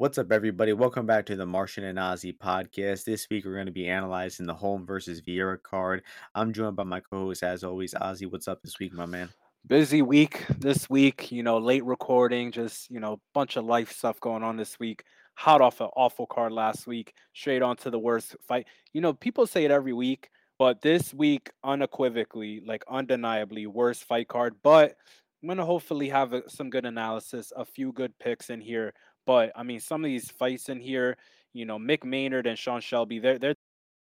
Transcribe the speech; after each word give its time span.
What's 0.00 0.16
up, 0.16 0.32
everybody? 0.32 0.72
Welcome 0.72 1.04
back 1.04 1.26
to 1.26 1.36
the 1.36 1.44
Martian 1.44 1.84
and 1.84 1.98
Ozzy 1.98 2.34
podcast. 2.34 3.04
This 3.04 3.28
week, 3.28 3.44
we're 3.44 3.52
going 3.52 3.66
to 3.66 3.70
be 3.70 3.86
analyzing 3.86 4.46
the 4.46 4.54
Holm 4.54 4.86
versus 4.86 5.20
Vieira 5.20 5.62
card. 5.62 6.04
I'm 6.34 6.54
joined 6.54 6.76
by 6.76 6.84
my 6.84 7.00
co-host, 7.00 7.42
as 7.42 7.64
always, 7.64 7.92
Ozzy. 7.92 8.24
What's 8.24 8.48
up 8.48 8.62
this 8.62 8.78
week, 8.78 8.94
my 8.94 9.04
man? 9.04 9.28
Busy 9.66 10.00
week 10.00 10.46
this 10.58 10.88
week. 10.88 11.30
You 11.30 11.42
know, 11.42 11.58
late 11.58 11.84
recording, 11.84 12.50
just 12.50 12.90
you 12.90 12.98
know, 12.98 13.20
bunch 13.34 13.56
of 13.56 13.66
life 13.66 13.92
stuff 13.92 14.18
going 14.20 14.42
on 14.42 14.56
this 14.56 14.78
week. 14.80 15.04
Hot 15.34 15.60
off 15.60 15.82
an 15.82 15.90
awful 15.94 16.26
card 16.26 16.52
last 16.52 16.86
week, 16.86 17.12
straight 17.34 17.60
on 17.60 17.76
to 17.76 17.90
the 17.90 17.98
worst 17.98 18.34
fight. 18.40 18.68
You 18.94 19.02
know, 19.02 19.12
people 19.12 19.46
say 19.46 19.66
it 19.66 19.70
every 19.70 19.92
week, 19.92 20.30
but 20.58 20.80
this 20.80 21.12
week, 21.12 21.50
unequivocally, 21.62 22.62
like 22.64 22.84
undeniably, 22.88 23.66
worst 23.66 24.04
fight 24.04 24.28
card. 24.28 24.54
But 24.62 24.96
I'm 25.42 25.48
gonna 25.48 25.66
hopefully 25.66 26.08
have 26.08 26.32
a, 26.32 26.48
some 26.48 26.70
good 26.70 26.86
analysis, 26.86 27.52
a 27.54 27.66
few 27.66 27.92
good 27.92 28.18
picks 28.18 28.48
in 28.48 28.62
here 28.62 28.94
but 29.26 29.52
I 29.56 29.62
mean, 29.62 29.80
some 29.80 30.04
of 30.04 30.08
these 30.08 30.30
fights 30.30 30.68
in 30.68 30.80
here, 30.80 31.16
you 31.52 31.64
know, 31.64 31.78
Mick 31.78 32.04
Maynard 32.04 32.46
and 32.46 32.58
Sean 32.58 32.80
Shelby, 32.80 33.18
they're 33.18 33.38
they're 33.38 33.54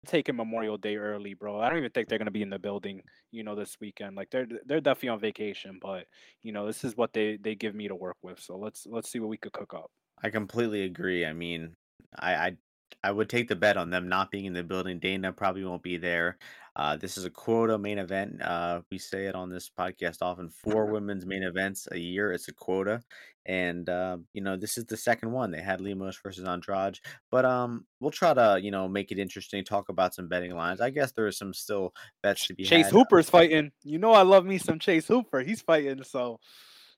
taking 0.05 0.35
Memorial 0.35 0.77
Day 0.77 0.95
early, 0.95 1.33
bro. 1.33 1.59
I 1.59 1.69
don't 1.69 1.79
even 1.79 1.91
think 1.91 2.07
they're 2.07 2.17
gonna 2.17 2.31
be 2.31 2.41
in 2.41 2.49
the 2.49 2.59
building, 2.59 3.01
you 3.31 3.43
know, 3.43 3.55
this 3.55 3.77
weekend. 3.79 4.15
Like 4.15 4.29
they're 4.29 4.47
they're 4.65 4.81
definitely 4.81 5.09
on 5.09 5.19
vacation, 5.19 5.79
but 5.81 6.05
you 6.43 6.51
know, 6.51 6.65
this 6.65 6.83
is 6.83 6.95
what 6.95 7.13
they 7.13 7.37
they 7.37 7.55
give 7.55 7.75
me 7.75 7.87
to 7.87 7.95
work 7.95 8.17
with. 8.21 8.39
So 8.39 8.57
let's 8.57 8.85
let's 8.87 9.09
see 9.09 9.19
what 9.19 9.29
we 9.29 9.37
could 9.37 9.53
cook 9.53 9.73
up. 9.73 9.89
I 10.23 10.29
completely 10.29 10.83
agree. 10.83 11.25
I 11.25 11.33
mean, 11.33 11.73
I 12.17 12.35
I, 12.35 12.57
I 13.03 13.11
would 13.11 13.29
take 13.29 13.47
the 13.47 13.55
bet 13.55 13.77
on 13.77 13.89
them 13.89 14.07
not 14.07 14.31
being 14.31 14.45
in 14.45 14.53
the 14.53 14.63
building. 14.63 14.99
Dana 14.99 15.31
probably 15.31 15.63
won't 15.63 15.83
be 15.83 15.97
there. 15.97 16.37
Uh, 16.77 16.95
this 16.95 17.17
is 17.17 17.25
a 17.25 17.29
quota 17.29 17.75
main 17.75 17.97
event. 17.97 18.39
Uh, 18.39 18.81
we 18.91 18.99
say 18.99 19.25
it 19.25 19.33
on 19.33 19.49
this 19.49 19.67
podcast 19.67 20.17
often. 20.21 20.47
Four 20.47 20.85
women's 20.91 21.25
main 21.25 21.41
events 21.41 21.87
a 21.91 21.97
year. 21.97 22.31
It's 22.31 22.49
a 22.49 22.53
quota, 22.53 23.01
and 23.47 23.89
uh, 23.89 24.17
you 24.33 24.41
know 24.41 24.55
this 24.55 24.77
is 24.77 24.85
the 24.85 24.95
second 24.95 25.31
one. 25.31 25.49
They 25.49 25.59
had 25.59 25.81
Lemos 25.81 26.19
versus 26.21 26.47
Andrade, 26.47 26.99
but 27.31 27.45
um, 27.45 27.87
we'll 27.99 28.11
try 28.11 28.35
to 28.35 28.59
you 28.61 28.69
know 28.69 28.87
make 28.87 29.11
it 29.11 29.17
interesting. 29.17 29.63
Talk 29.63 29.89
about 29.89 30.13
some 30.13 30.27
betting 30.27 30.55
lines. 30.55 30.79
I 30.79 30.91
guess 30.91 31.11
there 31.13 31.25
are 31.25 31.31
some 31.31 31.51
still 31.51 31.95
bets 32.21 32.45
to 32.45 32.53
be. 32.53 32.63
Chase 32.63 32.85
had. 32.85 32.93
Hooper's 32.93 33.27
fighting. 33.29 33.71
You 33.83 33.97
know 33.97 34.11
I 34.11 34.21
love 34.21 34.45
me 34.45 34.59
some 34.59 34.77
Chase 34.77 35.07
Hooper. 35.07 35.39
He's 35.39 35.61
fighting, 35.61 36.03
so 36.03 36.39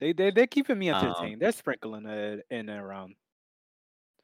they 0.01 0.11
they 0.11 0.31
they're 0.31 0.45
keeping 0.47 0.77
me 0.77 0.89
um 0.89 1.05
entertained. 1.05 1.35
Um, 1.35 1.39
they're 1.39 1.51
sprinkling 1.53 2.05
it 2.05 2.45
in 2.49 2.67
and 2.67 2.81
around. 2.81 3.15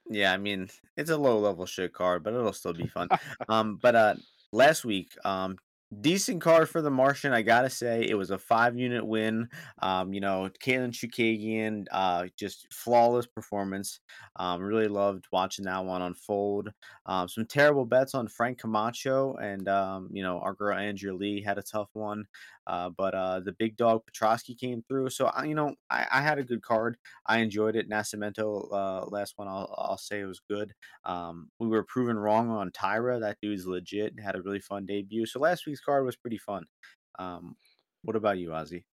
Yeah, 0.10 0.34
I 0.34 0.38
mean 0.38 0.68
it's 0.98 1.12
a 1.12 1.18
low 1.18 1.40
level 1.40 1.66
shit 1.66 1.94
card, 1.94 2.24
but 2.24 2.34
it'll 2.34 2.52
still 2.52 2.74
be 2.74 2.88
fun. 2.88 3.08
um, 3.48 3.80
but 3.82 3.96
uh, 3.96 4.16
last 4.56 4.86
week, 4.86 5.14
um, 5.26 5.58
decent 6.02 6.42
card 6.42 6.68
for 6.70 6.82
the 6.82 6.90
Martian. 6.90 7.34
I 7.34 7.42
gotta 7.42 7.70
say, 7.70 8.06
it 8.08 8.16
was 8.16 8.32
a 8.32 8.38
five 8.38 8.78
unit 8.78 9.06
win. 9.06 9.50
Um, 9.82 10.14
you 10.14 10.22
know, 10.22 10.50
Katlyn 10.64 10.92
Chookagian, 10.92 11.86
uh, 11.92 12.28
just 12.38 12.68
flawless 12.74 13.28
performance. 13.28 14.00
Um, 14.38 14.62
really 14.62 14.88
loved 14.88 15.26
watching 15.32 15.66
that 15.66 15.86
one 15.86 16.02
unfold. 16.02 16.70
Um, 17.06 17.28
some 17.28 17.46
terrible 17.46 17.86
bets 17.86 18.16
on 18.16 18.28
Frank 18.28 18.60
Camacho, 18.60 19.36
and 19.36 19.68
um, 19.68 20.10
you 20.12 20.24
know, 20.24 20.40
our 20.40 20.54
girl 20.54 20.78
Andrea 20.78 21.14
Lee 21.14 21.42
had 21.42 21.58
a 21.58 21.64
tough 21.64 21.90
one. 21.94 22.26
Uh, 22.68 22.90
but 22.90 23.14
uh, 23.14 23.40
the 23.40 23.52
big 23.54 23.78
dog 23.78 24.02
Petroski 24.06 24.58
came 24.58 24.84
through. 24.88 25.10
So 25.10 25.28
I, 25.28 25.46
you 25.46 25.56
know, 25.56 25.76
I, 25.90 26.08
I 26.12 26.22
had 26.22 26.40
a 26.40 26.44
good 26.44 26.62
card. 26.62 26.98
I 27.26 27.40
enjoyed 27.40 27.76
it. 27.76 27.90
Nascimento, 27.90 28.72
uh, 28.72 29.06
last 29.06 29.34
one, 29.38 29.48
I'll, 29.48 29.74
I'll 29.78 29.98
say 29.98 30.22
it 30.22 30.26
was 30.26 30.42
good. 30.50 30.74
Um, 31.04 31.50
we 31.60 31.68
were 31.68 31.84
proven 31.84 32.18
wrong 32.18 32.50
on 32.50 32.72
Taira. 32.72 33.20
That 33.20 33.38
dude's 33.42 33.68
legit. 33.68 34.20
Had 34.20 34.36
a 34.36 34.42
really 34.42 34.60
fun 34.60 34.86
debut. 34.86 35.26
So 35.26 35.40
last 35.40 35.66
week's 35.66 35.82
card 35.82 36.06
was 36.06 36.16
pretty 36.16 36.38
fun. 36.38 36.66
Um, 37.20 37.56
what 38.04 38.16
about 38.16 38.38
you, 38.38 38.50
Ozzy? 38.50 38.86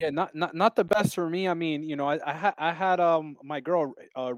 Yeah, 0.00 0.10
not 0.10 0.34
not 0.34 0.54
not 0.54 0.76
the 0.76 0.84
best 0.84 1.14
for 1.14 1.28
me. 1.30 1.48
I 1.48 1.54
mean, 1.54 1.82
you 1.82 1.96
know, 1.96 2.06
I 2.06 2.18
I, 2.24 2.34
ha- 2.34 2.54
I 2.58 2.72
had 2.72 3.00
um 3.00 3.36
my 3.42 3.60
girl 3.60 3.94
uh. 4.14 4.34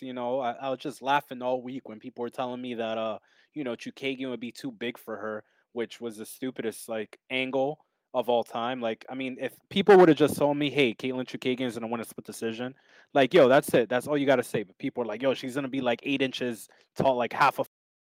You 0.00 0.12
know, 0.14 0.40
I, 0.40 0.52
I 0.52 0.70
was 0.70 0.78
just 0.78 1.02
laughing 1.02 1.42
all 1.42 1.60
week 1.60 1.88
when 1.88 1.98
people 1.98 2.22
were 2.22 2.30
telling 2.30 2.62
me 2.62 2.74
that 2.74 2.96
uh 2.96 3.18
you 3.52 3.64
know 3.64 3.76
Chookagian 3.76 4.30
would 4.30 4.40
be 4.40 4.52
too 4.52 4.72
big 4.72 4.96
for 4.96 5.16
her, 5.18 5.44
which 5.72 6.00
was 6.00 6.16
the 6.16 6.24
stupidest 6.24 6.88
like 6.88 7.18
angle 7.28 7.84
of 8.14 8.28
all 8.28 8.44
time. 8.44 8.80
Like, 8.80 9.04
I 9.10 9.14
mean, 9.14 9.36
if 9.40 9.52
people 9.68 9.96
would 9.98 10.08
have 10.08 10.16
just 10.16 10.36
told 10.36 10.56
me, 10.56 10.70
"Hey, 10.70 10.94
Katlyn 10.94 11.26
Chookagian 11.26 11.66
is 11.66 11.74
gonna 11.74 11.88
win 11.88 12.00
a 12.00 12.04
split 12.04 12.24
decision," 12.24 12.74
like, 13.12 13.34
yo, 13.34 13.48
that's 13.48 13.74
it. 13.74 13.88
That's 13.88 14.06
all 14.06 14.16
you 14.16 14.24
gotta 14.26 14.44
say. 14.44 14.62
But 14.62 14.78
people 14.78 15.02
are 15.02 15.06
like, 15.06 15.22
"Yo, 15.22 15.34
she's 15.34 15.54
gonna 15.56 15.68
be 15.68 15.80
like 15.80 16.00
eight 16.04 16.22
inches 16.22 16.68
tall, 16.96 17.16
like 17.16 17.32
half 17.32 17.58
a 17.58 17.64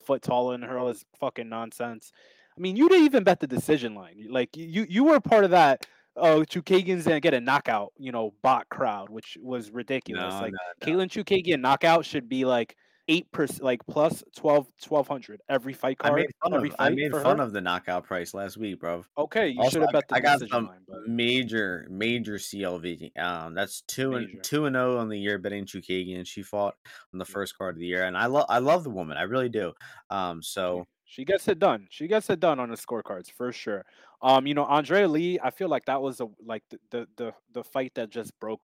foot 0.05 0.23
taller 0.23 0.53
than 0.57 0.69
her." 0.69 0.79
All 0.79 0.89
this 0.89 1.05
fucking 1.19 1.49
nonsense. 1.49 2.13
I 2.57 2.61
mean, 2.61 2.77
you 2.77 2.89
didn't 2.89 3.07
even 3.07 3.25
bet 3.25 3.41
the 3.41 3.47
decision 3.47 3.95
line. 3.95 4.27
Like, 4.29 4.57
you 4.57 4.87
you 4.89 5.05
were 5.05 5.21
part 5.21 5.45
of 5.45 5.51
that. 5.51 5.87
Oh, 6.17 6.41
Chookagian's 6.43 7.05
gonna 7.05 7.21
get 7.21 7.35
a 7.35 7.41
knockout, 7.41 7.93
you 7.99 8.13
know, 8.13 8.33
bot 8.43 8.69
crowd, 8.69 9.11
which 9.11 9.37
was 9.41 9.71
ridiculous. 9.71 10.35
No, 10.35 10.41
like, 10.41 10.53
no, 10.53 10.93
no. 10.95 11.05
Katlyn 11.05 11.09
Chookagian 11.09 11.61
knockout 11.61 12.05
should 12.05 12.29
be 12.29 12.45
like 12.45 12.77
eight 13.09 13.31
percent, 13.33 13.63
like 13.63 13.85
plus 13.87 14.23
12, 14.37 14.67
1200 14.89 15.41
every 15.49 15.73
fight 15.73 15.99
card. 15.99 16.13
I 16.13 16.17
made 16.17 16.31
fun, 16.43 16.55
every 16.55 16.71
of, 16.71 16.77
I 16.79 16.91
made 16.91 17.13
fun 17.13 17.41
of 17.41 17.53
the 17.53 17.61
knockout 17.61 18.05
price 18.05 18.35
last 18.35 18.57
week, 18.57 18.81
bro. 18.81 19.05
Okay, 19.17 19.49
you 19.49 19.71
should 19.71 19.83
have 19.83 19.93
bet 19.93 20.09
the 20.09 20.17
I 20.17 20.21
got 20.21 20.41
some 20.49 20.67
line, 20.67 20.79
major, 21.07 21.87
major 21.91 22.35
CLV. 22.35 23.19
Um, 23.19 23.55
that's 23.55 23.83
two 23.83 24.13
major. 24.13 24.31
and 24.33 24.45
two 24.45 24.65
and 24.67 24.75
zero 24.75 24.97
oh 24.97 24.99
on 24.99 25.09
the 25.09 25.19
year 25.19 25.39
betting 25.39 25.65
Chookagian. 25.65 26.27
She 26.27 26.43
fought 26.43 26.75
on 27.13 27.19
the 27.19 27.25
first 27.25 27.57
card 27.57 27.77
of 27.77 27.81
the 27.81 27.87
year, 27.87 28.05
and 28.05 28.17
I 28.17 28.27
love, 28.27 28.47
I 28.49 28.59
love 28.59 28.85
the 28.85 28.91
woman. 28.91 29.17
I 29.17 29.23
really 29.23 29.49
do. 29.49 29.73
Um, 30.11 30.43
so. 30.43 30.87
She 31.09 31.25
gets 31.25 31.47
it 31.47 31.61
done. 31.61 31.87
She 31.89 32.09
gets 32.09 32.29
it 32.31 32.41
done 32.41 32.59
on 32.59 32.69
the 32.69 32.77
scorecards 32.77 33.31
for 33.31 33.53
sure. 33.53 33.85
Um, 34.23 34.45
you 34.45 34.55
know, 34.55 34.65
Andrea 34.65 35.07
Lee, 35.07 35.39
I 35.41 35.51
feel 35.51 35.69
like 35.69 35.85
that 35.85 36.03
was 36.03 36.21
a 36.21 36.27
like 36.45 36.65
the 36.69 36.79
the 36.91 37.07
the, 37.17 37.33
the 37.53 37.63
fight 37.63 37.93
that 37.95 38.11
just 38.11 38.39
broke 38.41 38.61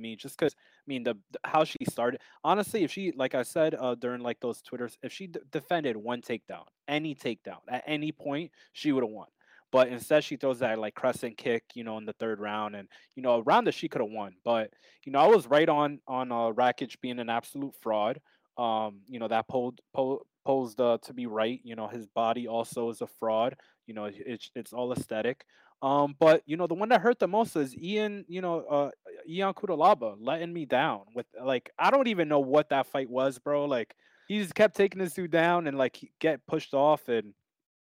me 0.00 0.16
just 0.16 0.38
because 0.38 0.54
I 0.54 0.86
mean 0.86 1.02
the, 1.04 1.14
the, 1.30 1.38
how 1.44 1.64
she 1.64 1.78
started. 1.88 2.20
Honestly, 2.44 2.84
if 2.84 2.90
she 2.90 3.12
like 3.14 3.34
I 3.34 3.42
said 3.42 3.74
uh, 3.74 3.94
during 3.94 4.22
like 4.22 4.40
those 4.40 4.62
twitters, 4.62 4.98
if 5.02 5.12
she 5.12 5.26
d- 5.28 5.40
defended 5.50 5.96
one 5.96 6.22
takedown, 6.22 6.64
any 6.88 7.14
takedown 7.14 7.58
at 7.68 7.84
any 7.86 8.12
point, 8.12 8.50
she 8.72 8.92
would 8.92 9.02
have 9.04 9.12
won. 9.12 9.26
But 9.72 9.88
instead, 9.88 10.24
she 10.24 10.36
throws 10.36 10.58
that 10.60 10.78
like 10.78 10.94
crescent 10.94 11.36
kick, 11.36 11.62
you 11.74 11.84
know, 11.84 11.96
in 11.98 12.04
the 12.04 12.12
third 12.14 12.40
round, 12.40 12.74
and 12.74 12.88
you 13.14 13.22
know, 13.22 13.40
around 13.40 13.64
that 13.64 13.74
she 13.74 13.88
could 13.88 14.00
have 14.00 14.10
won. 14.10 14.34
But 14.44 14.70
you 15.04 15.12
know, 15.12 15.20
I 15.20 15.28
was 15.28 15.46
right 15.46 15.68
on 15.68 16.00
on 16.08 16.32
uh, 16.32 16.50
Rakic 16.50 17.00
being 17.00 17.18
an 17.20 17.30
absolute 17.30 17.74
fraud. 17.80 18.20
Um, 18.58 19.00
you 19.06 19.20
know, 19.20 19.28
that 19.28 19.48
posed 19.48 19.80
po- 19.94 20.26
posed 20.44 20.80
uh, 20.80 20.98
to 21.02 21.14
be 21.14 21.26
right. 21.26 21.60
You 21.62 21.76
know, 21.76 21.86
his 21.86 22.06
body 22.08 22.48
also 22.48 22.90
is 22.90 23.00
a 23.00 23.06
fraud. 23.06 23.56
You 23.86 23.94
know, 23.94 24.10
it's 24.12 24.50
it's 24.56 24.72
all 24.72 24.92
aesthetic. 24.92 25.44
Um, 25.82 26.14
but 26.18 26.42
you 26.46 26.56
know, 26.56 26.66
the 26.66 26.74
one 26.74 26.90
that 26.90 27.00
hurt 27.00 27.18
the 27.18 27.28
most 27.28 27.56
is 27.56 27.74
Ian, 27.76 28.24
you 28.28 28.42
know, 28.42 28.60
uh 28.70 28.90
Ion 29.28 29.54
Cutelaba 29.54 30.16
letting 30.20 30.52
me 30.52 30.66
down 30.66 31.02
with 31.14 31.26
like 31.42 31.70
I 31.78 31.90
don't 31.90 32.08
even 32.08 32.28
know 32.28 32.40
what 32.40 32.68
that 32.70 32.86
fight 32.86 33.08
was, 33.08 33.38
bro. 33.38 33.64
Like 33.64 33.94
he 34.28 34.38
just 34.38 34.54
kept 34.54 34.76
taking 34.76 34.98
this 35.00 35.14
dude 35.14 35.30
down 35.30 35.66
and 35.66 35.78
like 35.78 35.98
get 36.20 36.46
pushed 36.46 36.74
off 36.74 37.08
and 37.08 37.32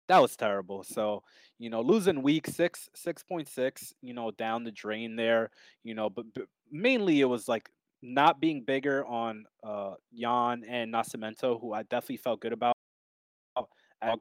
that 0.08 0.18
was 0.20 0.36
terrible. 0.36 0.82
So, 0.84 1.22
you 1.58 1.70
know, 1.70 1.80
losing 1.82 2.22
week 2.22 2.46
six, 2.48 2.88
six 2.94 3.22
point 3.22 3.48
six, 3.48 3.94
you 4.02 4.14
know, 4.14 4.30
down 4.32 4.64
the 4.64 4.72
drain 4.72 5.16
there, 5.16 5.50
you 5.84 5.94
know, 5.94 6.10
but, 6.10 6.26
but 6.34 6.46
mainly 6.70 7.20
it 7.20 7.26
was 7.26 7.48
like 7.48 7.70
not 8.02 8.40
being 8.40 8.64
bigger 8.64 9.04
on 9.06 9.44
uh 9.64 9.94
Jan 10.14 10.64
and 10.68 10.92
Nascimento, 10.92 11.60
who 11.60 11.72
I 11.72 11.82
definitely 11.84 12.18
felt 12.18 12.40
good 12.40 12.52
about 12.52 12.76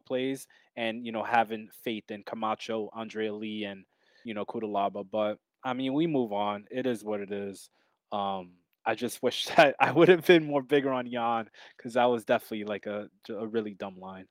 plays 0.05 0.47
and 0.75 1.05
you 1.05 1.11
know 1.11 1.23
having 1.23 1.69
faith 1.83 2.09
in 2.09 2.23
Camacho, 2.23 2.89
Andrea 2.95 3.33
Lee, 3.33 3.65
and 3.65 3.85
you 4.23 4.33
know 4.33 4.45
Cutelaba. 4.45 5.05
But 5.09 5.37
I 5.63 5.73
mean, 5.73 5.93
we 5.93 6.07
move 6.07 6.31
on. 6.33 6.65
It 6.71 6.85
is 6.85 7.03
what 7.03 7.19
it 7.19 7.31
is. 7.31 7.69
Um, 8.11 8.53
I 8.85 8.95
just 8.95 9.21
wish 9.23 9.45
that 9.47 9.75
I 9.79 9.91
would 9.91 10.09
have 10.09 10.25
been 10.25 10.45
more 10.45 10.63
bigger 10.63 10.91
on 10.91 11.09
Jan 11.11 11.49
because 11.77 11.93
that 11.93 12.05
was 12.05 12.25
definitely 12.25 12.65
like 12.65 12.85
a 12.85 13.09
a 13.29 13.47
really 13.47 13.73
dumb 13.73 13.99
line. 13.99 14.25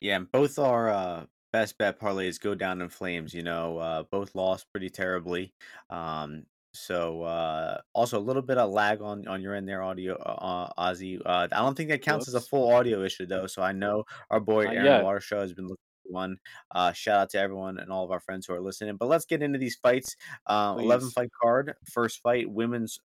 Yeah, 0.00 0.16
and 0.16 0.30
both 0.30 0.58
our 0.58 0.90
uh, 0.90 1.26
best 1.52 1.78
bet 1.78 2.00
parlays 2.00 2.40
go 2.40 2.54
down 2.54 2.82
in 2.82 2.88
flames. 2.88 3.32
You 3.32 3.42
know, 3.42 3.78
uh, 3.78 4.02
both 4.10 4.34
lost 4.34 4.66
pretty 4.72 4.90
terribly. 4.90 5.54
Um, 5.90 6.44
so 6.74 7.22
uh, 7.22 7.80
also 7.94 8.18
a 8.18 8.20
little 8.20 8.42
bit 8.42 8.58
of 8.58 8.70
lag 8.70 9.02
on 9.02 9.26
on 9.28 9.42
your 9.42 9.54
end 9.54 9.68
there, 9.68 9.82
audio, 9.82 10.16
uh, 10.16 10.72
Ozzy. 10.78 11.20
Uh, 11.24 11.48
I 11.50 11.58
don't 11.58 11.76
think 11.76 11.90
that 11.90 12.02
counts 12.02 12.26
Whoops. 12.26 12.36
as 12.36 12.44
a 12.44 12.48
full 12.48 12.72
audio 12.72 13.02
issue 13.04 13.26
though. 13.26 13.46
So 13.46 13.62
I 13.62 13.72
know 13.72 14.04
our 14.30 14.40
boy 14.40 14.66
Aaron 14.66 14.84
yet. 14.84 15.04
Watershow 15.04 15.40
has 15.40 15.52
been 15.52 15.66
looking 15.68 15.78
one. 16.12 16.36
Uh, 16.70 16.92
shout 16.92 17.18
out 17.18 17.30
to 17.30 17.38
everyone 17.38 17.78
and 17.78 17.90
all 17.90 18.04
of 18.04 18.10
our 18.10 18.20
friends 18.20 18.46
who 18.46 18.54
are 18.54 18.60
listening. 18.60 18.96
But 18.96 19.08
let's 19.08 19.24
get 19.24 19.42
into 19.42 19.58
these 19.58 19.76
fights. 19.76 20.16
Uh, 20.46 20.76
11 20.78 21.10
fight 21.10 21.30
card. 21.40 21.74
First 21.90 22.20
fight, 22.22 22.50
women's 22.50 22.98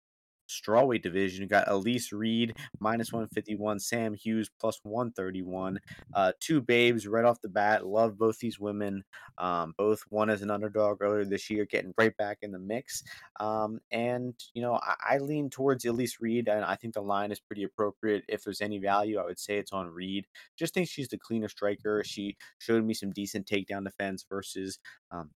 strawweight 0.47 1.01
division. 1.01 1.41
You 1.41 1.47
got 1.47 1.69
Elise 1.69 2.11
Reed 2.11 2.55
minus 2.79 3.11
151, 3.11 3.79
Sam 3.79 4.13
Hughes 4.13 4.49
plus 4.59 4.79
131. 4.83 5.79
Uh, 6.13 6.31
two 6.39 6.61
babes 6.61 7.07
right 7.07 7.25
off 7.25 7.41
the 7.41 7.49
bat. 7.49 7.85
Love 7.85 8.17
both 8.17 8.39
these 8.39 8.59
women. 8.59 9.03
Um, 9.37 9.73
both 9.77 10.01
one 10.09 10.29
as 10.29 10.41
an 10.41 10.51
underdog 10.51 11.01
earlier 11.01 11.25
this 11.25 11.49
year, 11.49 11.65
getting 11.65 11.93
right 11.97 12.15
back 12.17 12.39
in 12.41 12.51
the 12.51 12.59
mix. 12.59 13.03
Um, 13.39 13.79
and, 13.91 14.33
you 14.53 14.61
know, 14.61 14.79
I, 14.81 15.15
I, 15.15 15.17
lean 15.19 15.49
towards 15.49 15.85
Elise 15.85 16.19
Reed, 16.19 16.47
and 16.47 16.63
I 16.65 16.75
think 16.75 16.93
the 16.93 17.01
line 17.01 17.31
is 17.31 17.39
pretty 17.39 17.63
appropriate. 17.63 18.23
If 18.27 18.43
there's 18.43 18.61
any 18.61 18.79
value, 18.79 19.19
I 19.19 19.25
would 19.25 19.39
say 19.39 19.57
it's 19.57 19.73
on 19.73 19.87
Reed. 19.87 20.25
Just 20.57 20.73
think 20.73 20.87
she's 20.87 21.09
the 21.09 21.17
cleaner 21.17 21.49
striker. 21.49 22.03
She 22.05 22.37
showed 22.59 22.83
me 22.83 22.93
some 22.93 23.11
decent 23.11 23.45
takedown 23.45 23.83
defense 23.83 24.25
versus 24.27 24.79
um, 25.11 25.31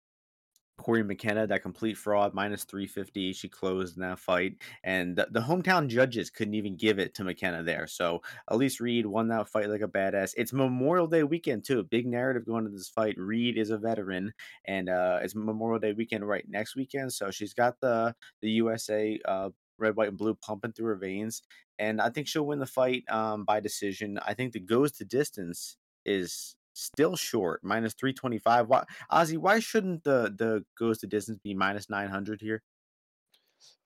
Cory 0.80 1.04
McKenna, 1.04 1.46
that 1.46 1.62
complete 1.62 1.98
fraud, 1.98 2.32
minus 2.32 2.64
350. 2.64 3.34
She 3.34 3.48
closed 3.50 3.96
in 3.96 4.02
that 4.02 4.18
fight. 4.18 4.56
And 4.82 5.14
the, 5.14 5.28
the 5.30 5.40
hometown 5.40 5.88
judges 5.88 6.30
couldn't 6.30 6.54
even 6.54 6.74
give 6.74 6.98
it 6.98 7.14
to 7.16 7.24
McKenna 7.24 7.62
there. 7.62 7.86
So 7.86 8.22
Elise 8.48 8.80
Reed 8.80 9.04
won 9.04 9.28
that 9.28 9.48
fight 9.48 9.68
like 9.68 9.82
a 9.82 9.88
badass. 9.88 10.32
It's 10.38 10.54
Memorial 10.54 11.06
Day 11.06 11.22
weekend, 11.22 11.64
too. 11.64 11.82
Big 11.82 12.06
narrative 12.06 12.46
going 12.46 12.64
into 12.64 12.78
this 12.78 12.88
fight. 12.88 13.18
Reed 13.18 13.58
is 13.58 13.68
a 13.68 13.76
veteran, 13.76 14.32
and 14.64 14.88
uh, 14.88 15.18
it's 15.22 15.34
Memorial 15.34 15.78
Day 15.78 15.92
weekend 15.92 16.26
right 16.26 16.44
next 16.48 16.76
weekend. 16.76 17.12
So 17.12 17.30
she's 17.30 17.52
got 17.52 17.78
the, 17.80 18.14
the 18.40 18.50
USA 18.50 19.20
uh, 19.26 19.50
red, 19.76 19.96
white, 19.96 20.08
and 20.08 20.18
blue 20.18 20.34
pumping 20.34 20.72
through 20.72 20.86
her 20.86 20.96
veins. 20.96 21.42
And 21.78 22.00
I 22.00 22.08
think 22.08 22.26
she'll 22.26 22.46
win 22.46 22.58
the 22.58 22.66
fight 22.66 23.04
um, 23.10 23.44
by 23.44 23.60
decision. 23.60 24.18
I 24.26 24.32
think 24.32 24.54
the 24.54 24.60
goes 24.60 24.92
to 24.92 25.04
distance 25.04 25.76
is 26.06 26.56
Still 26.80 27.14
short, 27.16 27.62
minus 27.62 27.92
325. 27.94 28.68
Why 28.68 28.84
Ozzy, 29.12 29.36
why 29.38 29.58
shouldn't 29.60 30.04
the 30.04 30.34
the 30.36 30.64
goes 30.78 30.98
to 31.00 31.06
distance 31.06 31.38
be 31.38 31.54
minus 31.54 31.90
900 31.90 32.40
here? 32.40 32.62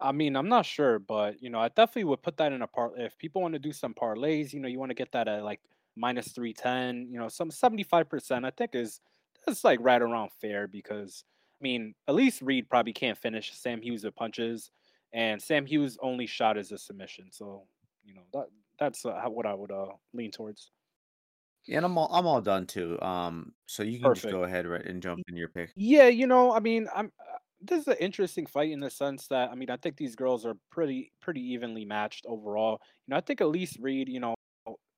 I 0.00 0.12
mean, 0.12 0.36
I'm 0.36 0.48
not 0.48 0.66
sure, 0.66 0.98
but 0.98 1.42
you 1.42 1.50
know, 1.50 1.60
I 1.60 1.68
definitely 1.68 2.04
would 2.04 2.22
put 2.22 2.36
that 2.38 2.52
in 2.52 2.62
a 2.62 2.66
part. 2.66 2.94
If 2.96 3.18
people 3.18 3.42
want 3.42 3.54
to 3.54 3.58
do 3.58 3.72
some 3.72 3.94
parlays, 3.94 4.52
you 4.52 4.60
know, 4.60 4.68
you 4.68 4.78
want 4.78 4.90
to 4.90 4.94
get 4.94 5.12
that 5.12 5.28
at 5.28 5.42
like 5.44 5.60
minus 5.96 6.32
310, 6.32 7.08
you 7.10 7.18
know, 7.18 7.28
some 7.28 7.50
75%, 7.50 8.44
I 8.44 8.50
think 8.50 8.74
is 8.74 9.00
that's 9.46 9.64
like 9.64 9.80
right 9.82 10.00
around 10.00 10.30
fair 10.32 10.66
because 10.68 11.24
I 11.60 11.62
mean, 11.62 11.94
at 12.08 12.14
least 12.14 12.42
Reed 12.42 12.68
probably 12.68 12.92
can't 12.92 13.18
finish 13.18 13.52
Sam 13.54 13.80
Hughes 13.82 14.04
with 14.04 14.14
punches, 14.14 14.70
and 15.12 15.40
Sam 15.42 15.66
Hughes 15.66 15.98
only 16.02 16.26
shot 16.26 16.56
as 16.58 16.72
a 16.72 16.78
submission. 16.78 17.30
So, 17.32 17.66
you 18.04 18.14
know, 18.14 18.22
that 18.32 18.46
that's 18.78 19.04
uh, 19.04 19.22
what 19.28 19.46
I 19.46 19.54
would 19.54 19.70
uh 19.72 19.92
lean 20.12 20.30
towards. 20.30 20.70
Yeah, 21.66 21.78
and 21.78 21.86
I'm 21.86 21.96
all 21.98 22.08
I'm 22.12 22.26
all 22.26 22.40
done 22.42 22.66
too. 22.66 23.00
Um, 23.00 23.54
so 23.66 23.82
you 23.82 23.98
can 23.98 24.12
just 24.14 24.28
Perfect. 24.28 24.28
go 24.28 24.42
ahead 24.44 24.66
right 24.66 24.84
and 24.84 25.02
jump 25.02 25.22
in 25.28 25.36
your 25.36 25.48
pick. 25.48 25.74
Yeah, 25.76 26.06
you 26.08 26.26
know, 26.26 26.52
I 26.52 26.60
mean, 26.60 26.88
I'm 26.94 27.12
uh, 27.20 27.38
this 27.60 27.80
is 27.82 27.88
an 27.88 27.96
interesting 27.98 28.46
fight 28.46 28.70
in 28.70 28.80
the 28.80 28.90
sense 28.90 29.26
that 29.28 29.50
I 29.50 29.54
mean, 29.54 29.70
I 29.70 29.76
think 29.76 29.96
these 29.96 30.14
girls 30.16 30.46
are 30.46 30.54
pretty 30.70 31.12
pretty 31.20 31.40
evenly 31.40 31.84
matched 31.84 32.26
overall. 32.26 32.80
You 33.06 33.12
know, 33.12 33.16
I 33.16 33.20
think 33.20 33.40
Elise 33.40 33.78
Reed, 33.78 34.08
you 34.08 34.20
know, 34.20 34.34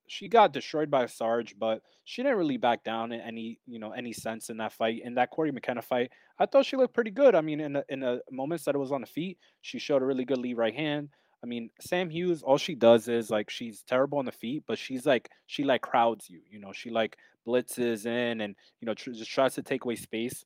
she 0.08 0.28
got 0.28 0.52
destroyed 0.52 0.90
by 0.90 1.06
Sarge, 1.06 1.58
but 1.58 1.82
she 2.04 2.22
didn't 2.22 2.38
really 2.38 2.58
back 2.58 2.84
down 2.84 3.12
in 3.12 3.20
any, 3.20 3.60
you 3.66 3.78
know, 3.78 3.92
any 3.92 4.12
sense 4.12 4.50
in 4.50 4.58
that 4.58 4.72
fight. 4.72 5.02
In 5.04 5.14
that 5.14 5.30
Cory 5.30 5.52
McKenna 5.52 5.82
fight, 5.82 6.12
I 6.38 6.46
thought 6.46 6.66
she 6.66 6.76
looked 6.76 6.94
pretty 6.94 7.12
good. 7.12 7.34
I 7.34 7.40
mean, 7.42 7.60
in 7.60 7.74
the 7.74 7.86
in 7.88 8.00
the 8.00 8.22
moments 8.30 8.64
that 8.66 8.74
it 8.74 8.78
was 8.78 8.92
on 8.92 9.02
the 9.02 9.06
feet, 9.08 9.38
she 9.62 9.78
showed 9.78 10.02
a 10.02 10.06
really 10.06 10.24
good 10.26 10.38
lead 10.38 10.58
right 10.58 10.74
hand. 10.74 11.10
I 11.46 11.48
mean, 11.48 11.70
Sam 11.80 12.10
Hughes, 12.10 12.42
all 12.42 12.58
she 12.58 12.74
does 12.74 13.06
is 13.06 13.30
like 13.30 13.50
she's 13.50 13.82
terrible 13.82 14.18
on 14.18 14.24
the 14.24 14.32
feet, 14.32 14.64
but 14.66 14.78
she's 14.78 15.06
like 15.06 15.30
she 15.46 15.62
like 15.62 15.80
crowds 15.80 16.28
you. 16.28 16.40
You 16.50 16.58
know, 16.58 16.72
she 16.72 16.90
like 16.90 17.16
blitzes 17.46 18.04
in 18.04 18.40
and 18.40 18.56
you 18.80 18.86
know 18.86 18.94
tr- 18.94 19.12
just 19.12 19.30
tries 19.30 19.54
to 19.54 19.62
take 19.62 19.84
away 19.84 19.94
space 19.94 20.44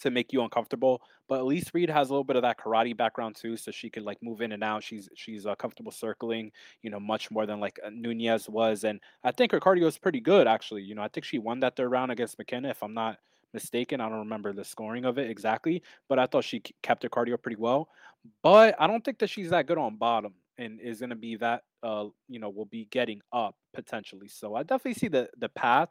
to 0.00 0.10
make 0.10 0.34
you 0.34 0.42
uncomfortable. 0.42 1.00
But 1.28 1.38
at 1.38 1.46
least 1.46 1.70
Reed 1.72 1.88
has 1.88 2.10
a 2.10 2.12
little 2.12 2.24
bit 2.24 2.36
of 2.36 2.42
that 2.42 2.58
karate 2.58 2.94
background 2.94 3.36
too, 3.36 3.56
so 3.56 3.70
she 3.70 3.88
could 3.88 4.02
like 4.02 4.22
move 4.22 4.42
in 4.42 4.52
and 4.52 4.62
out. 4.62 4.82
She's 4.82 5.08
she's 5.14 5.46
uh, 5.46 5.54
comfortable 5.54 5.92
circling, 5.92 6.52
you 6.82 6.90
know, 6.90 7.00
much 7.00 7.30
more 7.30 7.46
than 7.46 7.58
like 7.58 7.80
uh, 7.82 7.88
Nunez 7.90 8.46
was, 8.46 8.84
and 8.84 9.00
I 9.24 9.32
think 9.32 9.50
her 9.52 9.60
cardio 9.60 9.86
is 9.86 9.96
pretty 9.96 10.20
good 10.20 10.46
actually. 10.46 10.82
You 10.82 10.94
know, 10.94 11.02
I 11.02 11.08
think 11.08 11.24
she 11.24 11.38
won 11.38 11.60
that 11.60 11.76
third 11.76 11.88
round 11.88 12.12
against 12.12 12.36
McKenna, 12.38 12.68
if 12.68 12.82
I'm 12.82 12.92
not 12.92 13.16
mistaken. 13.54 14.00
I 14.00 14.08
don't 14.08 14.18
remember 14.18 14.52
the 14.52 14.64
scoring 14.64 15.04
of 15.06 15.18
it 15.18 15.30
exactly, 15.30 15.82
but 16.08 16.18
I 16.18 16.26
thought 16.26 16.44
she 16.44 16.62
kept 16.82 17.02
her 17.04 17.08
cardio 17.08 17.40
pretty 17.40 17.56
well. 17.56 17.88
But 18.42 18.74
I 18.78 18.86
don't 18.86 19.04
think 19.04 19.18
that 19.20 19.30
she's 19.30 19.50
that 19.50 19.66
good 19.66 19.78
on 19.78 19.96
bottom 19.96 20.34
and 20.58 20.80
is 20.80 21.00
going 21.00 21.10
to 21.10 21.16
be 21.16 21.36
that 21.36 21.62
uh 21.82 22.06
you 22.28 22.38
know 22.38 22.48
will 22.48 22.66
be 22.66 22.86
getting 22.90 23.20
up 23.32 23.56
potentially. 23.74 24.28
So 24.28 24.54
I 24.54 24.62
definitely 24.62 24.94
see 24.94 25.08
the 25.08 25.28
the 25.38 25.48
path 25.48 25.90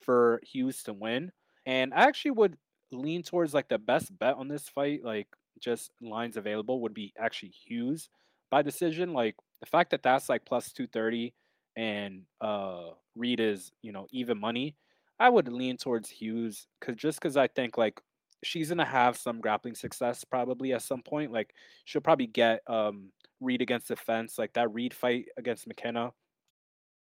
for 0.00 0.40
Hughes 0.42 0.82
to 0.84 0.92
win. 0.92 1.32
And 1.66 1.94
I 1.94 2.02
actually 2.02 2.32
would 2.32 2.56
lean 2.92 3.22
towards 3.22 3.54
like 3.54 3.68
the 3.68 3.78
best 3.78 4.16
bet 4.18 4.34
on 4.36 4.48
this 4.48 4.68
fight, 4.68 5.04
like 5.04 5.28
just 5.58 5.90
lines 6.00 6.36
available 6.36 6.80
would 6.82 6.94
be 6.94 7.12
actually 7.18 7.50
Hughes 7.50 8.08
by 8.50 8.62
decision. 8.62 9.12
Like 9.12 9.36
the 9.60 9.66
fact 9.66 9.90
that 9.90 10.02
that's 10.02 10.28
like 10.28 10.44
plus 10.44 10.72
230 10.72 11.34
and 11.76 12.22
uh 12.40 12.90
Reed 13.16 13.40
is, 13.40 13.72
you 13.82 13.92
know, 13.92 14.06
even 14.10 14.38
money, 14.38 14.76
I 15.18 15.28
would 15.28 15.48
lean 15.48 15.76
towards 15.76 16.10
Hughes 16.10 16.66
cuz 16.80 16.96
just 16.96 17.20
cuz 17.20 17.36
I 17.36 17.46
think 17.48 17.78
like 17.78 18.00
she's 18.42 18.68
to 18.70 18.84
have 18.84 19.16
some 19.16 19.40
grappling 19.40 19.74
success 19.74 20.24
probably 20.24 20.72
at 20.72 20.82
some 20.82 21.02
point. 21.02 21.32
Like 21.32 21.54
she'll 21.84 22.02
probably 22.02 22.26
get 22.26 22.60
um 22.68 23.12
Reed 23.40 23.62
against 23.62 23.88
the 23.88 23.96
fence 23.96 24.38
like 24.38 24.52
that 24.54 24.72
Reed 24.72 24.94
fight 24.94 25.26
against 25.36 25.66
McKenna 25.66 26.12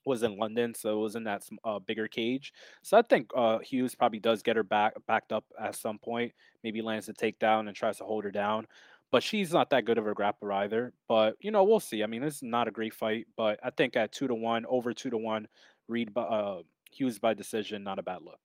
was 0.06 0.24
in 0.24 0.38
London, 0.38 0.74
so 0.74 1.00
it 1.00 1.02
was 1.02 1.16
in 1.16 1.24
that 1.26 1.44
uh, 1.66 1.80
bigger 1.80 2.08
cage. 2.08 2.54
So 2.82 2.98
I 2.98 3.02
think 3.02 3.30
uh, 3.36 3.60
Hughes 3.60 3.94
probably 3.96 4.20
does 4.20 4.42
get 4.42 4.56
her 4.56 4.64
back 4.64 4.94
backed 5.06 5.34
up 5.34 5.44
at 5.60 5.76
some 5.76 6.00
point. 6.00 6.32
Maybe 6.64 6.82
lands 6.82 7.08
the 7.08 7.14
takedown 7.14 7.68
and 7.68 7.76
tries 7.76 7.98
to 7.98 8.06
hold 8.06 8.24
her 8.24 8.32
down. 8.32 8.68
But 9.12 9.24
she's 9.24 9.54
not 9.54 9.70
that 9.70 9.86
good 9.86 9.98
of 9.98 10.08
a 10.08 10.14
grappler 10.16 10.54
either. 10.54 10.94
But 11.08 11.36
you 11.42 11.52
know, 11.52 11.64
we'll 11.64 11.80
see. 11.82 12.04
I 12.04 12.08
mean, 12.08 12.24
is 12.24 12.42
not 12.42 12.68
a 12.68 12.72
great 12.72 12.94
fight, 12.94 13.28
but 13.36 13.60
I 13.64 13.70
think 13.72 13.96
at 13.98 14.12
two 14.14 14.28
to 14.28 14.36
one, 14.36 14.66
over 14.68 14.94
two 14.94 15.10
to 15.10 15.18
one, 15.18 15.48
Reed 15.88 16.12
uh, 16.16 16.60
Hughes 16.98 17.20
by 17.20 17.34
decision, 17.34 17.84
not 17.84 18.00
a 18.00 18.04
bad 18.04 18.22
look. 18.24 18.40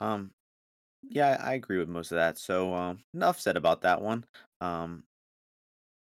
Um, 0.00 0.32
yeah, 1.02 1.36
I 1.40 1.54
agree 1.54 1.78
with 1.78 1.88
most 1.88 2.12
of 2.12 2.16
that. 2.16 2.38
So 2.38 2.74
um, 2.74 3.04
enough 3.14 3.40
said 3.40 3.56
about 3.56 3.82
that 3.82 4.00
one. 4.00 4.24
Um, 4.60 5.04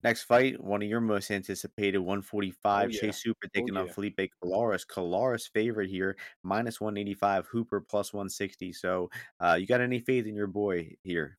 next 0.05 0.25
fight, 0.25 0.63
one 0.63 0.83
of 0.83 0.89
your 0.89 1.01
most 1.01 1.31
anticipated, 1.31 1.99
Oh 1.99 2.03
145, 2.03 2.93
yeah, 2.93 3.01
Chase 3.01 3.23
Hooper 3.23 3.47
oh 3.47 3.49
taking 3.55 3.77
on. 3.77 3.89
Felipe 3.89 4.21
Colares. 4.43 4.87
Colares 4.87 5.49
favorite 5.53 5.91
here, 5.91 6.17
minus 6.43 6.81
185, 6.81 7.47
Hooper 7.47 7.81
plus 7.81 8.13
160. 8.13 8.73
So 8.73 9.11
uh, 9.41 9.57
you 9.61 9.67
got 9.67 9.81
any 9.81 10.01
faith 10.01 10.27
in 10.27 10.35
your 10.35 10.47
boy 10.47 10.97
here? 11.03 11.39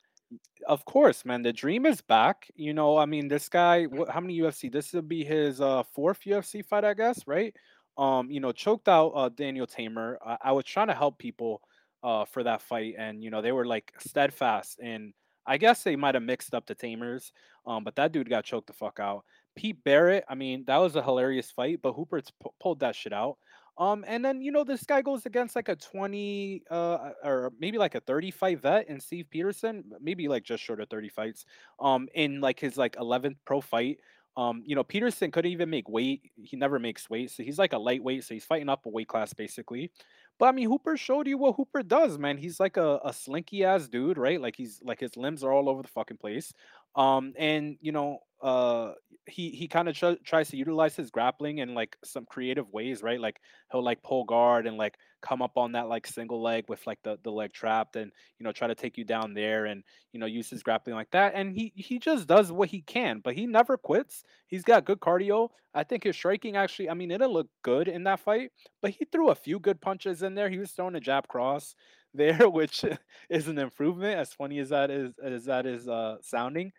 Of 0.67 0.85
course, 0.85 1.25
man. 1.25 1.41
The 1.41 1.53
dream 1.53 1.85
is 1.85 2.01
back. 2.01 2.51
You 2.55 2.73
know, 2.73 2.97
I 2.97 3.05
mean, 3.05 3.27
this 3.27 3.49
guy, 3.49 3.85
what, 3.85 4.09
how 4.09 4.19
many 4.19 4.37
UFC? 4.39 4.71
This 4.71 4.93
will 4.93 5.01
be 5.01 5.23
his 5.23 5.59
uh, 5.61 5.83
fourth 5.83 6.21
UFC 6.21 6.63
fight, 6.63 6.85
I 6.85 6.93
guess, 6.93 7.25
right? 7.25 7.55
Um, 7.99 8.31
you 8.31 8.39
know, 8.39 8.51
choked 8.53 8.87
out 8.89 9.09
uh, 9.09 9.29
Daniel 9.29 9.67
Teymur. 9.67 10.17
I, 10.25 10.37
I 10.45 10.51
was 10.53 10.65
trying 10.65 10.87
to 10.87 10.93
help 10.95 11.19
people 11.19 11.61
uh, 12.03 12.25
for 12.25 12.43
that 12.43 12.61
fight, 12.61 12.95
and 12.97 13.23
you 13.23 13.29
know, 13.29 13.41
they 13.41 13.51
were 13.51 13.65
like 13.65 13.93
steadfast. 13.99 14.79
And 14.81 15.13
I 15.45 15.57
guess 15.57 15.83
they 15.83 15.95
might 15.95 16.15
have 16.15 16.23
mixed 16.23 16.53
up 16.53 16.65
the 16.67 16.75
Teymurs, 16.75 17.31
um, 17.65 17.83
but 17.83 17.95
that 17.97 18.11
dude 18.11 18.29
got 18.29 18.45
choked 18.45 18.67
the 18.67 18.73
fuck 18.73 18.99
out. 18.99 19.25
Pete 19.55 19.83
Barrett, 19.83 20.23
I 20.29 20.35
mean, 20.35 20.63
that 20.67 20.77
was 20.77 20.95
a 20.95 21.03
hilarious 21.03 21.51
fight, 21.51 21.81
but 21.81 21.93
Hooper 21.93 22.21
pu- 22.41 22.51
pulled 22.61 22.79
that 22.81 22.95
shit 22.95 23.13
out. 23.13 23.37
Um, 23.77 24.03
and 24.07 24.23
then 24.25 24.41
you 24.41 24.51
know 24.51 24.65
this 24.65 24.83
guy 24.83 25.01
goes 25.01 25.25
against 25.25 25.55
like 25.55 25.69
a 25.69 25.75
20 25.75 26.63
uh 26.69 27.11
or 27.23 27.53
maybe 27.59 27.77
like 27.77 27.95
a 27.95 28.01
30 28.01 28.29
fight 28.29 28.59
vet 28.61 28.89
and 28.89 29.01
Steve 29.01 29.29
Peterson, 29.29 29.89
maybe 30.01 30.27
like 30.27 30.43
just 30.43 30.61
short 30.63 30.81
of 30.81 30.89
30 30.89 31.09
fights. 31.09 31.45
Um, 31.79 32.09
in 32.13 32.41
like 32.41 32.59
his 32.59 32.77
like 32.77 32.97
11th 32.97 33.37
pro 33.45 33.61
fight. 33.61 33.99
Um, 34.37 34.63
you 34.65 34.75
know, 34.75 34.83
Peterson 34.83 35.31
couldn't 35.31 35.51
even 35.51 35.69
make 35.69 35.89
weight. 35.89 36.31
He 36.41 36.55
never 36.55 36.79
makes 36.79 37.09
weight, 37.09 37.31
so 37.31 37.43
he's 37.43 37.59
like 37.59 37.73
a 37.73 37.77
lightweight, 37.77 38.23
so 38.23 38.33
he's 38.33 38.45
fighting 38.45 38.69
up 38.69 38.85
a 38.85 38.89
weight 38.89 39.07
class 39.07 39.33
basically. 39.33 39.91
But 40.37 40.45
I 40.45 40.51
mean, 40.53 40.69
Hooper 40.69 40.95
showed 40.95 41.27
you 41.27 41.37
what 41.37 41.55
Hooper 41.57 41.83
does, 41.83 42.17
man. 42.17 42.37
He's 42.37 42.59
like 42.59 42.77
a, 42.77 42.99
a 43.03 43.11
slinky 43.11 43.65
ass 43.65 43.89
dude, 43.89 44.17
right? 44.17 44.39
Like 44.39 44.55
he's 44.55 44.81
like 44.83 45.01
his 45.01 45.17
limbs 45.17 45.43
are 45.43 45.51
all 45.51 45.67
over 45.67 45.81
the 45.81 45.89
fucking 45.89 46.17
place. 46.17 46.53
Um, 46.95 47.33
and 47.37 47.77
you 47.81 47.91
know, 47.91 48.19
uh, 48.41 48.93
he 49.27 49.51
he 49.51 49.67
kind 49.67 49.87
of 49.87 49.95
tr- 49.95 50.21
tries 50.25 50.49
to 50.49 50.57
utilize 50.57 50.95
his 50.95 51.11
grappling 51.11 51.59
in 51.59 51.73
like 51.75 51.97
some 52.03 52.25
creative 52.25 52.69
ways, 52.71 53.03
right? 53.03 53.19
Like 53.19 53.39
he'll 53.71 53.83
like 53.83 54.01
pull 54.03 54.23
guard 54.25 54.65
and 54.65 54.77
like 54.77 54.97
come 55.21 55.41
up 55.41 55.57
on 55.57 55.73
that 55.73 55.87
like 55.87 56.07
single 56.07 56.41
leg 56.41 56.65
with 56.67 56.85
like 56.87 56.99
the 57.03 57.17
the 57.23 57.31
leg 57.31 57.53
trapped 57.53 57.95
and 57.95 58.11
you 58.39 58.43
know 58.43 58.51
try 58.51 58.67
to 58.67 58.75
take 58.75 58.97
you 58.97 59.03
down 59.03 59.33
there 59.33 59.65
and 59.65 59.83
you 60.13 60.19
know 60.19 60.25
use 60.25 60.49
his 60.49 60.63
grappling 60.63 60.95
like 60.95 61.11
that 61.11 61.33
and 61.35 61.53
he 61.53 61.71
he 61.75 61.99
just 61.99 62.25
does 62.27 62.51
what 62.51 62.69
he 62.69 62.81
can 62.81 63.19
but 63.23 63.35
he 63.35 63.45
never 63.45 63.77
quits. 63.77 64.23
He's 64.47 64.63
got 64.63 64.85
good 64.85 64.99
cardio. 64.99 65.49
I 65.73 65.83
think 65.83 66.03
his 66.03 66.15
striking 66.15 66.55
actually 66.57 66.89
i 66.89 66.93
mean 66.95 67.11
it'll 67.11 67.31
look 67.31 67.47
good 67.61 67.87
in 67.87 68.03
that 68.05 68.19
fight 68.19 68.51
but 68.81 68.91
he 68.91 69.05
threw 69.05 69.29
a 69.29 69.35
few 69.35 69.59
good 69.59 69.81
punches 69.81 70.23
in 70.23 70.33
there. 70.35 70.49
He 70.49 70.57
was 70.57 70.71
throwing 70.71 70.95
a 70.95 70.99
jab 70.99 71.27
cross 71.27 71.75
there 72.13 72.49
which 72.49 72.83
is 73.29 73.47
an 73.47 73.57
improvement 73.57 74.17
as 74.17 74.33
funny 74.33 74.59
as 74.59 74.69
that 74.69 74.89
is 74.89 75.13
as 75.23 75.45
that 75.45 75.65
is 75.65 75.87
uh 75.87 76.17
sounding 76.21 76.71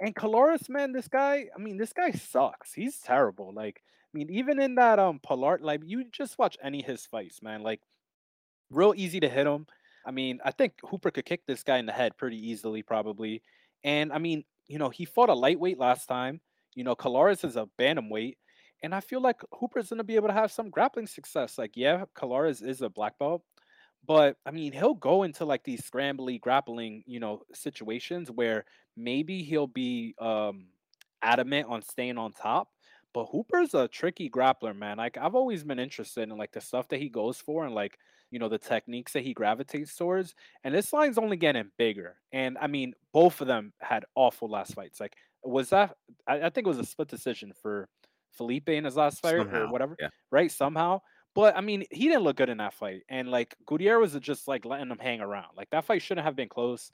and 0.00 0.14
Colares, 0.14 0.68
man, 0.68 0.92
this 0.92 1.08
guy, 1.08 1.46
I 1.54 1.58
mean, 1.58 1.76
this 1.76 1.92
guy 1.92 2.12
sucks. 2.12 2.72
He's 2.72 2.98
terrible. 3.00 3.52
Like, 3.52 3.82
I 3.84 4.10
mean, 4.16 4.30
even 4.30 4.60
in 4.60 4.76
that 4.76 4.98
um 4.98 5.18
Pilar, 5.20 5.58
like 5.60 5.82
you 5.84 6.04
just 6.10 6.38
watch 6.38 6.56
any 6.62 6.82
his 6.82 7.06
fights, 7.06 7.42
man. 7.42 7.62
Like, 7.62 7.80
real 8.70 8.94
easy 8.96 9.20
to 9.20 9.28
hit 9.28 9.46
him. 9.46 9.66
I 10.06 10.10
mean, 10.10 10.40
I 10.44 10.52
think 10.52 10.74
Hooper 10.84 11.10
could 11.10 11.26
kick 11.26 11.42
this 11.46 11.62
guy 11.62 11.78
in 11.78 11.86
the 11.86 11.92
head 11.92 12.16
pretty 12.16 12.38
easily, 12.50 12.82
probably. 12.82 13.42
And 13.84 14.12
I 14.12 14.18
mean, 14.18 14.44
you 14.68 14.78
know, 14.78 14.90
he 14.90 15.04
fought 15.04 15.30
a 15.30 15.34
lightweight 15.34 15.78
last 15.78 16.06
time. 16.06 16.40
You 16.74 16.84
know, 16.84 16.94
Colares 16.96 17.44
is 17.44 17.56
a 17.56 17.68
bantamweight. 17.78 18.36
And 18.82 18.94
I 18.94 19.00
feel 19.00 19.20
like 19.20 19.40
Hooper's 19.58 19.90
gonna 19.90 20.04
be 20.04 20.16
able 20.16 20.28
to 20.28 20.34
have 20.34 20.52
some 20.52 20.70
grappling 20.70 21.06
success. 21.08 21.58
Like, 21.58 21.72
yeah, 21.76 22.04
Colares 22.16 22.62
is 22.66 22.82
a 22.82 22.88
black 22.88 23.18
belt, 23.18 23.42
but 24.08 24.36
I 24.46 24.50
mean, 24.50 24.72
he'll 24.72 24.94
go 24.94 25.22
into 25.22 25.44
like 25.44 25.62
these 25.62 25.82
scrambly 25.82 26.40
grappling, 26.40 27.04
you 27.06 27.20
know, 27.20 27.42
situations 27.52 28.30
where 28.30 28.64
maybe 28.96 29.42
he'll 29.42 29.68
be 29.68 30.14
um 30.18 30.68
adamant 31.22 31.68
on 31.68 31.82
staying 31.82 32.16
on 32.16 32.32
top. 32.32 32.68
But 33.12 33.26
Hooper's 33.26 33.74
a 33.74 33.86
tricky 33.86 34.30
grappler, 34.30 34.74
man. 34.74 34.96
Like 34.96 35.18
I've 35.18 35.34
always 35.34 35.62
been 35.62 35.78
interested 35.78 36.22
in 36.22 36.36
like 36.38 36.52
the 36.52 36.60
stuff 36.60 36.88
that 36.88 37.00
he 37.00 37.10
goes 37.10 37.36
for 37.36 37.66
and 37.66 37.74
like 37.74 37.98
you 38.30 38.38
know 38.38 38.48
the 38.48 38.58
techniques 38.58 39.12
that 39.12 39.24
he 39.24 39.34
gravitates 39.34 39.94
towards. 39.94 40.34
And 40.64 40.74
this 40.74 40.92
line's 40.94 41.18
only 41.18 41.36
getting 41.36 41.70
bigger. 41.76 42.16
And 42.32 42.56
I 42.58 42.66
mean, 42.66 42.94
both 43.12 43.42
of 43.42 43.46
them 43.46 43.74
had 43.78 44.06
awful 44.14 44.48
last 44.48 44.74
fights. 44.74 45.00
Like 45.00 45.16
was 45.44 45.68
that? 45.68 45.94
I, 46.26 46.42
I 46.42 46.50
think 46.50 46.66
it 46.66 46.70
was 46.70 46.78
a 46.78 46.84
split 46.86 47.08
decision 47.08 47.52
for 47.60 47.90
Felipe 48.32 48.70
in 48.70 48.84
his 48.84 48.96
last 48.96 49.20
fight 49.20 49.34
or 49.34 49.68
whatever, 49.68 49.96
yeah. 50.00 50.08
right? 50.30 50.50
Somehow. 50.50 51.00
But 51.38 51.56
I 51.56 51.60
mean, 51.60 51.84
he 51.92 52.08
didn't 52.08 52.24
look 52.24 52.36
good 52.36 52.48
in 52.48 52.58
that 52.58 52.74
fight, 52.74 53.02
and 53.08 53.30
like 53.30 53.54
Gutierrez 53.64 54.12
was 54.12 54.20
just 54.20 54.48
like 54.48 54.64
letting 54.64 54.90
him 54.90 54.98
hang 54.98 55.20
around. 55.20 55.56
Like 55.56 55.70
that 55.70 55.84
fight 55.84 56.02
shouldn't 56.02 56.24
have 56.24 56.34
been 56.34 56.48
close. 56.48 56.90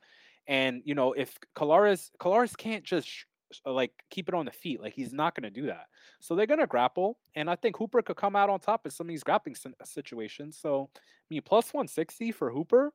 And 0.47 0.83
you 0.85 0.95
know, 0.95 1.15
if 1.15 1.39
Colares 1.57 2.11
Colares 2.21 2.55
can't 2.55 2.85
just 2.85 3.09
sh- 3.09 3.25
uh, 3.65 3.73
like 3.73 3.93
keep 4.11 4.29
it 4.29 4.35
on 4.35 4.45
the 4.45 4.53
feet, 4.53 4.83
like 4.83 4.93
he's 4.93 5.15
not 5.15 5.35
going 5.35 5.51
to 5.51 5.61
do 5.63 5.69
that. 5.69 5.87
So 6.21 6.35
they're 6.35 6.45
going 6.45 6.61
to 6.61 6.67
grapple, 6.67 7.17
and 7.35 7.49
I 7.49 7.57
think 7.57 7.79
Hooper 7.79 8.03
could 8.03 8.19
come 8.19 8.37
out 8.37 8.51
on 8.51 8.61
top 8.61 8.85
in 8.85 8.91
some 8.91 9.07
of 9.07 9.09
these 9.09 9.25
grappling 9.25 9.57
situations. 9.83 10.59
So 10.61 10.91
I 10.95 10.99
mean, 11.31 11.41
plus 11.41 11.73
one 11.73 11.89
sixty 11.89 12.31
for 12.31 12.51
Hooper. 12.51 12.93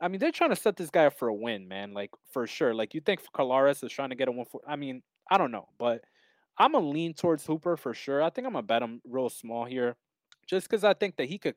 I 0.00 0.08
mean, 0.08 0.18
they're 0.18 0.32
trying 0.32 0.48
to 0.48 0.56
set 0.56 0.78
this 0.78 0.88
guy 0.88 1.04
up 1.04 1.18
for 1.18 1.28
a 1.28 1.34
win, 1.34 1.68
man. 1.68 1.92
Like 1.92 2.12
for 2.32 2.46
sure. 2.46 2.72
Like 2.72 2.94
you 2.94 3.02
think 3.02 3.20
Colares 3.34 3.84
is 3.84 3.92
trying 3.92 4.08
to 4.08 4.16
get 4.16 4.28
a 4.28 4.32
one 4.32 4.46
for? 4.46 4.62
I 4.66 4.76
mean, 4.76 5.02
I 5.30 5.36
don't 5.36 5.52
know, 5.52 5.68
but 5.78 6.04
I'm 6.56 6.72
gonna 6.72 6.88
lean 6.88 7.12
towards 7.12 7.44
Hooper 7.44 7.76
for 7.76 7.92
sure. 7.92 8.22
I 8.22 8.30
think 8.30 8.46
I'm 8.46 8.54
gonna 8.54 8.62
bet 8.62 8.82
him 8.82 9.02
real 9.04 9.28
small 9.28 9.66
here, 9.66 9.98
just 10.50 10.68
because 10.68 10.82
I 10.82 10.94
think 10.94 11.16
that 11.16 11.28
he 11.28 11.38
could 11.38 11.54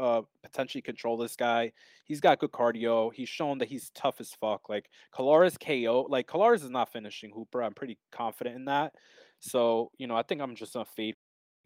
uh, 0.00 0.22
potentially 0.42 0.82
control 0.82 1.16
this 1.16 1.36
guy. 1.36 1.72
He's 2.04 2.20
got 2.20 2.40
good 2.40 2.50
cardio. 2.50 3.12
He's 3.14 3.28
shown 3.28 3.58
that 3.58 3.68
he's 3.68 3.90
tough 3.90 4.20
as 4.20 4.32
fuck. 4.40 4.68
Like 4.68 4.90
Colares 5.14 5.56
KO, 5.58 6.06
like 6.10 6.26
Colares 6.26 6.64
is 6.64 6.70
not 6.70 6.92
finishing 6.92 7.30
Hooper. 7.32 7.62
I'm 7.62 7.72
pretty 7.72 7.98
confident 8.10 8.56
in 8.56 8.64
that. 8.64 8.94
So 9.38 9.92
you 9.96 10.08
know, 10.08 10.16
I 10.16 10.22
think 10.22 10.40
I'm 10.40 10.56
just 10.56 10.72
gonna 10.74 10.84
fade 10.84 11.14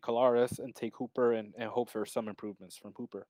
Colares 0.05 0.59
and 0.59 0.75
take 0.75 0.97
Hooper 0.97 1.33
and, 1.33 1.55
and 1.59 1.71
hope 1.71 1.91
for 1.91 2.05
some 2.05 2.29
improvements 2.29 2.77
from 2.77 2.93
Hooper. 2.95 3.27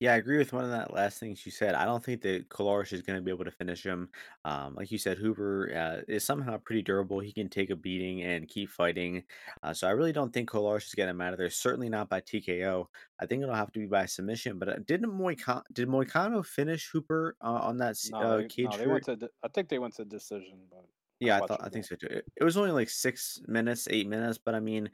Yeah, 0.00 0.14
I 0.14 0.16
agree 0.16 0.38
with 0.38 0.54
one 0.54 0.64
of 0.64 0.70
that 0.70 0.94
last 0.94 1.18
things 1.20 1.44
you 1.44 1.52
said. 1.52 1.74
I 1.74 1.84
don't 1.84 2.02
think 2.02 2.22
that 2.22 2.48
Colares 2.48 2.92
is 2.94 3.02
going 3.02 3.18
to 3.18 3.22
be 3.22 3.30
able 3.30 3.44
to 3.44 3.50
finish 3.50 3.84
him. 3.84 4.10
Um, 4.46 4.74
like 4.74 4.90
you 4.90 4.96
said, 4.96 5.18
Hooper 5.18 5.70
uh, 5.76 6.02
is 6.08 6.24
somehow 6.24 6.56
pretty 6.56 6.80
durable. 6.80 7.20
He 7.20 7.32
can 7.32 7.50
take 7.50 7.68
a 7.68 7.76
beating 7.76 8.22
and 8.22 8.48
keep 8.48 8.70
fighting. 8.70 9.24
Uh, 9.62 9.74
so 9.74 9.86
I 9.86 9.90
really 9.90 10.12
don't 10.12 10.32
think 10.32 10.48
Colares 10.48 10.86
is 10.86 10.94
getting 10.94 11.10
him 11.10 11.20
out 11.20 11.34
of 11.34 11.38
there. 11.38 11.50
Certainly 11.50 11.90
not 11.90 12.08
by 12.08 12.22
TKO. 12.22 12.88
I 13.20 13.26
think 13.26 13.42
it'll 13.42 13.54
have 13.54 13.72
to 13.72 13.78
be 13.78 13.86
by 13.86 14.06
submission. 14.06 14.58
But 14.58 14.68
uh, 14.70 14.76
didn't 14.86 15.10
Moicano, 15.10 15.62
did 15.72 15.86
Moicano 15.86 16.44
finish 16.46 16.88
Hooper 16.90 17.36
uh, 17.42 17.60
on 17.62 17.76
that 17.78 17.96
No, 18.02 18.20
uh, 18.24 18.36
they 18.38 18.48
cage 18.48 18.70
no, 18.70 18.78
they 18.78 18.86
went 18.86 19.04
to. 19.04 19.16
de- 19.16 19.30
I 19.42 19.48
think 19.48 19.68
they 19.68 19.78
went 19.78 19.94
to 19.96 20.04
decision, 20.04 20.66
but 20.70 20.86
Yeah, 21.20 21.36
I 21.36 21.42
thought 21.42 21.60
I 21.62 21.68
think 21.68 21.84
so 21.84 21.96
too. 21.96 22.06
It 22.06 22.24
it 22.36 22.44
was 22.44 22.56
only 22.56 22.70
like 22.70 22.88
6 22.88 23.42
minutes, 23.46 23.86
8 23.90 24.08
minutes, 24.08 24.38
but 24.38 24.54
I 24.54 24.60
mean, 24.60 24.90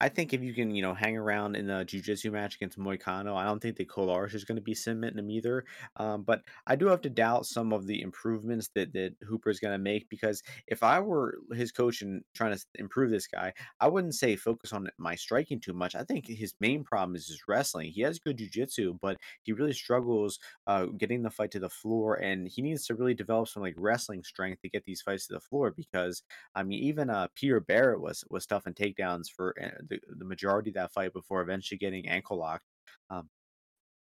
I 0.00 0.08
think 0.08 0.32
if 0.32 0.40
you 0.42 0.54
can, 0.54 0.70
you 0.72 0.80
know, 0.82 0.94
hang 0.94 1.16
around 1.16 1.56
in 1.56 1.68
a 1.70 1.84
jiu-jitsu 1.84 2.30
match 2.30 2.54
against 2.54 2.78
Moicano, 2.78 3.34
I 3.36 3.44
don't 3.44 3.60
think 3.60 3.76
that 3.78 3.88
Colares 3.88 4.34
is 4.34 4.44
going 4.44 4.56
to 4.56 4.62
be 4.62 4.74
cementing 4.74 5.18
him 5.18 5.30
either. 5.30 5.64
Um, 5.96 6.22
but 6.22 6.44
I 6.68 6.76
do 6.76 6.86
have 6.86 7.00
to 7.02 7.10
doubt 7.10 7.46
some 7.46 7.72
of 7.72 7.86
the 7.86 8.00
improvements 8.00 8.68
that 8.76 8.92
that 8.92 9.16
Hooper 9.26 9.50
is 9.50 9.58
going 9.58 9.72
to 9.74 9.78
make 9.82 10.08
because 10.08 10.42
if 10.68 10.84
I 10.84 11.00
were 11.00 11.38
his 11.52 11.72
coach 11.72 12.00
and 12.02 12.22
trying 12.34 12.54
to 12.56 12.64
improve 12.76 13.10
this 13.10 13.26
guy, 13.26 13.52
I 13.80 13.88
wouldn't 13.88 14.14
say 14.14 14.36
focus 14.36 14.72
on 14.72 14.88
my 14.98 15.16
striking 15.16 15.60
too 15.60 15.72
much. 15.72 15.96
I 15.96 16.04
think 16.04 16.28
his 16.28 16.54
main 16.60 16.84
problem 16.84 17.16
is 17.16 17.26
his 17.26 17.42
wrestling. 17.48 17.90
He 17.90 18.02
has 18.02 18.20
good 18.20 18.38
jiu-jitsu, 18.38 18.98
but 19.02 19.18
he 19.42 19.52
really 19.52 19.72
struggles 19.72 20.38
uh, 20.66 20.86
getting 20.86 21.22
the 21.22 21.30
fight 21.30 21.50
to 21.52 21.58
the 21.60 21.70
floor, 21.70 22.14
and 22.22 22.46
he 22.48 22.62
needs 22.62 22.86
to 22.86 22.94
really 22.94 23.14
develop 23.14 23.48
some 23.48 23.62
like 23.62 23.74
wrestling 23.76 24.22
strength 24.22 24.62
to 24.62 24.68
get 24.68 24.84
these 24.84 25.02
fights 25.02 25.26
to 25.26 25.34
the 25.34 25.40
floor. 25.40 25.55
Because 25.76 26.22
I 26.54 26.62
mean, 26.62 26.82
even 26.82 27.10
uh, 27.10 27.28
Peter 27.34 27.60
Barrett 27.60 28.00
was 28.00 28.24
was 28.30 28.46
tough 28.46 28.66
in 28.66 28.74
takedowns 28.74 29.28
for 29.34 29.54
uh, 29.62 29.78
the, 29.88 29.98
the 30.18 30.24
majority 30.24 30.70
of 30.70 30.74
that 30.74 30.92
fight 30.92 31.12
before 31.12 31.42
eventually 31.42 31.78
getting 31.78 32.08
ankle 32.08 32.38
locked. 32.38 32.64
Um, 33.10 33.28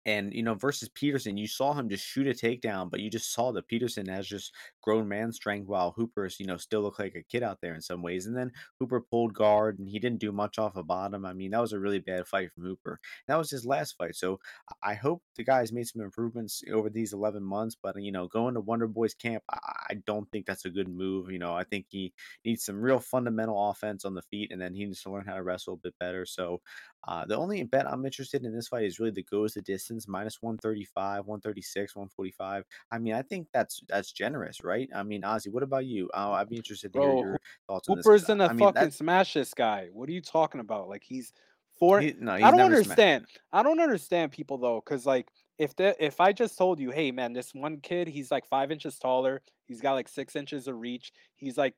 and 0.06 0.32
you 0.32 0.44
know, 0.44 0.54
versus 0.54 0.88
Peterson, 0.88 1.36
you 1.36 1.48
saw 1.48 1.74
him 1.74 1.88
just 1.88 2.06
shoot 2.06 2.28
a 2.28 2.30
takedown, 2.30 2.88
but 2.90 3.00
you 3.00 3.10
just 3.10 3.32
saw 3.34 3.50
that 3.52 3.66
Peterson 3.66 4.06
has 4.06 4.26
just 4.26 4.54
grown 4.80 5.08
man 5.08 5.32
strength 5.32 5.66
while 5.66 5.90
Hooper's, 5.90 6.38
you 6.38 6.46
know, 6.46 6.56
still 6.56 6.82
looked 6.82 7.00
like 7.00 7.16
a 7.16 7.24
kid 7.24 7.42
out 7.42 7.58
there 7.60 7.74
in 7.74 7.80
some 7.82 8.02
ways. 8.02 8.26
And 8.26 8.36
then 8.36 8.52
Hooper 8.78 9.00
pulled 9.00 9.34
guard 9.34 9.80
and 9.80 9.88
he 9.88 9.98
didn't 9.98 10.20
do 10.20 10.30
much 10.30 10.60
off 10.60 10.76
a 10.76 10.84
bottom. 10.84 11.26
I 11.26 11.32
mean, 11.32 11.50
that 11.50 11.60
was 11.60 11.72
a 11.72 11.80
really 11.80 11.98
bad 11.98 12.28
fight 12.28 12.52
from 12.52 12.62
Hooper. 12.62 13.00
That 13.26 13.36
was 13.36 13.50
his 13.50 13.66
last 13.66 13.96
fight. 13.98 14.14
So 14.14 14.38
I 14.80 14.94
hope 14.94 15.22
the 15.34 15.42
guys 15.44 15.72
made 15.72 15.88
some 15.88 16.02
improvements 16.02 16.62
over 16.72 16.88
these 16.88 17.12
11 17.12 17.42
months. 17.42 17.76
But, 17.82 18.00
you 18.00 18.12
know, 18.12 18.28
going 18.28 18.54
to 18.54 18.60
Wonder 18.60 18.86
Boy's 18.86 19.14
camp, 19.14 19.42
I 19.50 19.94
don't 20.06 20.30
think 20.30 20.46
that's 20.46 20.66
a 20.66 20.70
good 20.70 20.88
move. 20.88 21.32
You 21.32 21.40
know, 21.40 21.52
I 21.54 21.64
think 21.64 21.86
he 21.88 22.12
needs 22.44 22.64
some 22.64 22.80
real 22.80 23.00
fundamental 23.00 23.70
offense 23.70 24.04
on 24.04 24.14
the 24.14 24.22
feet 24.22 24.52
and 24.52 24.60
then 24.62 24.72
he 24.72 24.84
needs 24.84 25.02
to 25.02 25.10
learn 25.10 25.26
how 25.26 25.34
to 25.34 25.42
wrestle 25.42 25.74
a 25.74 25.78
bit 25.78 25.94
better. 25.98 26.24
So 26.26 26.60
uh, 27.06 27.24
the 27.24 27.36
only 27.36 27.62
bet 27.64 27.90
I'm 27.90 28.04
interested 28.04 28.44
in 28.44 28.54
this 28.54 28.68
fight 28.68 28.84
is 28.84 28.98
really 28.98 29.12
the 29.12 29.22
goes 29.24 29.54
the 29.54 29.62
distance 29.62 30.08
minus 30.08 30.42
135, 30.42 31.26
136, 31.26 31.96
145. 31.96 32.64
I 32.90 32.98
mean, 32.98 33.14
I 33.14 33.22
think 33.22 33.48
that's 33.52 33.80
that's 33.88 34.12
generous, 34.12 34.62
right? 34.64 34.88
I 34.94 35.02
mean, 35.02 35.22
Ozzy, 35.22 35.52
what 35.52 35.62
about 35.62 35.86
you? 35.86 36.10
Uh, 36.14 36.32
I'd 36.32 36.48
be 36.48 36.56
interested 36.56 36.92
to 36.92 36.98
hear 36.98 37.08
Bro, 37.08 37.20
your 37.20 37.40
thoughts 37.68 37.88
on 37.88 37.96
this 37.96 38.06
Hooper's 38.06 38.24
gonna 38.24 38.46
I 38.46 38.52
mean 38.52 38.58
fucking 38.58 38.90
smash 38.90 39.34
this 39.34 39.54
guy. 39.54 39.88
What 39.92 40.08
are 40.08 40.12
you 40.12 40.20
talking 40.20 40.60
about? 40.60 40.88
Like 40.88 41.02
he's 41.04 41.32
four. 41.78 42.00
he 42.00 42.14
no, 42.18 42.32
I 42.32 42.38
don't 42.38 42.56
never 42.56 42.82
smashed 42.82 42.90
understand. 42.90 43.26
I 43.52 43.62
don't 43.62 43.80
understand 43.80 44.32
people 44.32 44.58
though, 44.58 44.82
because 44.84 45.06
like 45.06 45.28
if 45.58 45.74
the 45.76 45.96
if 46.04 46.20
I 46.20 46.32
just 46.32 46.58
told 46.58 46.80
you, 46.80 46.90
hey 46.90 47.12
man, 47.12 47.32
this 47.32 47.54
one 47.54 47.78
kid, 47.80 48.08
he's 48.08 48.30
like 48.30 48.46
five 48.46 48.70
inches 48.70 48.98
taller, 48.98 49.42
he's 49.66 49.80
got 49.80 49.92
like 49.92 50.08
six 50.08 50.36
inches 50.36 50.68
of 50.68 50.76
reach, 50.76 51.12
he's 51.36 51.56
like 51.56 51.74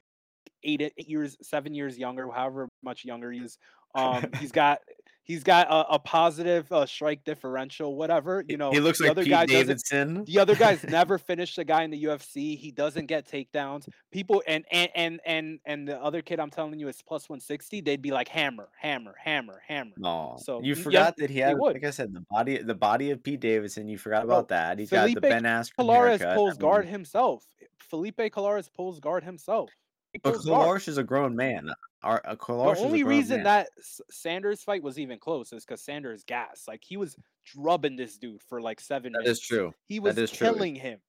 eight, 0.64 0.80
eight 0.80 1.08
years, 1.08 1.37
seven 1.42 1.75
years 1.75 1.99
younger, 1.99 2.28
however 2.30 2.68
much 2.82 3.04
younger 3.04 3.30
he 3.30 3.40
is. 3.40 3.58
Um, 3.94 4.26
he's 4.38 4.52
got 4.52 4.80
he's 5.28 5.44
got 5.44 5.68
a, 5.68 5.94
a 5.94 5.99
positive 6.00 6.70
uh, 6.73 6.87
strike 6.87 7.23
differential, 7.23 7.94
whatever. 7.94 8.42
You 8.49 8.56
know, 8.56 8.73
he 8.73 8.80
looks 8.80 8.99
the 8.99 9.04
like 9.04 9.11
other 9.12 9.23
Pete 9.23 9.30
guy. 9.30 9.47
Davidson. 9.47 10.25
The 10.25 10.40
other 10.40 10.56
guy's 10.56 10.82
never 10.88 11.18
finished 11.18 11.58
a 11.58 11.64
guy 11.64 11.85
in 11.85 11.90
the 11.90 12.02
UFC. 12.04 12.58
He 12.58 12.73
doesn't 12.73 13.06
get 13.06 13.28
takedowns. 13.30 13.88
People 14.11 14.42
and 14.49 14.64
and 14.73 14.90
and 14.97 15.20
and 15.25 15.61
and 15.64 15.87
the 15.87 16.02
other 16.02 16.23
kid 16.23 16.40
I'm 16.40 16.50
telling 16.50 16.80
you 16.80 16.88
is 16.88 17.00
plus 17.02 17.28
160. 17.28 17.82
They'd 17.82 18.02
be 18.02 18.11
like 18.11 18.26
hammer, 18.26 18.68
hammer, 18.80 19.14
hammer, 19.23 19.62
hammer. 19.68 19.92
No, 19.99 20.37
So 20.40 20.61
you 20.62 20.75
mm, 20.75 20.78
yeah, 20.78 20.82
forgot 20.82 21.16
that 21.18 21.30
he 21.30 21.38
had, 21.38 21.58
would, 21.58 21.75
like 21.75 21.85
I 21.85 21.90
said, 21.90 22.12
the 22.12 22.25
body 22.30 22.58
the 22.58 22.75
body 22.75 23.11
of 23.11 23.23
Pete 23.23 23.40
Davidson. 23.40 23.87
You 23.88 23.99
forgot 23.99 24.25
about 24.25 24.49
that. 24.49 24.78
He's 24.78 24.90
got 24.90 25.14
the 25.14 25.20
Ben 25.20 25.44
Askren 25.44 25.92
haircut. 25.92 26.35
pulls 26.35 26.56
guard 26.56 26.87
himself. 26.87 27.44
Felipe 27.78 28.16
Colares 28.16 28.68
pulls 28.75 28.99
guard 28.99 29.23
himself. 29.25 29.70
He 30.12 30.18
but 30.18 30.42
pulls 30.42 30.88
is 30.88 30.97
a 30.97 31.04
grown 31.04 31.37
man. 31.37 31.70
Our 32.02 32.23
uh, 32.25 32.31
The 32.33 32.37
Colares 32.37 32.76
is 32.76 32.83
only 32.83 33.02
reason 33.02 33.38
man. 33.38 33.45
that 33.45 33.69
Sanders 34.11 34.62
fight 34.62 34.83
was 34.83 34.99
even 34.99 35.19
close 35.19 35.52
is 35.52 35.64
because 35.64 35.83
Sanders 35.83 36.23
gas. 36.25 36.64
Like 36.69 36.83
he 36.85 36.97
was 36.97 37.17
drubbing 37.45 37.97
this 37.97 38.19
dude 38.19 38.43
for 38.43 38.61
like 38.61 38.81
seven 38.81 39.12
That 39.12 39.21
is 39.21 39.25
minutes. 39.25 39.40
true. 39.47 39.75
He 39.88 39.99
was 40.00 40.17
is 40.17 40.31
true. 40.31 40.47
killing 40.47 40.75
him. 40.76 41.00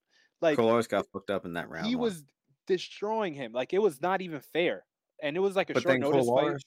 Like 0.42 0.58
Colares 0.58 0.90
got 0.90 1.06
fucked 1.14 1.30
up 1.30 1.46
in 1.46 1.54
that 1.54 1.66
he 1.68 1.72
round 1.74 1.86
one. 1.96 1.98
was 1.98 2.24
destroying 2.66 3.34
him. 3.34 3.52
Like 3.52 3.74
it 3.74 3.82
was 3.82 4.02
not 4.02 4.22
even 4.22 4.40
fair. 4.40 4.84
And 5.22 5.36
it 5.38 5.42
was 5.42 5.56
like 5.56 5.70
a 5.70 5.74
But 5.74 5.84
short 5.84 6.00
notice 6.00 6.28
fight. 6.28 6.36
Colares 6.36 6.62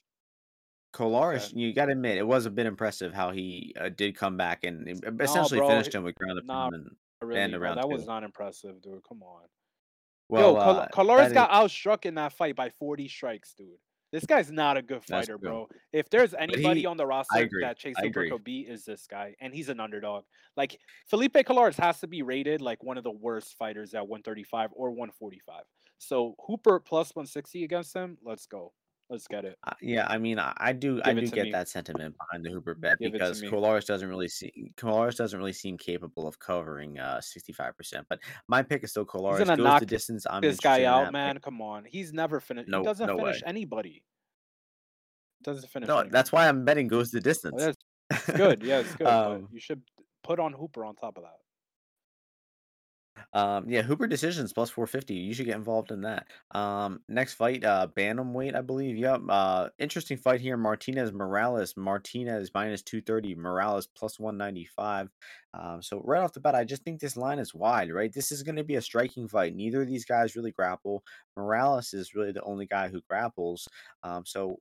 Colares, 0.94 1.46
Okay. 1.50 1.58
you 1.60 1.72
gotta 1.72 1.92
admit, 1.92 2.18
it 2.18 2.26
was 2.26 2.44
a 2.44 2.50
bit 2.50 2.66
impressive 2.66 3.14
how 3.14 3.30
he, 3.30 3.74
uh, 3.80 3.88
did 3.88 4.14
come 4.14 4.36
back 4.36 4.62
and 4.64 4.84
No, 4.84 5.24
essentially 5.24 5.60
finished 5.60 5.94
him 5.94 6.04
with 6.04 6.14
ground 6.16 6.38
and 6.38 6.46
Not 6.46 6.54
pound 6.70 6.74
and 6.74 6.96
really, 7.22 7.40
and 7.40 7.52
bro. 7.54 7.60
round 7.60 7.78
That 7.78 7.88
was 7.88 8.06
not 8.06 8.24
impressive, 8.24 8.80
dude. 8.82 9.02
Come 9.08 9.22
on. 9.22 9.46
Well, 10.28 10.52
Yo, 10.52 10.56
uh, 10.58 10.88
Colares 10.88 11.16
that 11.16 11.26
is 11.28 11.32
got 11.32 11.50
outstruck 11.50 12.04
in 12.04 12.14
that 12.16 12.34
fight 12.34 12.56
by 12.56 12.68
40 12.68 13.08
strikes, 13.08 13.54
dude. 13.54 13.68
This 14.12 14.26
guy's 14.26 14.52
not 14.52 14.76
a 14.76 14.82
good 14.82 15.02
fighter, 15.02 15.38
bro. 15.38 15.68
If 15.92 16.10
there's 16.10 16.34
anybody 16.34 16.80
he 16.80 16.86
on 16.86 16.98
the 16.98 17.06
roster 17.06 17.48
that 17.62 17.78
Chase 17.78 17.96
could 17.96 18.44
beat, 18.44 18.68
is 18.68 18.84
this 18.84 19.06
guy, 19.06 19.34
and 19.40 19.54
he's 19.54 19.70
an 19.70 19.80
underdog. 19.80 20.24
Like 20.56 20.78
Felipe 21.06 21.32
Colares 21.34 21.76
has 21.80 21.98
to 22.00 22.06
be 22.06 22.22
rated 22.22 22.60
like 22.60 22.82
one 22.84 22.98
of 22.98 23.04
the 23.04 23.10
worst 23.10 23.56
fighters 23.58 23.94
at 23.94 24.06
135 24.06 24.70
or 24.74 24.90
145. 24.90 25.64
So 25.98 26.34
Hooper 26.46 26.78
plus 26.78 27.16
160 27.16 27.64
against 27.64 27.94
him. 27.94 28.18
Let's 28.22 28.46
go. 28.46 28.72
Let's 29.12 29.28
get 29.28 29.44
it. 29.44 29.58
Uh, 29.66 29.74
yeah, 29.82 30.06
I 30.08 30.16
mean, 30.16 30.38
I 30.38 30.54
I 30.56 30.72
do 30.72 31.02
I 31.04 31.12
Give 31.12 31.18
it 31.18 31.26
do 31.26 31.30
get 31.36 31.44
me. 31.44 31.52
that 31.52 31.68
sentiment 31.68 32.16
behind 32.16 32.44
the 32.46 32.50
Hooper 32.50 32.74
bet 32.74 32.98
Give 32.98 33.12
because. 33.12 33.42
Colares 33.42 33.84
doesn't 33.84 34.08
really 34.08 34.26
see 34.28 34.72
Colares 34.78 35.16
doesn't 35.16 35.38
really 35.38 35.52
seem 35.52 35.76
capable 35.76 36.26
of 36.26 36.38
covering, 36.38 36.98
uh, 36.98 37.20
65%, 37.20 38.06
but 38.08 38.18
my 38.48 38.62
pick 38.62 38.82
is 38.84 38.90
still 38.90 39.04
He's 39.04 39.10
Colares. 39.12 39.38
gonna 39.38 39.56
Goes 39.58 39.64
knock 39.64 39.80
the 39.80 39.86
distance, 39.86 40.26
I'm 40.30 40.40
this 40.40 40.58
guy 40.58 40.84
out, 40.84 41.00
that 41.00 41.04
pick. 41.08 41.12
man. 41.12 41.38
Come 41.40 41.60
on. 41.60 41.84
He's 41.84 42.14
never 42.14 42.40
finished. 42.40 42.68
He 42.68 42.70
No 42.72 42.82
doesn't 42.82 43.06
no 43.06 43.18
finish 43.18 43.42
way. 43.42 43.48
anybody. 43.48 44.02
Doesn't 45.42 45.68
finish 45.68 45.88
No, 45.88 45.96
anybody. 45.98 46.10
that's 46.10 46.32
why 46.32 46.48
I'm 46.48 46.64
betting 46.64 46.88
goes 46.88 47.10
the 47.10 47.18
Well, 47.18 47.22
distance. 47.22 47.76
that's 48.08 48.30
good. 48.30 48.62
Yeah, 48.62 48.78
it's 48.78 48.94
good. 48.96 49.06
Um 49.06 49.48
you 49.52 49.60
should 49.60 49.82
put 50.24 50.40
on 50.40 50.54
Hooper 50.54 50.86
on 50.86 50.94
top 50.94 51.18
of 51.18 51.24
that. 51.24 51.36
Um, 53.32 53.68
yeah, 53.68 53.82
Hooper 53.82 54.06
decisions 54.06 54.52
plus 54.52 54.70
450. 54.70 55.14
You 55.14 55.34
should 55.34 55.46
get 55.46 55.56
involved 55.56 55.90
in 55.90 56.02
that. 56.02 56.26
Um, 56.52 57.00
next 57.08 57.34
fight, 57.34 57.64
uh, 57.64 57.88
bantamweight, 57.96 58.54
I 58.56 58.60
believe. 58.60 58.96
Yep. 58.96 59.22
Uh, 59.28 59.68
interesting 59.78 60.16
fight 60.16 60.40
here. 60.40 60.56
Martinez 60.56 61.12
Morales. 61.12 61.74
Martinez 61.76 62.50
minus 62.54 62.82
230. 62.82 63.34
Morales 63.36 63.86
plus 63.86 64.18
195. 64.18 65.10
Um, 65.54 65.82
so 65.82 66.00
right 66.04 66.22
off 66.22 66.32
the 66.32 66.40
bat, 66.40 66.54
I 66.54 66.64
just 66.64 66.82
think 66.82 67.00
this 67.00 67.16
line 67.16 67.38
is 67.38 67.54
wide, 67.54 67.92
right? 67.92 68.12
This 68.12 68.32
is 68.32 68.42
going 68.42 68.56
to 68.56 68.64
be 68.64 68.76
a 68.76 68.82
striking 68.82 69.28
fight. 69.28 69.54
Neither 69.54 69.82
of 69.82 69.88
these 69.88 70.04
guys 70.04 70.36
really 70.36 70.52
grapple. 70.52 71.02
Morales 71.36 71.92
is 71.94 72.14
really 72.14 72.32
the 72.32 72.42
only 72.42 72.66
guy 72.66 72.88
who 72.88 73.02
grapples. 73.08 73.68
Um, 74.02 74.24
so 74.26 74.58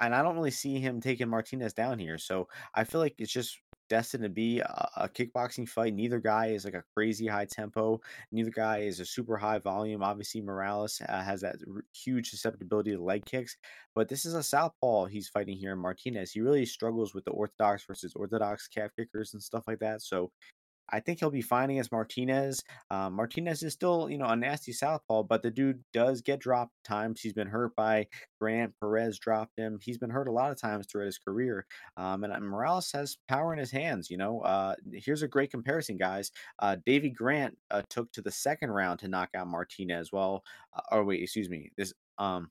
and 0.00 0.14
I 0.14 0.22
don't 0.22 0.36
really 0.36 0.50
see 0.50 0.78
him 0.78 1.00
taking 1.00 1.28
Martinez 1.28 1.74
down 1.74 1.98
here. 1.98 2.18
So 2.18 2.48
I 2.74 2.84
feel 2.84 3.00
like 3.00 3.14
it's 3.18 3.32
just 3.32 3.58
destined 3.88 4.24
to 4.24 4.28
be 4.28 4.60
a, 4.60 4.88
a 4.96 5.08
kickboxing 5.08 5.68
fight. 5.68 5.94
Neither 5.94 6.20
guy 6.20 6.46
is 6.46 6.64
like 6.64 6.74
a 6.74 6.84
crazy 6.94 7.26
high 7.26 7.44
tempo. 7.44 8.00
Neither 8.32 8.50
guy 8.50 8.78
is 8.78 9.00
a 9.00 9.06
super 9.06 9.36
high 9.36 9.58
volume. 9.58 10.02
Obviously, 10.02 10.40
Morales 10.40 11.00
uh, 11.08 11.22
has 11.22 11.40
that 11.42 11.56
r- 11.72 11.84
huge 11.94 12.30
susceptibility 12.30 12.92
to 12.92 13.02
leg 13.02 13.24
kicks, 13.24 13.56
but 13.94 14.08
this 14.08 14.24
is 14.24 14.34
a 14.34 14.42
southpaw 14.42 15.06
he's 15.06 15.28
fighting 15.28 15.56
here 15.56 15.72
in 15.72 15.78
Martinez. 15.78 16.32
He 16.32 16.40
really 16.40 16.66
struggles 16.66 17.14
with 17.14 17.24
the 17.24 17.30
orthodox 17.32 17.84
versus 17.84 18.14
orthodox 18.14 18.68
calf 18.68 18.90
kickers 18.96 19.34
and 19.34 19.42
stuff 19.42 19.64
like 19.66 19.78
that. 19.80 20.02
So 20.02 20.30
I 20.90 21.00
think 21.00 21.18
he'll 21.18 21.30
be 21.30 21.42
fine 21.42 21.70
against 21.70 21.92
Martinez. 21.92 22.62
Um, 22.90 23.14
Martinez 23.14 23.62
is 23.62 23.72
still, 23.72 24.08
you 24.10 24.18
know, 24.18 24.26
a 24.26 24.36
nasty 24.36 24.72
southpaw, 24.72 25.24
but 25.24 25.42
the 25.42 25.50
dude 25.50 25.82
does 25.92 26.20
get 26.20 26.40
dropped 26.40 26.72
times. 26.84 27.20
He's 27.20 27.32
been 27.32 27.48
hurt 27.48 27.74
by 27.74 28.06
Grant. 28.40 28.74
Perez 28.80 29.18
dropped 29.18 29.58
him. 29.58 29.78
He's 29.82 29.98
been 29.98 30.10
hurt 30.10 30.28
a 30.28 30.32
lot 30.32 30.50
of 30.50 30.60
times 30.60 30.86
throughout 30.86 31.06
his 31.06 31.18
career. 31.18 31.66
Um, 31.96 32.24
and 32.24 32.32
uh, 32.32 32.40
Morales 32.40 32.90
has 32.92 33.18
power 33.28 33.52
in 33.52 33.58
his 33.58 33.70
hands. 33.70 34.10
You 34.10 34.18
know, 34.18 34.40
uh, 34.40 34.74
here's 34.92 35.22
a 35.22 35.28
great 35.28 35.50
comparison, 35.50 35.96
guys. 35.96 36.30
Uh, 36.58 36.76
Davy 36.86 37.10
Grant 37.10 37.56
uh, 37.70 37.82
took 37.90 38.10
to 38.12 38.22
the 38.22 38.30
second 38.30 38.70
round 38.70 39.00
to 39.00 39.08
knock 39.08 39.30
out 39.34 39.48
Martinez. 39.48 40.10
Well, 40.12 40.44
uh, 40.74 40.82
or 40.92 41.04
wait, 41.04 41.22
excuse 41.22 41.48
me. 41.48 41.70
This 41.76 41.92
um, 42.18 42.50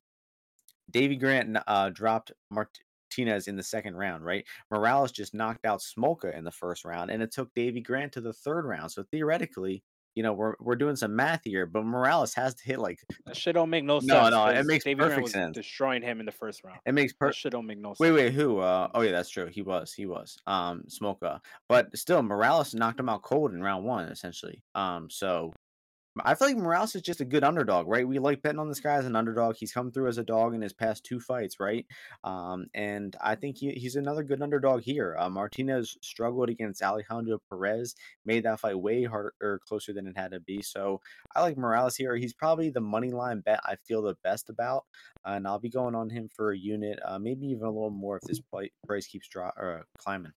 Davy 0.91 1.15
Grant 1.15 1.57
uh, 1.67 1.89
dropped 1.89 2.31
Mart- 2.51 2.79
Martinez 3.17 3.47
in 3.47 3.55
the 3.55 3.63
second 3.63 3.95
round, 3.95 4.25
right? 4.25 4.45
Morales 4.71 5.11
just 5.11 5.33
knocked 5.33 5.65
out 5.65 5.81
Smolka 5.81 6.35
in 6.37 6.43
the 6.43 6.51
first 6.51 6.85
round, 6.85 7.11
and 7.11 7.21
it 7.21 7.31
took 7.31 7.53
Davy 7.53 7.81
Grant 7.81 8.11
to 8.13 8.21
the 8.21 8.33
third 8.33 8.65
round. 8.65 8.91
So 8.91 9.03
theoretically, 9.03 9.83
you 10.15 10.23
know, 10.23 10.33
we're 10.33 10.55
we're 10.59 10.75
doing 10.75 10.95
some 10.95 11.15
math 11.15 11.41
here, 11.43 11.65
but 11.65 11.83
Morales 11.83 12.33
has 12.33 12.55
to 12.55 12.63
hit 12.63 12.79
like 12.79 12.99
That 13.25 13.35
shit 13.35 13.53
don't 13.55 13.69
make 13.69 13.83
no 13.83 13.95
no, 13.95 13.99
sense 13.99 14.31
no, 14.31 14.45
no, 14.45 14.47
it 14.47 14.65
makes 14.65 14.83
Grant 14.83 14.99
perfect 14.99 15.23
was 15.23 15.31
sense. 15.31 15.53
destroying 15.55 16.01
him 16.01 16.19
in 16.19 16.25
the 16.25 16.31
first 16.31 16.63
round. 16.63 16.79
It 16.85 16.93
makes 16.93 17.13
per 17.13 17.27
That 17.27 17.35
shit 17.35 17.51
don't 17.51 17.65
make 17.65 17.79
no 17.79 17.95
wait, 17.99 18.07
sense. 18.07 18.15
wait, 18.15 18.33
who? 18.33 18.59
Uh, 18.59 18.89
oh 18.93 19.01
yeah, 19.01 19.11
that's 19.11 19.29
true. 19.29 19.47
He 19.47 19.61
was, 19.61 19.93
he 19.93 20.05
was. 20.05 20.37
Um, 20.47 20.83
Smolka, 20.87 21.39
but 21.67 21.95
still, 21.97 22.21
Morales 22.21 22.73
knocked 22.73 22.99
him 22.99 23.09
out 23.09 23.23
cold 23.23 23.53
in 23.53 23.61
round 23.61 23.83
one, 23.85 24.05
essentially. 24.07 24.61
Um, 24.73 25.09
so 25.09 25.53
I 26.23 26.33
feel 26.33 26.47
like 26.47 26.57
Morales 26.57 26.95
is 26.95 27.01
just 27.01 27.19
a 27.19 27.25
good 27.25 27.43
underdog, 27.43 27.87
right? 27.87 28.07
We 28.07 28.19
like 28.19 28.41
betting 28.41 28.59
on 28.59 28.69
this 28.69 28.79
guy 28.79 28.95
as 28.95 29.05
an 29.05 29.17
underdog. 29.17 29.57
He's 29.57 29.73
come 29.73 29.91
through 29.91 30.07
as 30.07 30.17
a 30.17 30.23
dog 30.23 30.53
in 30.53 30.61
his 30.61 30.71
past 30.71 31.03
two 31.03 31.19
fights, 31.19 31.59
right? 31.59 31.85
Um, 32.23 32.67
and 32.73 33.13
I 33.19 33.35
think 33.35 33.57
he, 33.57 33.71
he's 33.71 33.97
another 33.97 34.23
good 34.23 34.41
underdog 34.41 34.81
here. 34.83 35.17
Uh, 35.19 35.29
Martinez 35.29 35.97
struggled 36.01 36.49
against 36.49 36.81
Alejandro 36.81 37.41
Perez, 37.49 37.95
made 38.25 38.45
that 38.45 38.61
fight 38.61 38.79
way 38.79 39.03
harder 39.03 39.33
or 39.41 39.59
closer 39.59 39.91
than 39.91 40.07
it 40.07 40.17
had 40.17 40.31
to 40.31 40.39
be. 40.39 40.61
So 40.61 41.01
I 41.35 41.41
like 41.41 41.57
Morales 41.57 41.97
here. 41.97 42.15
He's 42.15 42.33
probably 42.33 42.69
the 42.69 42.79
money 42.79 43.11
line 43.11 43.41
bet 43.41 43.59
I 43.65 43.75
feel 43.75 44.01
the 44.01 44.15
best 44.23 44.49
about, 44.49 44.85
and 45.25 45.45
I'll 45.45 45.59
be 45.59 45.69
going 45.69 45.95
on 45.95 46.09
him 46.09 46.29
for 46.33 46.51
a 46.53 46.57
unit, 46.57 46.97
uh, 47.03 47.19
maybe 47.19 47.47
even 47.47 47.65
a 47.65 47.71
little 47.71 47.89
more 47.89 48.15
if 48.15 48.23
this 48.23 48.39
price 48.87 49.07
keeps 49.07 49.27
dro- 49.27 49.51
uh, 49.61 49.81
climbing. 49.97 50.31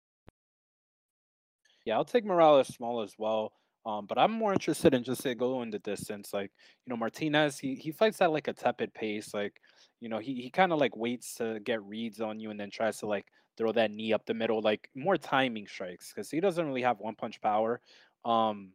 Yeah, 1.85 1.95
I'll 1.95 2.05
take 2.05 2.25
Morales 2.25 2.67
small 2.67 3.01
as 3.01 3.15
well. 3.17 3.53
Um, 3.87 4.07
but 4.07 4.19
I'm 4.19 4.33
more 4.33 4.53
interested 4.53 4.93
in 4.93 5.03
just 5.03 5.23
say 5.23 5.35
going 5.35 5.71
the 5.71 5.79
distance. 5.79 6.33
Like, 6.33 6.51
you 6.85 6.91
know, 6.91 6.97
Martinez, 6.97 7.59
he 7.59 7.75
he 7.75 7.91
fights 7.91 8.21
at 8.21 8.33
like 8.33 8.49
a 8.49 8.53
tepid 8.53 8.93
pace. 8.93 9.33
Like, 9.33 9.61
you 10.01 10.09
know, 10.09 10.19
he 10.19 10.35
he 10.43 10.51
kind 10.51 10.73
of 10.73 10.79
like 10.79 10.97
waits 10.97 11.35
to 11.37 11.61
get 11.61 11.83
reads 11.85 12.21
on 12.21 12.39
you 12.41 12.51
and 12.51 12.61
then 12.61 12.71
tries 12.71 12.99
to 12.99 13.07
like 13.07 13.27
throw 13.57 13.73
that 13.73 13.91
knee 13.91 14.13
up 14.13 14.27
the 14.27 14.35
middle, 14.35 14.61
like 14.61 14.91
more 14.95 15.17
timing 15.17 15.67
strikes 15.67 16.13
because 16.13 16.31
he 16.31 16.41
doesn't 16.41 16.67
really 16.67 16.83
have 16.83 16.99
one 17.01 17.15
punch 17.15 17.41
power. 17.41 17.81
Um, 18.25 18.73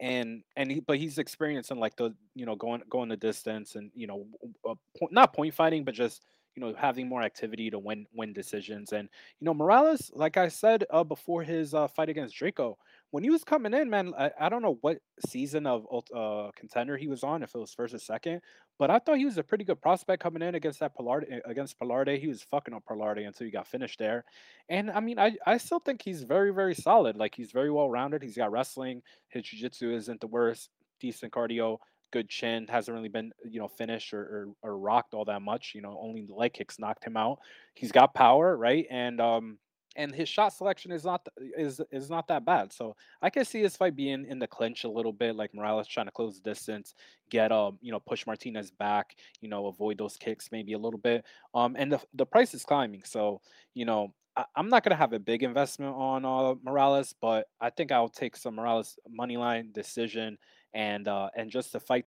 and 0.00 0.42
and 0.56 0.70
he, 0.70 0.80
but 0.80 0.96
he's 0.98 1.18
experiencing 1.18 1.78
like 1.78 1.96
the 1.96 2.14
you 2.34 2.46
know 2.46 2.54
going 2.54 2.82
going 2.88 3.08
the 3.08 3.16
distance 3.16 3.74
and 3.74 3.90
you 3.94 4.06
know 4.06 4.26
uh, 4.68 4.74
not 5.10 5.34
point 5.34 5.52
fighting 5.52 5.84
but 5.84 5.94
just 5.94 6.24
you 6.54 6.62
know 6.62 6.72
having 6.76 7.08
more 7.08 7.22
activity 7.22 7.68
to 7.70 7.78
win 7.78 8.06
win 8.14 8.32
decisions 8.32 8.92
and 8.92 9.08
you 9.40 9.44
know 9.44 9.54
Morales 9.54 10.10
like 10.14 10.36
I 10.36 10.48
said 10.48 10.84
uh, 10.90 11.02
before 11.02 11.42
his 11.42 11.74
uh, 11.74 11.88
fight 11.88 12.08
against 12.08 12.36
Drako 12.36 12.76
when 13.10 13.24
he 13.24 13.30
was 13.30 13.44
coming 13.44 13.74
in 13.74 13.88
man 13.90 14.12
I, 14.18 14.30
I 14.40 14.48
don't 14.48 14.62
know 14.62 14.78
what 14.80 14.98
season 15.26 15.66
of 15.66 15.86
uh, 16.14 16.50
contender 16.56 16.96
he 16.96 17.08
was 17.08 17.22
on 17.22 17.42
if 17.42 17.54
it 17.54 17.58
was 17.58 17.72
first 17.72 17.94
or 17.94 17.98
second 17.98 18.40
but 18.78 18.90
I 18.90 18.98
thought 18.98 19.16
he 19.18 19.24
was 19.24 19.38
a 19.38 19.42
pretty 19.42 19.64
good 19.64 19.80
prospect 19.80 20.22
coming 20.22 20.42
in 20.42 20.54
against 20.54 20.80
that 20.80 20.96
Pilarde 20.96 21.40
against 21.44 21.78
Pilarde 21.80 22.18
he 22.18 22.28
was 22.28 22.42
fucking 22.42 22.74
up 22.74 22.84
Pilarde 22.88 23.26
until 23.26 23.44
he 23.44 23.50
got 23.50 23.66
finished 23.66 23.98
there 23.98 24.24
and 24.68 24.90
I 24.90 25.00
mean 25.00 25.18
I 25.18 25.36
I 25.46 25.58
still 25.58 25.80
think 25.80 26.02
he's 26.02 26.22
very 26.22 26.52
very 26.52 26.74
solid 26.74 27.16
like 27.16 27.34
he's 27.34 27.52
very 27.52 27.70
well 27.70 27.90
rounded 27.90 28.22
he's 28.22 28.36
got 28.36 28.52
wrestling 28.52 29.02
his 29.28 29.44
jiu-jitsu 29.44 29.94
isn't 29.94 30.20
the 30.20 30.26
worst, 30.26 30.70
decent 31.00 31.32
cardio, 31.32 31.78
good 32.12 32.28
chin, 32.28 32.66
hasn't 32.68 32.94
really 32.94 33.08
been, 33.08 33.32
you 33.48 33.60
know, 33.60 33.68
finished 33.68 34.12
or, 34.14 34.20
or 34.62 34.70
or 34.70 34.78
rocked 34.78 35.14
all 35.14 35.24
that 35.26 35.42
much. 35.42 35.72
You 35.74 35.82
know, 35.82 35.98
only 36.00 36.24
the 36.24 36.34
leg 36.34 36.54
kicks 36.54 36.78
knocked 36.78 37.04
him 37.04 37.16
out. 37.16 37.38
He's 37.74 37.92
got 37.92 38.14
power, 38.14 38.56
right? 38.56 38.86
And 38.90 39.20
um 39.20 39.58
and 39.96 40.14
his 40.14 40.28
shot 40.28 40.52
selection 40.52 40.92
is 40.92 41.04
not 41.04 41.26
is 41.56 41.80
is 41.90 42.10
not 42.10 42.28
that 42.28 42.44
bad. 42.44 42.72
So 42.72 42.96
I 43.22 43.30
can 43.30 43.44
see 43.44 43.62
his 43.62 43.76
fight 43.76 43.96
being 43.96 44.26
in 44.26 44.38
the 44.38 44.46
clinch 44.46 44.84
a 44.84 44.88
little 44.88 45.12
bit, 45.12 45.36
like 45.36 45.54
Morales 45.54 45.88
trying 45.88 46.06
to 46.06 46.12
close 46.12 46.36
the 46.40 46.50
distance, 46.50 46.94
get 47.30 47.52
um, 47.52 47.78
you 47.80 47.92
know, 47.92 48.00
push 48.00 48.26
Martinez 48.26 48.70
back, 48.70 49.16
you 49.40 49.48
know, 49.48 49.66
avoid 49.66 49.98
those 49.98 50.16
kicks 50.16 50.50
maybe 50.52 50.72
a 50.74 50.78
little 50.78 51.00
bit. 51.00 51.24
Um, 51.54 51.76
and 51.78 51.92
the 51.92 52.00
the 52.14 52.26
price 52.26 52.54
is 52.54 52.64
climbing, 52.64 53.02
so 53.04 53.40
you 53.74 53.84
know, 53.84 54.14
I, 54.36 54.44
I'm 54.56 54.68
not 54.68 54.84
gonna 54.84 54.96
have 54.96 55.12
a 55.12 55.18
big 55.18 55.42
investment 55.42 55.94
on 55.96 56.24
uh, 56.24 56.54
Morales, 56.62 57.14
but 57.20 57.46
I 57.60 57.70
think 57.70 57.92
I'll 57.92 58.08
take 58.08 58.36
some 58.36 58.56
Morales 58.56 58.98
money 59.08 59.36
line 59.36 59.72
decision 59.72 60.38
and 60.74 61.08
uh, 61.08 61.30
and 61.36 61.50
just 61.50 61.72
the 61.72 61.80
fight 61.80 62.06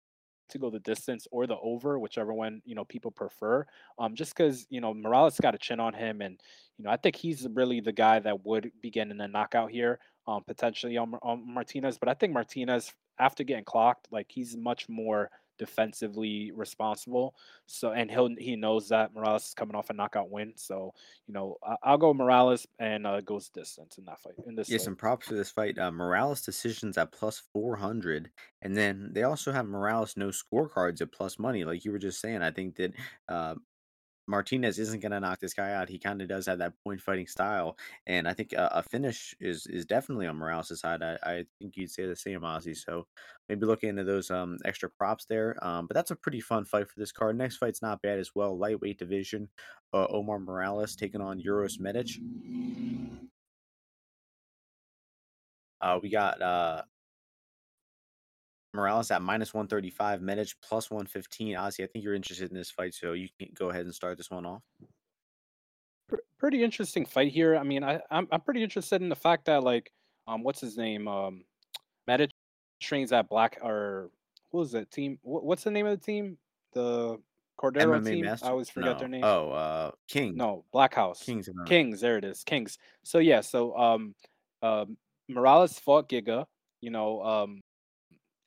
to 0.49 0.59
go 0.59 0.69
the 0.69 0.79
distance 0.79 1.27
or 1.31 1.47
the 1.47 1.57
over, 1.61 1.99
whichever 1.99 2.33
one 2.33 2.61
you 2.65 2.75
know 2.75 2.85
people 2.85 3.11
prefer. 3.11 3.65
Um, 3.97 4.15
just 4.15 4.35
because 4.35 4.65
you 4.69 4.81
know 4.81 4.93
Morales 4.93 5.39
got 5.39 5.55
a 5.55 5.57
chin 5.57 5.79
on 5.79 5.93
him, 5.93 6.21
and 6.21 6.39
you 6.77 6.85
know 6.85 6.91
I 6.91 6.97
think 6.97 7.15
he's 7.15 7.47
really 7.53 7.79
the 7.79 7.91
guy 7.91 8.19
that 8.19 8.45
would 8.45 8.71
be 8.81 8.89
getting 8.89 9.19
a 9.19 9.27
knockout 9.27 9.71
here, 9.71 9.99
um, 10.27 10.43
potentially 10.45 10.97
on, 10.97 11.13
on 11.21 11.53
Martinez. 11.53 11.97
But 11.97 12.09
I 12.09 12.13
think 12.13 12.33
Martinez, 12.33 12.93
after 13.19 13.43
getting 13.43 13.65
clocked, 13.65 14.07
like 14.11 14.27
he's 14.29 14.55
much 14.55 14.87
more 14.89 15.29
defensively 15.59 16.51
responsible. 16.51 17.35
So 17.67 17.91
and 17.91 18.09
he'll 18.09 18.35
he 18.37 18.55
knows 18.55 18.89
that 18.89 19.13
Morales 19.13 19.47
is 19.49 19.53
coming 19.53 19.75
off 19.75 19.91
a 19.91 19.93
knockout 19.93 20.31
win. 20.31 20.53
So 20.57 20.93
you 21.27 21.33
know 21.35 21.57
I, 21.63 21.75
I'll 21.83 21.97
go 21.99 22.13
Morales 22.13 22.65
and 22.79 23.05
uh, 23.05 23.21
goes 23.21 23.49
distance 23.49 23.97
in 23.99 24.05
that 24.05 24.19
fight 24.19 24.35
in 24.47 24.55
this 24.55 24.71
Yeah, 24.71 24.77
fight. 24.77 24.89
some 24.89 24.95
props 24.95 25.27
for 25.27 25.33
this 25.33 25.49
fight. 25.49 25.79
Uh, 25.79 25.91
Morales 25.91 26.41
decisions 26.43 26.97
at 26.97 27.11
plus 27.11 27.39
400. 27.39 28.31
And 28.61 28.77
then 28.77 29.11
they 29.13 29.23
also 29.23 29.51
have 29.51 29.65
Morales 29.65 30.15
no 30.15 30.27
scorecards 30.29 31.01
at 31.01 31.11
plus 31.11 31.39
money. 31.39 31.63
Like 31.65 31.83
you 31.85 31.91
were 31.91 31.97
just 31.99 32.21
saying, 32.21 32.43
I 32.43 32.51
think 32.51 32.75
that 32.75 32.93
uh, 33.27 33.55
Martinez 34.29 34.77
isn't 34.77 35.01
going 35.01 35.11
to 35.11 35.19
knock 35.19 35.39
this 35.39 35.55
guy 35.55 35.73
out. 35.73 35.89
He 35.89 35.97
kind 35.97 36.21
of 36.21 36.27
does 36.29 36.45
have 36.45 36.59
that 36.59 36.73
point 36.83 37.01
fighting 37.01 37.27
style, 37.27 37.77
and 38.05 38.27
I 38.27 38.33
think 38.33 38.53
a, 38.53 38.69
a 38.75 38.83
finish 38.83 39.33
is 39.39 39.65
is 39.67 39.85
definitely 39.85 40.27
on 40.27 40.37
Morales' 40.37 40.79
side. 40.79 41.01
I, 41.01 41.17
I 41.23 41.45
think 41.57 41.75
you'd 41.75 41.89
say 41.91 42.05
the 42.05 42.15
same, 42.15 42.41
Ozzy. 42.41 42.77
So 42.77 43.07
maybe 43.49 43.65
look 43.65 43.83
into 43.83 44.03
those 44.03 44.29
um 44.29 44.57
extra 44.65 44.89
props 44.89 45.25
there. 45.25 45.57
Um, 45.65 45.87
but 45.87 45.95
that's 45.95 46.11
a 46.11 46.15
pretty 46.15 46.41
fun 46.41 46.65
fight 46.65 46.87
for 46.87 46.99
this 46.99 47.11
card. 47.11 47.37
Next 47.37 47.57
fight's 47.57 47.81
not 47.81 48.01
bad 48.03 48.19
as 48.19 48.31
well. 48.35 48.57
Lightweight 48.57 48.99
division. 48.99 49.49
Uh, 49.93 50.05
Omar 50.09 50.39
Morales 50.39 50.95
taking 50.95 51.21
on 51.21 51.39
Uros 51.39 51.79
Medic. 51.79 52.09
Uh, 55.81 55.99
we 56.01 56.09
got 56.09 56.41
uh 56.41 56.83
Morales 58.73 59.09
at 59.11 59.21
minus 59.21 59.53
135, 59.53 60.21
Medic 60.21 60.49
plus 60.61 60.91
115. 60.91 61.55
Ozzy, 61.55 61.83
I 61.83 61.87
think 61.87 62.03
you're 62.03 62.13
interested 62.13 62.49
in 62.51 62.55
this 62.57 62.69
fight, 62.71 62.93
so 62.93 63.13
you 63.13 63.27
can 63.39 63.49
go 63.55 63.69
ahead 63.69 63.85
and 63.85 63.93
start 63.93 64.17
this 64.17 64.29
one 64.29 64.45
off. 64.45 64.61
Pretty 66.37 66.63
interesting 66.63 67.05
fight 67.05 67.31
here. 67.31 67.55
I 67.55 67.63
mean, 67.63 67.83
I 67.83 67.99
I'm, 68.09 68.27
I'm 68.31 68.41
pretty 68.41 68.63
interested 68.63 69.01
in 69.01 69.09
the 69.09 69.15
fact 69.15 69.45
that 69.45 69.63
like 69.63 69.91
um 70.27 70.41
what's 70.43 70.61
his 70.61 70.77
name 70.77 71.07
um 71.07 71.43
Medic 72.07 72.31
trains 72.79 73.11
at 73.11 73.27
Black 73.29 73.59
or 73.61 74.09
what 74.51 74.61
was 74.61 74.71
that 74.71 74.89
team? 74.89 75.19
What, 75.21 75.43
what's 75.43 75.63
the 75.63 75.71
name 75.71 75.85
of 75.85 75.99
the 75.99 76.05
team? 76.05 76.37
The 76.73 77.17
Cordeiro 77.59 77.99
MMA 77.99 78.05
team. 78.05 78.25
I 78.25 78.29
Master? 78.29 78.47
always 78.47 78.69
forget 78.69 78.93
No. 78.93 78.99
their 78.99 79.07
name. 79.09 79.23
Oh, 79.25 79.49
uh, 79.51 79.91
King. 80.07 80.35
No, 80.37 80.63
Black 80.71 80.93
House. 80.93 81.21
Kings. 81.23 81.49
Kings. 81.67 81.99
There 81.99 82.17
it 82.17 82.23
is. 82.23 82.43
Kings. 82.43 82.77
So 83.03 83.19
yeah. 83.19 83.41
So 83.41 83.75
um, 83.77 84.15
um 84.61 84.97
Morales 85.27 85.77
fought 85.77 86.07
Giga. 86.09 86.45
You 86.81 86.91
know 86.91 87.21
um 87.21 87.61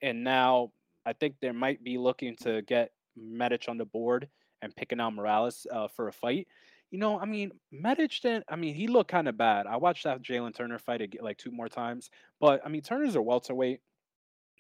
and 0.03 0.25
now 0.25 0.73
I 1.07 1.13
think 1.13 1.37
they 1.41 1.53
might 1.53 1.83
be 1.83 1.99
looking 1.99 2.37
to 2.43 2.63
get 2.63 2.91
Medic 3.17 3.65
on 3.69 3.79
the 3.79 3.85
board 3.85 4.29
and 4.61 4.75
picking 4.75 5.01
out 5.01 5.15
Morales 5.15 5.67
uh, 5.73 5.89
for 5.89 6.09
a 6.09 6.13
fight. 6.13 6.47
You 6.91 6.99
know, 6.99 7.19
I 7.19 7.25
mean, 7.25 7.53
Medic 7.71 8.13
didn't. 8.23 8.45
I 8.49 8.57
mean, 8.57 8.75
he 8.75 8.87
looked 8.87 9.11
kind 9.11 9.29
of 9.29 9.37
bad. 9.37 9.67
I 9.67 9.77
watched 9.77 10.05
that 10.05 10.23
Jalen 10.23 10.55
Turner 10.55 10.79
fight 10.79 11.17
like 11.23 11.39
two 11.39 11.51
more 11.51 11.69
times, 11.69 12.11
but 12.39 12.61
I 12.65 12.69
mean, 12.69 12.83
Turner's 12.83 13.17
a 13.17 13.23
welterweight. 13.23 13.81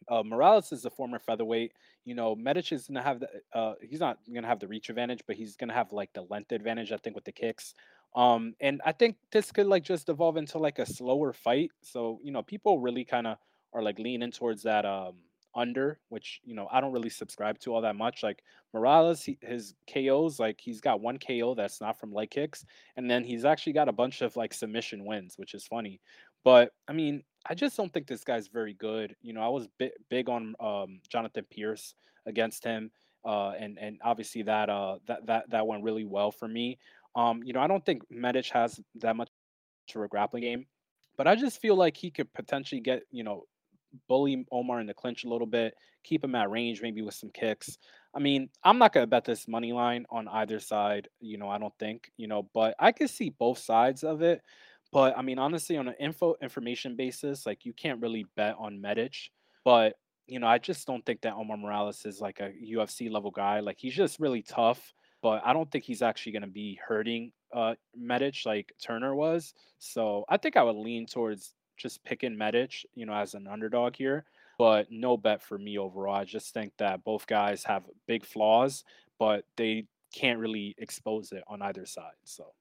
Uh, 0.09 0.22
Morales 0.24 0.72
is 0.72 0.85
a 0.85 0.90
former 0.90 1.18
featherweight. 1.18 1.72
You 2.05 2.14
know, 2.14 2.35
Medic 2.35 2.72
is 2.72 2.88
gonna 2.88 3.02
have 3.02 3.20
the. 3.20 3.28
Uh, 3.52 3.74
he's 3.83 4.00
not 4.00 4.18
gonna 4.33 4.46
have 4.46 4.61
the 4.61 4.66
reach 4.66 4.88
advantage, 4.88 5.20
but 5.26 5.37
he's 5.37 5.57
gonna 5.57 5.74
have 5.74 5.92
like 5.92 6.12
the 6.14 6.22
length 6.22 6.52
advantage. 6.52 6.90
I 6.90 6.96
think 6.96 7.14
with 7.14 7.24
the 7.24 7.33
kicks. 7.33 7.74
Um, 8.14 8.55
and 8.61 8.81
I 8.85 8.92
think 8.92 9.16
this 9.31 9.52
could 9.52 9.66
like 9.66 9.85
just 9.85 10.09
evolve 10.09 10.37
into 10.37 10.59
like 10.59 10.78
a 10.78 10.87
slower 10.87 11.33
fight. 11.35 11.70
So 11.83 12.18
you 12.24 12.33
know, 12.33 12.42
people 12.42 12.81
really 12.81 13.05
kind 13.05 13.26
of 13.26 13.37
are 13.74 13.83
like 13.83 13.98
leaning 13.98 14.33
towards 14.33 14.62
that. 14.62 14.87
Um, 14.87 15.16
under, 15.55 15.99
which 16.09 16.41
you 16.45 16.55
know 16.55 16.69
I 16.71 16.81
don't 16.81 16.93
really 16.93 17.11
subscribe 17.11 17.59
to 17.61 17.75
all 17.75 17.81
that 17.83 17.97
much. 17.97 18.23
Like 18.23 18.43
Morales, 18.73 19.23
he, 19.23 19.38
his 19.43 19.75
KOs, 19.93 20.38
like 20.38 20.61
he's 20.61 20.81
got 20.81 21.01
one 21.01 21.19
KO 21.19 21.55
that's 21.55 21.81
not 21.81 21.99
from 21.99 22.12
leg 22.12 22.31
kicks, 22.31 22.65
and 22.97 23.11
then 23.11 23.25
he's 23.25 23.45
actually 23.45 23.73
got 23.75 23.88
a 23.88 23.93
bunch 23.93 24.23
of 24.23 24.37
like 24.37 24.55
submission 24.55 25.05
wins, 25.05 25.35
which 25.37 25.55
is 25.55 25.67
funny. 25.67 26.01
But 26.45 26.73
I 26.88 26.93
mean, 26.93 27.23
I 27.47 27.55
just 27.55 27.77
don't 27.77 27.93
think 27.93 28.07
this 28.07 28.25
guy's 28.25 28.49
very 28.49 28.75
good. 28.75 29.17
You 29.23 29.33
know, 29.33 29.43
I 29.43 29.49
was 29.49 29.69
bi- 29.79 29.93
big 30.09 30.29
on 30.29 30.55
um, 30.61 31.01
Jonathan 31.09 31.47
Pearce 31.51 31.95
against 32.27 32.65
him, 32.65 32.91
uh, 33.25 33.51
and 33.51 33.79
and 33.79 33.99
obviously 34.05 34.43
that 34.43 34.69
uh 34.69 34.99
that 35.07 35.27
that 35.27 35.51
that 35.51 35.67
went 35.67 35.85
really 35.85 36.05
well 36.05 36.31
for 36.31 36.49
me. 36.49 36.79
Um, 37.15 37.43
you 37.45 37.53
know, 37.53 37.61
I 37.61 37.67
don't 37.67 37.85
think 37.85 38.03
Medic 38.11 38.47
has 38.47 38.81
that 38.97 39.17
much 39.17 39.29
of 39.95 40.01
a 40.01 40.09
grappling 40.09 40.43
game, 40.43 40.67
but 41.17 41.27
I 41.27 41.37
just 41.37 41.61
feel 41.61 41.77
like 41.77 41.97
he 41.97 42.11
could 42.11 42.33
potentially 42.33 42.81
get 42.81 43.03
you 43.11 43.25
know 43.25 43.45
bully 44.09 44.46
Omar 44.50 44.81
in 44.81 44.87
the 44.87 44.94
clinch 44.94 45.24
a 45.24 45.28
little 45.28 45.46
bit, 45.46 45.74
keep 46.05 46.24
him 46.24 46.35
at 46.35 46.50
range, 46.50 46.83
maybe 46.83 47.02
with 47.02 47.14
some 47.14 47.31
kicks. 47.31 47.78
I 48.14 48.18
mean, 48.18 48.50
I'm 48.64 48.78
not 48.78 48.92
gonna 48.92 49.07
bet 49.07 49.24
this 49.24 49.48
money 49.48 49.72
line 49.72 50.07
on 50.11 50.28
either 50.28 50.61
side. 50.61 51.09
You 51.20 51.38
know, 51.38 51.48
I 51.48 51.59
don't 51.59 51.76
think 51.78 52.11
you 52.16 52.28
know, 52.28 52.48
but 52.55 52.74
I 52.78 52.92
could 52.92 53.11
see 53.11 53.31
both 53.31 53.59
sides 53.59 54.05
of 54.05 54.22
it. 54.22 54.42
But 54.92 55.16
I 55.16 55.22
mean, 55.22 55.38
honestly, 55.38 55.76
on 55.78 55.88
an 55.88 55.94
info 55.98 56.35
information 56.42 56.96
basis, 56.96 57.46
like 57.46 57.64
you 57.64 57.72
can't 57.72 58.00
really 58.00 58.26
bet 58.37 58.57
on 58.59 58.81
Medic. 58.81 59.14
But 59.64 59.94
you 60.26 60.38
know, 60.38 60.46
I 60.46 60.59
just 60.59 60.87
don't 60.87 61.05
think 61.05 61.22
that 61.22 61.35
Omar 61.35 61.57
Morales 61.57 62.05
is 62.05 62.20
like 62.20 62.40
a 62.40 62.52
UFC 62.62 63.11
level 63.11 63.31
guy. 63.31 63.61
Like 63.61 63.78
he's 63.78 63.94
just 63.94 64.20
really 64.20 64.42
tough, 64.42 64.92
but 65.22 65.42
I 65.44 65.52
don't 65.52 65.70
think 65.70 65.85
he's 65.85 66.02
actually 66.02 66.33
gonna 66.33 66.46
be 66.46 66.78
hurting 66.87 67.33
uh 67.55 67.74
Medic 67.96 68.44
like 68.44 68.72
Turner 68.83 69.14
was. 69.14 69.55
So 69.78 70.24
I 70.28 70.37
think 70.37 70.57
I 70.57 70.62
would 70.62 70.76
lean 70.76 71.07
towards 71.07 71.55
just 71.76 72.04
picking 72.04 72.37
Medic, 72.37 72.87
you 72.94 73.06
know, 73.06 73.14
as 73.14 73.35
an 73.35 73.46
underdog 73.46 73.96
here. 73.96 74.24
But 74.58 74.88
no 74.90 75.16
bet 75.16 75.42
for 75.42 75.58
me 75.58 75.78
overall. 75.78 76.14
I 76.14 76.24
just 76.24 76.54
think 76.54 76.72
that 76.78 77.04
both 77.04 77.26
guys 77.26 77.64
have 77.64 77.85
big 78.06 78.24
flaws, 78.24 78.85
but 79.18 79.44
they 79.56 79.87
can't 80.14 80.38
really 80.38 80.74
expose 80.78 81.32
it 81.32 81.42
on 81.48 81.62
either 81.62 81.87
side. 81.87 82.12
So 82.24 82.52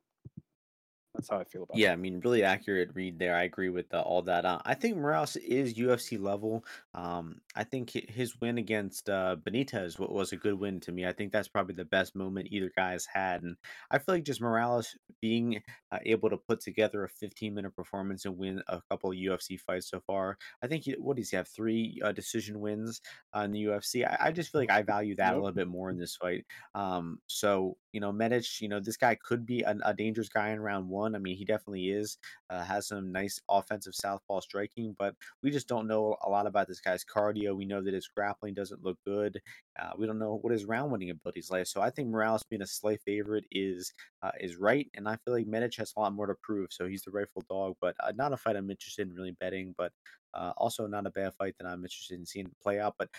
that's 1.13 1.29
how 1.29 1.39
I 1.39 1.43
feel 1.43 1.63
about 1.63 1.83
it, 1.83 1.83
Yeah. 1.83 1.93
I 1.93 1.95
mean, 1.95 2.19
really 2.19 2.43
accurate 2.43 2.89
read 2.93 3.17
there. 3.17 3.33
I 3.33 3.43
agree 3.43 3.69
with 3.69 3.93
uh, 3.93 4.01
all 4.01 4.21
that. 4.23 4.43
Uh, 4.43 4.59
I 4.65 4.73
think 4.73 4.97
Morales 4.97 5.37
is 5.37 5.75
UFC 5.75 6.17
level. 6.17 6.65
Um, 6.93 7.39
I 7.55 7.63
think 7.63 7.91
his 7.91 8.41
win 8.41 8.57
against 8.57 9.09
uh, 9.09 9.37
Benitez 9.41 9.97
was 9.97 10.33
a 10.33 10.37
good 10.37 10.55
win 10.55 10.81
to 10.81 10.91
me. 10.91 11.05
I 11.07 11.13
think 11.13 11.31
that's 11.31 11.47
probably 11.47 11.75
the 11.75 11.85
best 11.85 12.13
moment 12.13 12.49
either 12.51 12.69
guy 12.75 12.91
has 12.91 13.05
had, 13.05 13.41
and 13.43 13.55
I 13.89 13.99
feel 13.99 14.15
like 14.15 14.25
just 14.25 14.41
Morales 14.41 14.97
being 15.21 15.63
uh, 15.93 15.99
able 16.05 16.29
to 16.29 16.35
put 16.37 16.59
together 16.59 17.05
a 17.05 17.09
15 17.09 17.53
minute 17.53 17.73
performance 17.73 18.25
and 18.25 18.37
win 18.37 18.61
a 18.67 18.81
couple 18.89 19.11
of 19.11 19.17
UFC 19.17 19.55
fights 19.55 19.89
so 19.89 20.01
far. 20.01 20.37
I 20.61 20.67
think 20.67 20.83
he, 20.83 20.91
what 20.93 21.15
does 21.15 21.29
he 21.29 21.37
have? 21.37 21.47
Three 21.47 22.01
uh, 22.03 22.11
decision 22.11 22.59
wins 22.59 22.99
uh, 23.33 23.41
in 23.41 23.51
the 23.51 23.63
UFC. 23.63 24.05
I, 24.05 24.17
I 24.27 24.31
just 24.33 24.51
feel 24.51 24.59
like 24.59 24.71
I 24.71 24.81
value 24.81 25.15
that 25.15 25.35
a 25.35 25.37
little 25.37 25.53
bit 25.53 25.69
more 25.69 25.89
in 25.89 25.97
this 25.97 26.17
fight. 26.17 26.45
Um, 26.75 27.21
so 27.27 27.77
you 27.93 27.99
know, 27.99 28.11
Medic, 28.11 28.61
you 28.61 28.67
know, 28.67 28.79
this 28.79 28.97
guy 28.97 29.15
could 29.15 29.45
be 29.45 29.61
a, 29.61 29.75
a 29.85 29.93
dangerous 29.93 30.29
guy 30.29 30.49
in 30.49 30.59
round 30.59 30.87
one. 30.87 31.15
I 31.15 31.19
mean, 31.19 31.35
he 31.35 31.45
definitely 31.45 31.89
is. 31.89 32.17
Uh, 32.49 32.63
has 32.63 32.87
some 32.87 33.11
nice 33.11 33.39
offensive 33.49 33.95
southpaw 33.95 34.39
striking, 34.41 34.95
but 34.97 35.15
we 35.43 35.51
just 35.51 35.67
don't 35.67 35.87
know 35.87 36.15
a 36.23 36.29
lot 36.29 36.47
about 36.47 36.67
this 36.67 36.79
guy's 36.79 37.03
cardio. 37.03 37.55
We 37.55 37.65
know 37.65 37.81
that 37.81 37.93
his 37.93 38.07
grappling 38.07 38.53
doesn't 38.53 38.83
look 38.83 38.97
good. 39.05 39.41
Uh, 39.79 39.91
we 39.97 40.07
don't 40.07 40.19
know 40.19 40.39
what 40.41 40.53
his 40.53 40.65
round 40.65 40.91
winning 40.91 41.09
abilities 41.09 41.49
like. 41.49 41.67
So 41.67 41.81
I 41.81 41.89
think 41.89 42.09
Morales 42.09 42.43
being 42.43 42.61
a 42.61 42.67
slight 42.67 43.01
favorite 43.05 43.45
is 43.51 43.93
uh, 44.21 44.31
is 44.39 44.57
right, 44.57 44.89
and 44.95 45.07
I 45.07 45.17
feel 45.17 45.33
like 45.33 45.47
Medic 45.47 45.75
has 45.77 45.93
a 45.95 45.99
lot 45.99 46.13
more 46.13 46.27
to 46.27 46.35
prove. 46.41 46.69
So 46.71 46.87
he's 46.87 47.03
the 47.03 47.11
rightful 47.11 47.43
dog, 47.49 47.75
but 47.81 47.95
uh, 47.99 48.11
not 48.15 48.33
a 48.33 48.37
fight 48.37 48.55
I'm 48.55 48.69
interested 48.71 49.07
in 49.07 49.15
really 49.15 49.35
betting, 49.39 49.75
but. 49.77 49.91
Uh, 50.33 50.53
also, 50.55 50.87
not 50.87 51.05
a 51.05 51.09
bad 51.09 51.33
fight 51.33 51.53
that 51.59 51.67
I'm 51.67 51.83
interested 51.83 52.17
in 52.17 52.25
seeing 52.25 52.49
play 52.63 52.79
out. 52.79 52.95
But 52.97 53.09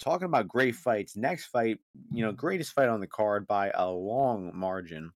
talking 0.00 0.26
about 0.26 0.48
great 0.48 0.74
fights, 0.74 1.16
next 1.16 1.46
fight, 1.46 1.78
you 2.10 2.24
know, 2.24 2.32
greatest 2.32 2.72
fight 2.72 2.88
on 2.88 3.00
the 3.00 3.06
card 3.06 3.46
by 3.46 3.70
a 3.74 3.88
long 3.88 4.50
margin. 4.54 5.12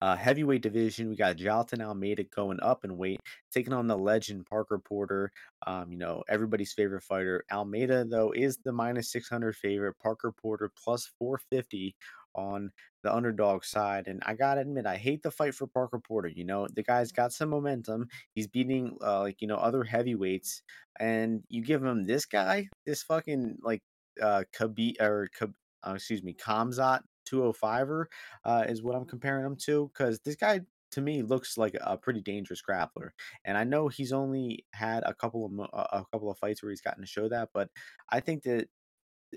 Uh, 0.00 0.16
heavyweight 0.16 0.62
division, 0.62 1.08
we 1.08 1.16
got 1.16 1.36
Jonathan 1.36 1.82
Almeida 1.82 2.24
going 2.24 2.58
up 2.62 2.84
in 2.84 2.96
weight, 2.96 3.20
taking 3.52 3.72
on 3.72 3.86
the 3.86 3.96
legend 3.96 4.46
Parker 4.46 4.78
Porter. 4.78 5.30
Um, 5.66 5.92
you 5.92 5.98
know, 5.98 6.22
everybody's 6.28 6.72
favorite 6.72 7.02
fighter. 7.02 7.44
Almeida, 7.52 8.04
though, 8.04 8.32
is 8.32 8.58
the 8.58 8.72
minus 8.72 9.10
600 9.12 9.54
favorite. 9.54 9.98
Parker 9.98 10.32
Porter 10.32 10.70
plus 10.82 11.06
450 11.18 11.94
on 12.36 12.70
the 13.02 13.14
underdog 13.14 13.64
side. 13.64 14.08
And 14.08 14.22
I 14.26 14.34
gotta 14.34 14.60
admit, 14.60 14.86
I 14.86 14.96
hate 14.96 15.22
the 15.22 15.30
fight 15.30 15.54
for 15.54 15.66
Parker 15.66 15.98
Porter. 15.98 16.28
You 16.28 16.44
know, 16.44 16.66
the 16.74 16.82
guy's 16.82 17.12
got 17.12 17.32
some 17.32 17.50
momentum. 17.50 18.08
He's 18.34 18.46
beating 18.46 18.96
uh, 19.02 19.20
like 19.20 19.40
you 19.40 19.48
know 19.48 19.56
other 19.56 19.84
heavyweights, 19.84 20.62
and 21.00 21.42
you 21.48 21.62
give 21.62 21.82
him 21.82 22.06
this 22.06 22.26
guy, 22.26 22.68
this 22.84 23.02
fucking 23.02 23.58
like 23.62 23.82
uh 24.22 24.44
Khabib 24.56 25.00
or 25.00 25.28
Kab- 25.38 25.54
uh, 25.86 25.94
excuse 25.94 26.22
me, 26.22 26.34
Khamzat 26.34 27.00
205er 27.30 28.04
uh, 28.44 28.64
is 28.68 28.82
what 28.82 28.96
I'm 28.96 29.04
comparing 29.04 29.44
him 29.44 29.56
to 29.66 29.90
because 29.92 30.20
this 30.20 30.36
guy 30.36 30.60
to 30.92 31.00
me 31.00 31.22
looks 31.22 31.58
like 31.58 31.76
a 31.80 31.96
pretty 31.96 32.22
dangerous 32.22 32.62
grappler, 32.68 33.10
and 33.44 33.58
I 33.58 33.64
know 33.64 33.88
he's 33.88 34.12
only 34.12 34.64
had 34.72 35.02
a 35.04 35.14
couple 35.14 35.44
of 35.46 35.68
a 35.72 36.04
couple 36.12 36.30
of 36.30 36.38
fights 36.38 36.62
where 36.62 36.70
he's 36.70 36.80
gotten 36.80 37.02
to 37.02 37.08
show 37.08 37.28
that, 37.28 37.50
but 37.54 37.68
I 38.10 38.20
think 38.20 38.44
that 38.44 38.68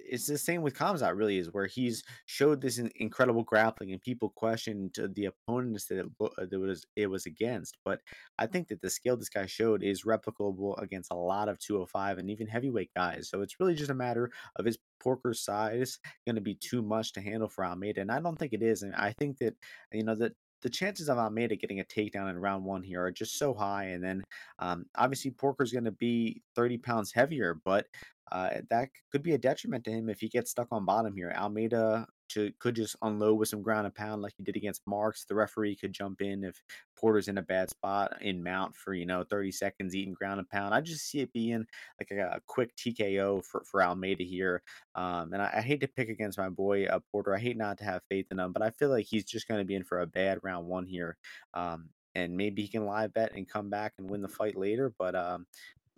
it's 0.08 0.28
the 0.28 0.38
same 0.38 0.62
with 0.62 0.76
Khamzat 0.76 1.18
really 1.18 1.38
is 1.38 1.54
where 1.54 1.66
he's 1.66 2.04
showed 2.26 2.62
this 2.62 2.78
incredible 2.96 3.44
grappling 3.44 3.92
and 3.92 4.02
people 4.02 4.30
questioned 4.36 4.96
the 5.16 5.26
opponents 5.26 5.86
that 5.86 6.00
it, 6.00 6.50
that 6.50 6.60
was 6.60 6.86
it 6.96 7.08
was 7.08 7.26
against 7.26 7.78
but 7.86 8.00
I 8.38 8.48
think 8.48 8.68
that 8.70 8.82
the 8.82 8.90
skill 8.90 9.18
this 9.18 9.30
guy 9.30 9.46
showed 9.46 9.84
is 9.84 10.04
replicable 10.04 10.82
against 10.82 11.12
a 11.12 11.16
lot 11.16 11.50
of 11.50 11.60
205 11.60 12.18
and 12.18 12.30
even 12.30 12.48
heavyweight 12.48 12.92
guys 12.96 13.30
so 13.30 13.42
it's 13.42 13.60
really 13.60 13.76
just 13.76 13.92
a 13.92 13.96
matter 13.96 14.32
of 14.56 14.66
his 14.66 14.78
Porker 15.00 15.34
size 15.34 15.98
going 16.26 16.36
to 16.36 16.42
be 16.42 16.56
too 16.56 16.82
much 16.82 17.14
to 17.14 17.22
handle 17.22 17.48
for 17.48 17.66
Almeida 17.66 18.02
and 18.02 18.12
I 18.12 18.20
don't 18.20 18.38
think 18.38 18.54
it 18.54 18.64
is 18.64 18.84
and 18.84 18.94
I 18.96 19.14
think 19.14 19.38
that 19.40 19.56
you 19.94 20.04
know 20.04 20.16
that 20.16 20.34
the 20.62 20.70
chances 20.70 21.10
of 21.10 21.18
Almeida 21.18 21.56
getting 21.56 21.80
a 21.80 21.86
takedown 21.86 22.30
in 22.30 22.38
round 22.38 22.66
one 22.66 22.84
here 22.84 23.04
are 23.04 23.12
just 23.12 23.38
so 23.38 23.54
high. 23.54 23.86
And 23.86 24.04
then 24.04 24.24
um, 24.60 24.86
obviously 24.98 25.32
Porker's 25.32 25.72
going 25.72 25.86
to 25.86 25.92
be 25.92 26.42
30 26.56 26.78
pounds 26.80 27.12
heavier, 27.12 27.60
but 27.64 27.86
uh, 28.32 28.50
that 28.70 28.89
could 29.12 29.24
be 29.24 29.34
a 29.34 29.38
detriment 29.38 29.84
to 29.86 29.92
him 29.92 30.10
if 30.10 30.20
he 30.20 30.30
gets 30.30 30.52
stuck 30.52 30.68
on 30.72 30.86
bottom 30.86 31.15
here. 31.15 31.34
Almeida 31.36 32.08
to, 32.30 32.52
could 32.60 32.76
just 32.76 32.96
unload 33.02 33.39
with 33.39 33.50
some 33.50 33.62
ground 33.62 33.86
and 33.86 33.96
pound 33.96 34.22
like 34.22 34.34
he 34.38 34.44
did 34.44 34.56
against 34.56 34.82
Marques. 34.86 35.26
The 35.26 35.36
referee 35.36 35.76
could 35.76 35.94
jump 35.94 36.22
in 36.22 36.44
if 36.44 36.62
Porter's 36.98 37.28
in 37.28 37.38
a 37.38 37.42
bad 37.42 37.70
spot 37.70 38.22
in 38.22 38.44
mount 38.44 38.76
for, 38.76 38.94
you 38.94 39.06
know, 39.06 39.24
30 39.24 39.52
seconds 39.52 39.96
eating 39.96 40.13
ground 40.13 40.39
and 40.39 40.50
pound. 40.50 40.74
I 40.74 40.82
just 40.82 41.10
see 41.10 41.20
it 41.20 41.34
being 41.34 41.65
like 42.00 42.12
a, 42.12 42.36
a 42.36 42.42
quick 42.46 42.76
TKO 42.76 43.44
for, 43.44 43.63
for 43.65 43.84
Almeida 43.84 44.24
here. 44.24 44.62
Um, 44.96 45.34
and 45.34 45.42
I, 45.42 45.52
I 45.58 45.62
hate 45.62 45.82
to 45.82 45.88
pick 45.88 46.10
against 46.10 46.38
my 46.38 46.50
boy 46.50 46.86
uh, 46.86 47.00
Porter. 47.12 47.36
I 47.36 47.39
hate 47.39 47.58
not 47.58 47.78
to 47.80 47.86
have 47.86 48.02
faith 48.10 48.28
in 48.32 48.39
him, 48.39 48.54
but 48.54 48.62
I 48.62 48.70
feel 48.70 48.89
like 48.89 49.06
he's 49.06 49.26
just 49.26 49.48
going 49.48 49.60
to 49.60 49.65
be 49.65 49.76
in 49.76 49.84
for 49.84 50.02
a 50.02 50.08
bad 50.08 50.39
round 50.44 50.68
one 50.68 50.86
here. 50.86 51.18
Um, 51.54 51.89
and 52.15 52.36
maybe 52.36 52.62
he 52.62 52.68
can 52.68 52.86
live 52.86 53.13
bet 53.13 53.34
and 53.36 53.48
come 53.48 53.70
back 53.70 53.94
and 53.98 54.10
win 54.10 54.22
the 54.22 54.28
fight 54.28 54.58
later. 54.58 54.94
But 54.98 55.15
um, 55.15 55.46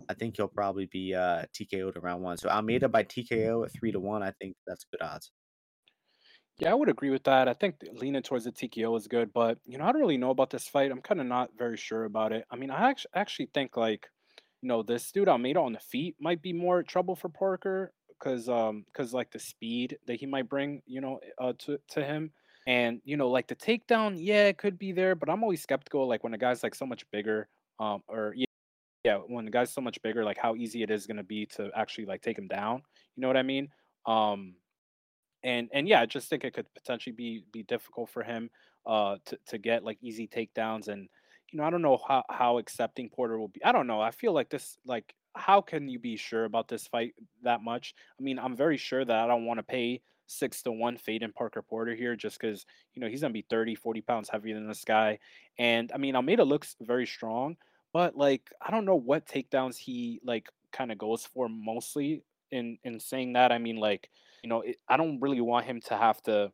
I 0.08 0.14
think 0.14 0.36
he'll 0.36 0.48
probably 0.48 0.86
be 0.86 1.14
uh, 1.14 1.46
TKO'd 1.52 2.02
round 2.02 2.22
one. 2.22 2.36
So 2.38 2.48
Almeida 2.48 2.88
by 2.88 3.04
TKO 3.04 3.64
at 3.64 3.72
three 3.72 3.92
to 3.92 4.00
one. 4.00 4.22
I 4.22 4.32
think 4.40 4.56
that's 4.66 4.84
good 4.84 5.02
odds. 5.02 5.32
Yeah, 6.58 6.70
I 6.70 6.74
would 6.74 6.88
agree 6.88 7.10
with 7.10 7.24
that. 7.24 7.48
I 7.48 7.54
think 7.54 7.76
leaning 7.92 8.22
towards 8.22 8.44
the 8.44 8.52
TKO 8.52 8.94
is 8.96 9.08
good, 9.08 9.32
but 9.32 9.58
you 9.64 9.78
know, 9.78 9.84
I 9.84 9.92
don't 9.92 10.00
really 10.00 10.18
know 10.18 10.30
about 10.30 10.50
this 10.50 10.68
fight. 10.68 10.90
I'm 10.90 11.00
kind 11.02 11.20
of 11.20 11.26
not 11.26 11.50
very 11.56 11.76
sure 11.76 12.04
about 12.04 12.32
it. 12.32 12.44
I 12.50 12.56
mean, 12.56 12.70
I 12.70 12.90
actually 12.90 13.10
actually 13.14 13.50
think 13.54 13.76
like, 13.76 14.08
you 14.60 14.68
know, 14.68 14.82
this 14.82 15.10
dude 15.12 15.28
Almeida 15.28 15.60
on 15.60 15.72
the 15.72 15.80
feet 15.80 16.16
might 16.20 16.42
be 16.42 16.52
more 16.52 16.82
trouble 16.82 17.16
for 17.16 17.28
Parker 17.30 17.92
because 18.08 18.48
um 18.48 18.84
because 18.86 19.14
like 19.14 19.30
the 19.32 19.38
speed 19.38 19.98
that 20.06 20.16
he 20.20 20.26
might 20.26 20.48
bring, 20.48 20.82
you 20.86 21.00
know, 21.00 21.20
uh 21.40 21.54
to 21.60 21.78
to 21.90 22.04
him. 22.04 22.32
And 22.66 23.00
you 23.04 23.16
know, 23.16 23.28
like 23.30 23.48
the 23.48 23.56
takedown, 23.56 24.16
yeah, 24.18 24.46
it 24.46 24.58
could 24.58 24.78
be 24.78 24.92
there, 24.92 25.14
but 25.16 25.28
I'm 25.30 25.42
always 25.42 25.62
skeptical 25.62 26.06
like 26.06 26.22
when 26.22 26.34
a 26.34 26.38
guy's 26.38 26.62
like 26.62 26.74
so 26.76 26.86
much 26.86 27.10
bigger, 27.10 27.48
um, 27.80 28.02
or 28.08 28.34
yeah, 28.36 28.46
yeah, 29.04 29.16
when 29.16 29.44
the 29.44 29.50
guy's 29.50 29.72
so 29.72 29.80
much 29.80 30.00
bigger, 30.02 30.24
like 30.24 30.38
how 30.38 30.54
easy 30.54 30.82
it 30.82 30.90
is 30.90 31.06
gonna 31.06 31.24
be 31.24 31.46
to 31.56 31.70
actually 31.74 32.06
like 32.06 32.22
take 32.22 32.38
him 32.38 32.48
down. 32.48 32.82
You 33.16 33.20
know 33.22 33.28
what 33.28 33.36
I 33.36 33.42
mean? 33.42 33.68
Um 34.06 34.54
and 35.44 35.68
and 35.72 35.88
yeah, 35.88 36.00
I 36.00 36.06
just 36.06 36.28
think 36.28 36.44
it 36.44 36.54
could 36.54 36.72
potentially 36.74 37.14
be 37.14 37.44
be 37.52 37.62
difficult 37.64 38.10
for 38.10 38.22
him 38.22 38.50
uh 38.86 39.16
to 39.26 39.38
to 39.48 39.58
get 39.58 39.84
like 39.84 39.98
easy 40.02 40.28
takedowns 40.28 40.88
and 40.88 41.08
you 41.52 41.58
know 41.58 41.64
I 41.64 41.70
don't 41.70 41.82
know 41.82 41.98
how 42.08 42.24
how 42.30 42.58
accepting 42.58 43.10
Porter 43.10 43.38
will 43.38 43.48
be. 43.48 43.64
I 43.64 43.72
don't 43.72 43.86
know. 43.86 44.00
I 44.00 44.10
feel 44.12 44.32
like 44.32 44.50
this 44.50 44.78
like 44.86 45.14
how 45.34 45.60
can 45.60 45.88
you 45.88 45.98
be 45.98 46.16
sure 46.16 46.44
about 46.44 46.68
this 46.68 46.86
fight 46.86 47.14
that 47.42 47.62
much? 47.62 47.94
I 48.20 48.22
mean, 48.22 48.38
I'm 48.38 48.56
very 48.56 48.76
sure 48.76 49.04
that 49.04 49.18
I 49.18 49.26
don't 49.26 49.46
want 49.46 49.58
to 49.58 49.64
pay 49.64 50.02
six 50.26 50.62
to 50.62 50.72
one 50.72 50.96
fade 50.96 51.22
in 51.22 51.32
Parker 51.32 51.62
Porter 51.62 51.94
here 51.94 52.16
just 52.16 52.40
because 52.40 52.64
you 52.94 53.00
know 53.00 53.08
he's 53.08 53.22
gonna 53.22 53.32
be 53.32 53.46
30, 53.50 53.74
40 53.74 54.00
pounds 54.02 54.28
heavier 54.28 54.54
than 54.54 54.68
this 54.68 54.84
guy. 54.84 55.18
And 55.58 55.90
I 55.94 55.98
mean 55.98 56.16
Almeida 56.16 56.44
looks 56.44 56.76
very 56.80 57.06
strong, 57.06 57.56
but 57.92 58.16
like 58.16 58.50
I 58.60 58.70
don't 58.70 58.84
know 58.84 58.96
what 58.96 59.26
takedowns 59.26 59.76
he 59.76 60.20
like 60.24 60.48
kind 60.72 60.92
of 60.92 60.98
goes 60.98 61.26
for 61.26 61.48
mostly 61.48 62.22
in 62.50 62.78
in 62.84 63.00
saying 63.00 63.34
that. 63.34 63.52
I 63.52 63.58
mean 63.58 63.76
like 63.76 64.10
you 64.42 64.48
know, 64.48 64.62
it, 64.62 64.76
I 64.88 64.96
don't 64.96 65.20
really 65.20 65.40
want 65.40 65.66
him 65.66 65.80
to 65.82 65.96
have 65.96 66.20
to 66.22 66.52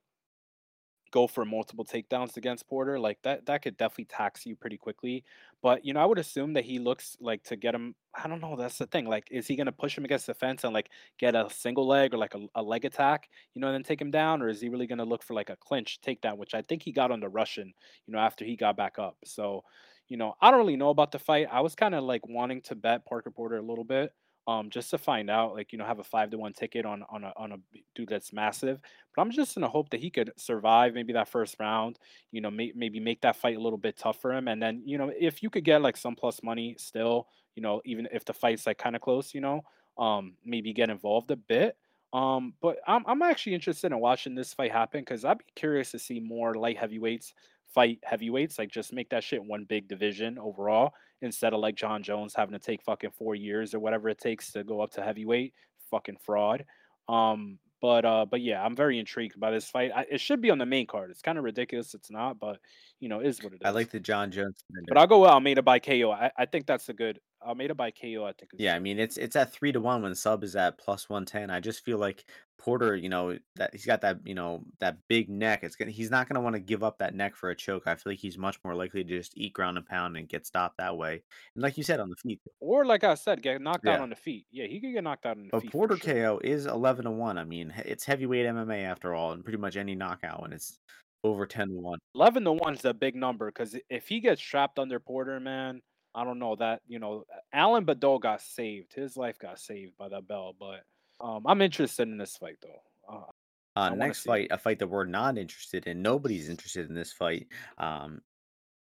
go 1.10 1.26
for 1.26 1.44
multiple 1.44 1.84
takedowns 1.84 2.36
against 2.36 2.68
Porter, 2.68 2.98
like 2.98 3.18
that 3.22 3.46
that 3.46 3.62
could 3.62 3.76
definitely 3.76 4.04
tax 4.06 4.44
you 4.44 4.54
pretty 4.54 4.76
quickly. 4.76 5.24
But 5.62 5.84
you 5.84 5.94
know, 5.94 6.00
I 6.00 6.04
would 6.04 6.18
assume 6.18 6.52
that 6.52 6.64
he 6.64 6.78
looks 6.78 7.16
like 7.20 7.42
to 7.44 7.56
get 7.56 7.74
him. 7.74 7.94
I 8.14 8.28
don't 8.28 8.40
know. 8.40 8.56
That's 8.56 8.78
the 8.78 8.86
thing. 8.86 9.06
Like, 9.06 9.26
is 9.30 9.46
he 9.46 9.56
gonna 9.56 9.72
push 9.72 9.96
him 9.96 10.04
against 10.04 10.26
the 10.26 10.34
fence 10.34 10.64
and 10.64 10.74
like 10.74 10.90
get 11.18 11.34
a 11.34 11.48
single 11.50 11.86
leg 11.86 12.12
or 12.14 12.18
like 12.18 12.34
a, 12.34 12.46
a 12.54 12.62
leg 12.62 12.84
attack, 12.84 13.28
you 13.54 13.60
know, 13.60 13.68
and 13.68 13.74
then 13.74 13.82
take 13.84 14.00
him 14.00 14.10
down, 14.10 14.42
or 14.42 14.48
is 14.48 14.60
he 14.60 14.68
really 14.68 14.86
gonna 14.86 15.04
look 15.04 15.22
for 15.22 15.34
like 15.34 15.50
a 15.50 15.56
clinch 15.56 15.98
takedown, 16.04 16.36
which 16.36 16.54
I 16.54 16.62
think 16.62 16.82
he 16.82 16.92
got 16.92 17.10
on 17.10 17.20
the 17.20 17.28
Russian, 17.28 17.72
you 18.06 18.12
know, 18.12 18.18
after 18.20 18.44
he 18.44 18.56
got 18.56 18.76
back 18.76 18.98
up. 18.98 19.16
So, 19.24 19.64
you 20.08 20.16
know, 20.16 20.34
I 20.40 20.50
don't 20.50 20.60
really 20.60 20.76
know 20.76 20.90
about 20.90 21.12
the 21.12 21.18
fight. 21.18 21.48
I 21.50 21.60
was 21.60 21.74
kind 21.74 21.94
of 21.94 22.04
like 22.04 22.26
wanting 22.26 22.62
to 22.62 22.74
bet 22.74 23.04
Parker 23.06 23.30
Porter 23.30 23.56
a 23.56 23.62
little 23.62 23.84
bit 23.84 24.12
um, 24.46 24.70
just 24.70 24.90
to 24.90 24.98
find 24.98 25.28
out, 25.28 25.54
like 25.54 25.72
you 25.72 25.78
know, 25.78 25.84
have 25.84 25.98
a 25.98 26.04
five 26.04 26.30
to 26.30 26.38
one 26.38 26.52
ticket 26.54 26.86
on 26.86 27.04
on 27.10 27.24
a 27.24 27.32
on 27.36 27.52
a 27.52 27.56
dude 27.94 28.08
that's 28.08 28.32
massive. 28.32 28.80
But 29.14 29.22
I'm 29.22 29.30
just 29.30 29.54
gonna 29.54 29.68
hope 29.68 29.90
that 29.90 30.00
he 30.00 30.10
could 30.10 30.32
survive 30.36 30.94
maybe 30.94 31.12
that 31.12 31.28
first 31.28 31.56
round. 31.60 31.98
You 32.32 32.40
know, 32.40 32.50
may, 32.50 32.72
maybe 32.74 33.00
make 33.00 33.20
that 33.22 33.36
fight 33.36 33.56
a 33.56 33.60
little 33.60 33.78
bit 33.78 33.96
tough 33.98 34.20
for 34.20 34.32
him, 34.32 34.48
and 34.48 34.62
then 34.62 34.82
you 34.86 34.96
know, 34.98 35.12
if 35.18 35.42
you 35.42 35.50
could 35.50 35.64
get 35.64 35.82
like 35.82 35.96
some 35.96 36.16
plus 36.16 36.42
money 36.42 36.76
still, 36.78 37.28
you 37.54 37.62
know, 37.62 37.82
even 37.84 38.08
if 38.12 38.24
the 38.24 38.32
fight's 38.34 38.66
like 38.66 38.78
kind 38.78 38.96
of 38.96 39.02
close, 39.02 39.34
you 39.34 39.40
know, 39.40 39.62
um, 39.98 40.36
maybe 40.44 40.72
get 40.72 40.90
involved 40.90 41.30
a 41.30 41.36
bit. 41.36 41.76
Um, 42.12 42.54
but 42.62 42.78
I'm 42.86 43.04
I'm 43.06 43.22
actually 43.22 43.54
interested 43.54 43.92
in 43.92 43.98
watching 44.00 44.34
this 44.34 44.54
fight 44.54 44.72
happen 44.72 45.00
because 45.02 45.24
I'd 45.24 45.38
be 45.38 45.44
curious 45.54 45.90
to 45.90 45.98
see 45.98 46.20
more 46.20 46.54
light 46.54 46.78
heavyweights 46.78 47.34
fight 47.74 47.98
heavyweights, 48.02 48.58
like 48.58 48.70
just 48.70 48.92
make 48.92 49.10
that 49.10 49.24
shit 49.24 49.44
one 49.44 49.64
big 49.64 49.88
division 49.88 50.38
overall 50.38 50.92
instead 51.22 51.52
of 51.52 51.60
like 51.60 51.74
Jon 51.74 52.02
Jones 52.02 52.34
having 52.34 52.52
to 52.52 52.58
take 52.58 52.82
fucking 52.82 53.10
four 53.10 53.34
years 53.34 53.74
or 53.74 53.80
whatever 53.80 54.08
it 54.08 54.18
takes 54.18 54.52
to 54.52 54.64
go 54.64 54.80
up 54.80 54.92
to 54.92 55.02
heavyweight. 55.02 55.52
Fucking 55.90 56.18
fraud. 56.24 56.64
Um, 57.08 57.58
but 57.80 58.04
uh, 58.04 58.26
but 58.28 58.40
yeah, 58.40 58.64
I'm 58.64 58.74
very 58.74 58.98
intrigued 58.98 59.38
by 59.38 59.50
this 59.50 59.70
fight. 59.70 59.92
I, 59.94 60.04
it 60.10 60.20
should 60.20 60.40
be 60.40 60.50
on 60.50 60.58
the 60.58 60.66
main 60.66 60.86
card. 60.86 61.10
It's 61.10 61.22
kind 61.22 61.38
of 61.38 61.44
ridiculous. 61.44 61.94
It's 61.94 62.10
not, 62.10 62.38
but 62.38 62.58
you 63.00 63.08
know, 63.08 63.20
it 63.20 63.26
is 63.26 63.42
what 63.42 63.52
it 63.52 63.56
is. 63.56 63.60
I 63.64 63.70
like 63.70 63.90
the 63.90 64.00
Jon 64.00 64.30
Jones 64.30 64.56
But. 64.88 64.98
I'll 64.98 65.06
go 65.06 65.20
with 65.20 65.30
Almeida 65.30 65.62
by 65.62 65.78
KO. 65.78 66.10
I, 66.10 66.30
I 66.36 66.46
think 66.46 66.66
that's 66.66 66.88
a 66.88 66.92
good 66.92 67.20
Uh, 67.40 67.48
Almeida 67.48 67.74
by 67.74 67.90
KO. 67.90 68.24
I 68.24 68.32
think 68.32 68.52
Yeah, 68.58 68.74
I 68.74 68.78
mean 68.78 68.98
it's 68.98 69.16
it's 69.16 69.36
at 69.36 69.52
three 69.52 69.72
to 69.72 69.80
one 69.80 70.02
when 70.02 70.14
sub 70.14 70.42
is 70.44 70.56
at 70.56 70.78
plus 70.78 71.08
one 71.08 71.24
ten. 71.24 71.50
I 71.50 71.60
just 71.60 71.84
feel 71.84 71.98
like 71.98 72.24
Porter, 72.58 72.96
you 72.96 73.08
know, 73.08 73.38
that 73.56 73.72
he's 73.72 73.86
got 73.86 74.00
that, 74.00 74.26
you 74.26 74.34
know, 74.34 74.64
that 74.80 74.98
big 75.08 75.28
neck. 75.28 75.62
It's 75.62 75.76
gonna 75.76 75.90
he's 75.90 76.10
not 76.10 76.28
gonna 76.28 76.40
want 76.40 76.54
to 76.54 76.60
give 76.60 76.82
up 76.82 76.98
that 76.98 77.14
neck 77.14 77.36
for 77.36 77.50
a 77.50 77.56
choke. 77.56 77.84
I 77.86 77.94
feel 77.94 78.12
like 78.12 78.18
he's 78.18 78.38
much 78.38 78.58
more 78.64 78.74
likely 78.74 79.04
to 79.04 79.08
just 79.18 79.36
eat 79.36 79.52
ground 79.52 79.76
and 79.78 79.86
pound 79.86 80.16
and 80.16 80.28
get 80.28 80.46
stopped 80.46 80.78
that 80.78 80.96
way. 80.96 81.22
And 81.54 81.62
like 81.62 81.76
you 81.76 81.84
said 81.84 82.00
on 82.00 82.10
the 82.10 82.16
feet, 82.16 82.40
Or 82.60 82.84
like 82.84 83.02
I 83.04 83.14
said, 83.14 83.42
get 83.42 83.60
knocked 83.60 83.88
out 83.88 84.00
on 84.00 84.10
the 84.10 84.16
feet. 84.16 84.46
Yeah, 84.50 84.66
he 84.66 84.80
could 84.80 84.92
get 84.92 85.02
knocked 85.04 85.26
out 85.26 85.38
on 85.38 85.46
the 85.48 85.52
But 85.52 85.60
feet 85.60 85.76
for 85.76 85.88
Porter 85.88 85.96
sure. 85.96 86.14
KO 86.14 86.40
is 86.44 86.66
eleven 86.66 87.04
to 87.04 87.10
one. 87.10 87.38
I 87.38 87.44
mean, 87.44 87.72
it's 87.84 88.04
heavyweight 88.04 88.46
MMA 88.46 88.82
after 88.84 89.14
all, 89.14 89.32
and 89.32 89.44
pretty 89.44 89.58
much 89.58 89.76
any 89.76 89.94
knockout 89.94 90.42
when 90.42 90.52
it's 90.52 90.78
over 91.24 91.46
ten 91.46 91.68
to 91.68 91.74
one. 91.74 91.98
11 92.14 92.44
to 92.44 92.52
1 92.52 92.74
is 92.74 92.84
a 92.84 92.94
big 92.94 93.14
number 93.14 93.46
because 93.46 93.76
if 93.88 94.08
he 94.08 94.20
gets 94.20 94.40
trapped 94.40 94.78
under 94.78 94.98
Porter, 95.00 95.40
man, 95.40 95.82
I 96.14 96.24
don't 96.24 96.38
know 96.38 96.56
that, 96.56 96.82
you 96.86 96.98
know, 96.98 97.24
Alan 97.52 97.86
Baudot 97.86 98.20
got 98.20 98.40
saved. 98.42 98.92
His 98.94 99.16
life 99.16 99.38
got 99.38 99.58
saved 99.60 99.96
by 99.96 100.08
that 100.08 100.26
bell. 100.26 100.54
But 100.58 100.84
um, 101.20 101.46
I'm 101.46 101.62
interested 101.62 102.08
in 102.08 102.18
this 102.18 102.36
fight, 102.36 102.58
though. 102.62 102.82
Uh, 103.08 103.30
Uh, 103.76 103.90
I 103.90 103.94
want 103.94 104.06
to 104.06 104.06
next 104.06 104.22
see 104.22 104.30
it. 104.32 104.46
fight, 104.48 104.48
a 104.50 104.58
fight 104.58 104.78
that 104.80 104.88
we're 104.88 105.04
not 105.04 105.38
interested 105.38 105.86
in. 105.86 106.02
Nobody's 106.02 106.48
interested 106.48 106.88
in 106.88 106.94
this 106.94 107.12
fight. 107.12 107.48
Um, 107.78 108.22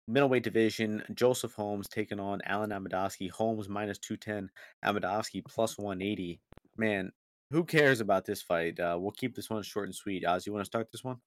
Middleweight 0.08 0.44
division, 0.44 1.02
Joseph 1.14 1.54
Holmes 1.54 1.88
taking 1.88 2.20
on 2.20 2.40
Alen 2.48 2.70
Amedovski. 2.72 3.30
Holmes 3.30 3.68
minus 3.68 3.98
210, 3.98 4.50
Amedovski 4.84 5.44
plus 5.44 5.78
180. 5.78 6.40
Man, 6.76 7.12
who 7.50 7.64
cares 7.64 8.00
about 8.00 8.24
this 8.24 8.42
fight? 8.42 8.80
Uh, 8.80 8.98
we'll 9.00 9.12
keep 9.12 9.34
this 9.36 9.50
one 9.50 9.62
short 9.62 9.86
and 9.86 9.94
sweet. 9.94 10.24
Oz, 10.24 10.46
you 10.46 10.52
want 10.52 10.62
to 10.64 10.66
start 10.70 10.90
this 10.92 11.04
one? 11.04 11.20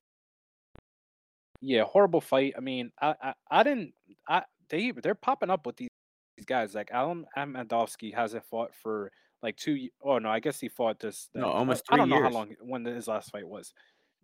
Yeah, 1.62 1.84
horrible 1.84 2.22
fight. 2.22 2.54
I 2.58 2.62
mean, 2.62 2.92
I, 3.02 3.16
I, 3.22 3.34
I 3.52 3.64
didn't, 3.64 3.94
I, 4.28 4.44
they, 4.70 4.92
they're 4.92 5.16
popping 5.16 5.50
up 5.50 5.66
with 5.66 5.76
these, 5.78 5.89
these 6.40 6.46
guys. 6.46 6.76
Like 6.76 6.90
Alen 6.92 7.26
Amedovski 7.38 8.14
hasn't 8.14 8.46
fought 8.46 8.74
for 8.76 9.12
like 9.42 9.58
two, 9.58 9.90
oh 10.02 10.20
no, 10.20 10.30
I 10.30 10.40
guess 10.40 10.60
he 10.60 10.70
fought 10.70 11.00
this, 11.00 11.30
No, 11.36 11.48
uh, 11.48 11.52
almost 11.52 11.86
I 11.90 11.96
three 11.96 11.98
don't 11.98 12.10
know 12.10 12.22
how 12.22 12.30
long, 12.30 12.56
when 12.62 12.86
his 12.86 13.08
last 13.08 13.32
fight 13.32 13.48
was. 13.48 13.74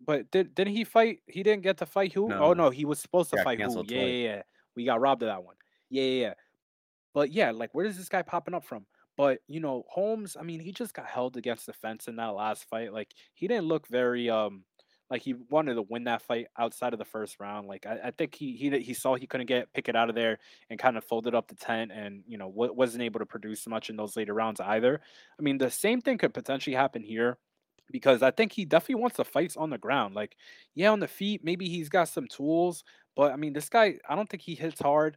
But 0.04 0.30
did 0.30 0.54
didn't 0.54 0.74
he 0.74 0.84
fight? 0.84 1.20
He 1.26 1.42
didn't 1.42 1.62
get 1.62 1.78
to 1.78 1.86
fight 1.86 2.12
who? 2.12 2.34
Oh 2.40 2.52
No, 2.52 2.52
no, 2.52 2.70
he 2.70 2.84
was 2.84 2.98
supposed 2.98 3.30
to 3.30 3.36
got 3.36 3.44
fight 3.44 3.60
who? 3.60 3.82
Yeah, 3.86 4.00
yeah, 4.02 4.24
yeah. 4.24 4.42
We 4.74 4.84
got 4.84 5.00
robbed 5.00 5.22
of 5.22 5.28
that 5.28 5.42
one. 5.44 5.56
Yeah, 5.88 6.02
yeah, 6.02 6.20
yeah. 6.28 6.34
But 7.14 7.32
yeah, 7.32 7.50
like 7.50 7.74
where 7.74 7.86
is 7.86 7.96
this 7.96 8.08
guy 8.08 8.22
popping 8.22 8.54
up 8.54 8.64
from? 8.64 8.86
But 9.16 9.40
you 9.48 9.60
know, 9.60 9.84
Holmes, 9.88 10.36
I 10.38 10.42
mean, 10.42 10.60
he 10.60 10.72
just 10.72 10.92
got 10.92 11.06
held 11.06 11.36
against 11.38 11.66
the 11.66 11.72
fence 11.72 12.08
in 12.08 12.16
that 12.16 12.34
last 12.34 12.68
fight. 12.68 12.92
Like 12.92 13.14
he 13.34 13.48
didn't 13.48 13.66
look 13.66 13.88
very 13.88 14.28
um 14.28 14.64
like 15.10 15.22
he 15.22 15.34
wanted 15.50 15.74
to 15.74 15.82
win 15.82 16.04
that 16.04 16.22
fight 16.22 16.46
outside 16.58 16.92
of 16.92 16.98
the 16.98 17.04
first 17.04 17.38
round. 17.38 17.68
Like 17.68 17.86
I, 17.86 17.98
I 18.04 18.10
think 18.10 18.34
he 18.34 18.56
he 18.56 18.78
he 18.80 18.94
saw 18.94 19.14
he 19.14 19.26
couldn't 19.26 19.46
get 19.46 19.72
pick 19.72 19.88
it 19.88 19.96
out 19.96 20.08
of 20.08 20.14
there 20.14 20.38
and 20.70 20.78
kind 20.78 20.96
of 20.96 21.04
folded 21.04 21.34
up 21.34 21.48
the 21.48 21.54
tent 21.54 21.92
and 21.92 22.24
you 22.26 22.38
know 22.38 22.48
wa- 22.48 22.72
wasn't 22.72 23.02
able 23.02 23.20
to 23.20 23.26
produce 23.26 23.66
much 23.66 23.90
in 23.90 23.96
those 23.96 24.16
later 24.16 24.34
rounds 24.34 24.60
either. 24.60 25.00
I 25.38 25.42
mean, 25.42 25.58
the 25.58 25.70
same 25.70 26.00
thing 26.00 26.18
could 26.18 26.34
potentially 26.34 26.74
happen 26.74 27.02
here 27.02 27.38
because 27.90 28.22
I 28.22 28.30
think 28.32 28.52
he 28.52 28.64
definitely 28.64 29.00
wants 29.02 29.16
the 29.16 29.24
fights 29.24 29.56
on 29.56 29.70
the 29.70 29.78
ground. 29.78 30.14
Like, 30.14 30.36
yeah, 30.74 30.90
on 30.90 31.00
the 31.00 31.08
feet, 31.08 31.44
maybe 31.44 31.68
he's 31.68 31.88
got 31.88 32.08
some 32.08 32.26
tools, 32.26 32.84
but 33.14 33.32
I 33.32 33.36
mean, 33.36 33.52
this 33.52 33.68
guy, 33.68 33.98
I 34.08 34.16
don't 34.16 34.28
think 34.28 34.42
he 34.42 34.54
hits 34.54 34.80
hard. 34.80 35.16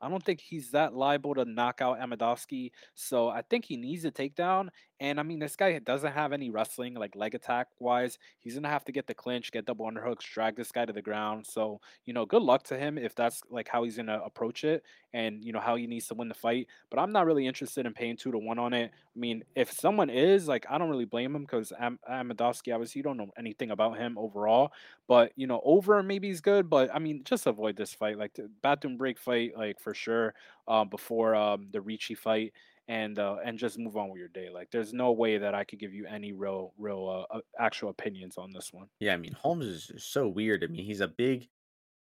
I 0.00 0.08
don't 0.08 0.22
think 0.22 0.40
he's 0.40 0.72
that 0.72 0.94
liable 0.94 1.34
to 1.36 1.44
knock 1.44 1.80
out 1.80 2.00
Amedovski. 2.00 2.72
So 2.94 3.28
I 3.28 3.42
think 3.42 3.64
he 3.64 3.76
needs 3.76 4.04
a 4.04 4.10
takedown. 4.10 4.68
And 5.02 5.18
I 5.18 5.24
mean, 5.24 5.40
this 5.40 5.56
guy 5.56 5.76
doesn't 5.80 6.12
have 6.12 6.32
any 6.32 6.48
wrestling, 6.50 6.94
like 6.94 7.16
leg 7.16 7.34
attack 7.34 7.66
wise. 7.80 8.18
He's 8.38 8.54
gonna 8.54 8.68
have 8.68 8.84
to 8.84 8.92
get 8.92 9.08
the 9.08 9.14
clinch, 9.14 9.50
get 9.50 9.64
double 9.64 9.84
underhooks, 9.86 10.20
drag 10.22 10.54
this 10.54 10.70
guy 10.70 10.84
to 10.84 10.92
the 10.92 11.02
ground. 11.02 11.44
So 11.46 11.80
you 12.06 12.12
know, 12.14 12.24
good 12.24 12.42
luck 12.42 12.62
to 12.64 12.78
him 12.78 12.98
if 12.98 13.14
that's 13.16 13.42
like 13.50 13.68
how 13.68 13.82
he's 13.82 13.96
gonna 13.96 14.20
approach 14.24 14.62
it, 14.62 14.84
and 15.12 15.44
you 15.44 15.52
know 15.52 15.58
how 15.58 15.74
he 15.74 15.88
needs 15.88 16.06
to 16.06 16.14
win 16.14 16.28
the 16.28 16.34
fight. 16.34 16.68
But 16.88 17.00
I'm 17.00 17.10
not 17.10 17.26
really 17.26 17.48
interested 17.48 17.84
in 17.84 17.92
paying 17.94 18.16
two 18.16 18.30
to 18.30 18.38
one 18.38 18.60
on 18.60 18.72
it. 18.72 18.92
I 18.94 19.18
mean, 19.18 19.42
if 19.56 19.72
someone 19.72 20.08
is 20.08 20.46
like, 20.46 20.66
I 20.70 20.78
don't 20.78 20.90
really 20.90 21.04
blame 21.04 21.34
him 21.34 21.42
because 21.42 21.72
Am- 21.80 21.98
Amedovski, 22.08 22.72
obviously, 22.72 23.00
you 23.00 23.02
don't 23.02 23.16
know 23.16 23.30
anything 23.36 23.72
about 23.72 23.98
him 23.98 24.16
overall. 24.16 24.72
But 25.08 25.32
you 25.36 25.48
know, 25.48 25.60
over 25.64 26.02
maybe 26.02 26.28
he's 26.28 26.40
good, 26.40 26.70
but 26.70 26.94
I 26.94 27.00
mean, 27.00 27.22
just 27.24 27.46
avoid 27.46 27.76
this 27.76 27.92
fight. 27.92 28.18
Like 28.18 28.34
the 28.34 28.48
bathroom 28.62 28.96
break 28.96 29.18
fight, 29.18 29.56
like 29.56 29.80
for 29.80 29.94
sure. 29.94 30.34
Um, 30.68 30.88
before 30.88 31.34
um 31.34 31.68
the 31.72 31.80
Ricci 31.80 32.14
fight, 32.14 32.52
and 32.88 33.18
uh, 33.18 33.36
and 33.44 33.58
just 33.58 33.78
move 33.78 33.96
on 33.96 34.10
with 34.10 34.18
your 34.18 34.28
day. 34.28 34.48
Like 34.52 34.70
there's 34.70 34.92
no 34.92 35.12
way 35.12 35.38
that 35.38 35.54
I 35.54 35.64
could 35.64 35.78
give 35.78 35.94
you 35.94 36.06
any 36.06 36.32
real, 36.32 36.72
real 36.78 37.26
uh, 37.30 37.36
uh, 37.36 37.40
actual 37.58 37.90
opinions 37.90 38.36
on 38.38 38.52
this 38.52 38.72
one. 38.72 38.88
Yeah, 39.00 39.14
I 39.14 39.16
mean, 39.16 39.32
Holmes 39.32 39.66
is 39.66 40.04
so 40.04 40.28
weird. 40.28 40.64
I 40.64 40.66
mean, 40.66 40.84
he's 40.84 41.00
a 41.00 41.08
big 41.08 41.48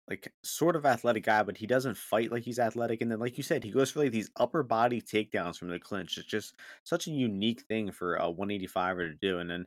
like 0.09 0.31
sort 0.43 0.77
of 0.77 0.85
athletic 0.85 1.25
guy, 1.25 1.43
but 1.43 1.57
he 1.57 1.67
doesn't 1.67 1.97
fight 1.97 2.31
like 2.31 2.43
he's 2.43 2.59
athletic. 2.59 3.01
And 3.01 3.11
then, 3.11 3.21
like 3.21 3.39
you 3.39 3.43
said, 3.43 3.65
he 3.65 3.71
goes 3.71 3.91
for 3.91 4.01
like 4.01 4.13
these 4.13 4.31
upper 4.37 4.63
body 4.63 5.01
takedowns 5.01 5.59
from 5.59 5.69
the 5.69 5.79
clinch. 5.79 6.19
It's 6.19 6.27
just 6.27 6.55
such 6.83 7.07
a 7.07 7.11
unique 7.11 7.63
thing 7.63 7.91
for 7.91 8.17
a 8.17 8.31
185er 8.31 9.11
to 9.11 9.15
do. 9.15 9.39
And 9.39 9.49
then 9.49 9.67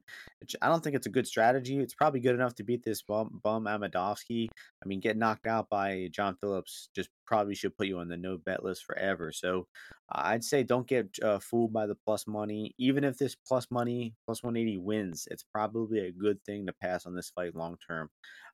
I 0.62 0.68
don't 0.68 0.84
think 0.84 0.96
it's 0.96 1.08
a 1.08 1.12
good 1.12 1.28
strategy. 1.28 1.80
It's 1.80 1.96
probably 1.96 2.20
good 2.20 2.36
enough 2.36 2.56
to 2.56 2.64
beat 2.64 2.84
this 2.84 3.02
bum, 3.02 3.40
bum 3.44 3.66
Amedovski. 3.66 4.48
I 4.84 4.88
mean, 4.88 5.00
getting 5.00 5.20
knocked 5.20 5.48
out 5.48 5.68
by 5.70 6.10
John 6.12 6.36
Phillips 6.40 6.90
just 6.96 7.10
probably 7.26 7.56
should 7.56 7.76
put 7.76 7.88
you 7.88 7.98
on 8.00 8.08
the 8.08 8.18
no 8.18 8.38
bet 8.38 8.64
list 8.64 8.86
forever. 8.86 9.32
So 9.32 9.68
I'd 10.10 10.44
say 10.44 10.64
don't 10.64 10.88
get 10.88 11.18
uh, 11.24 11.40
fooled 11.40 11.74
by 11.74 11.88
the 11.88 11.96
plus 11.96 12.28
money. 12.28 12.76
Even 12.78 13.04
if 13.04 13.18
this 13.18 13.36
plus 13.36 13.68
money, 13.72 14.14
plus 14.26 14.44
180 14.44 14.78
wins, 14.78 15.28
it's 15.32 15.44
probably 15.44 16.00
a 16.00 16.12
good 16.12 16.44
thing 16.46 16.68
to 16.68 16.74
pass 16.74 17.06
on 17.06 17.16
this 17.16 17.32
fight 17.32 17.56
long 17.56 17.78
term. 17.86 18.10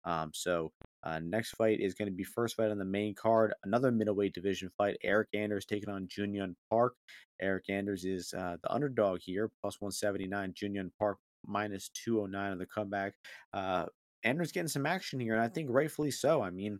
Um, 0.05 0.31
so 0.33 0.71
uh, 1.03 1.19
next 1.19 1.51
fight 1.51 1.79
is 1.79 1.93
going 1.93 2.09
to 2.09 2.15
be 2.15 2.23
first 2.23 2.55
fight 2.55 2.71
on 2.71 2.79
the 2.79 2.85
main 2.85 3.13
card. 3.13 3.53
Another 3.63 3.91
middleweight 3.91 4.33
division 4.33 4.69
fight. 4.77 4.97
Eryk 5.05 5.25
Anders 5.33 5.65
taking 5.65 5.89
on 5.89 6.07
Junyong 6.07 6.55
Park. 6.69 6.95
Eryk 7.41 7.69
Anders 7.69 8.05
is 8.05 8.33
uh, 8.33 8.57
the 8.61 8.71
underdog 8.71 9.19
here, 9.21 9.51
plus 9.61 9.79
179. 9.79 10.53
Junyong 10.53 10.91
Park 10.97 11.17
minus 11.45 11.89
209 11.89 12.51
on 12.51 12.57
the 12.57 12.65
comeback. 12.65 13.13
Uh, 13.53 13.85
Anders 14.23 14.51
getting 14.51 14.67
some 14.67 14.85
action 14.85 15.19
here, 15.19 15.33
and 15.33 15.41
I 15.41 15.49
think 15.49 15.69
rightfully 15.69 16.11
so. 16.11 16.41
I 16.41 16.49
mean, 16.49 16.79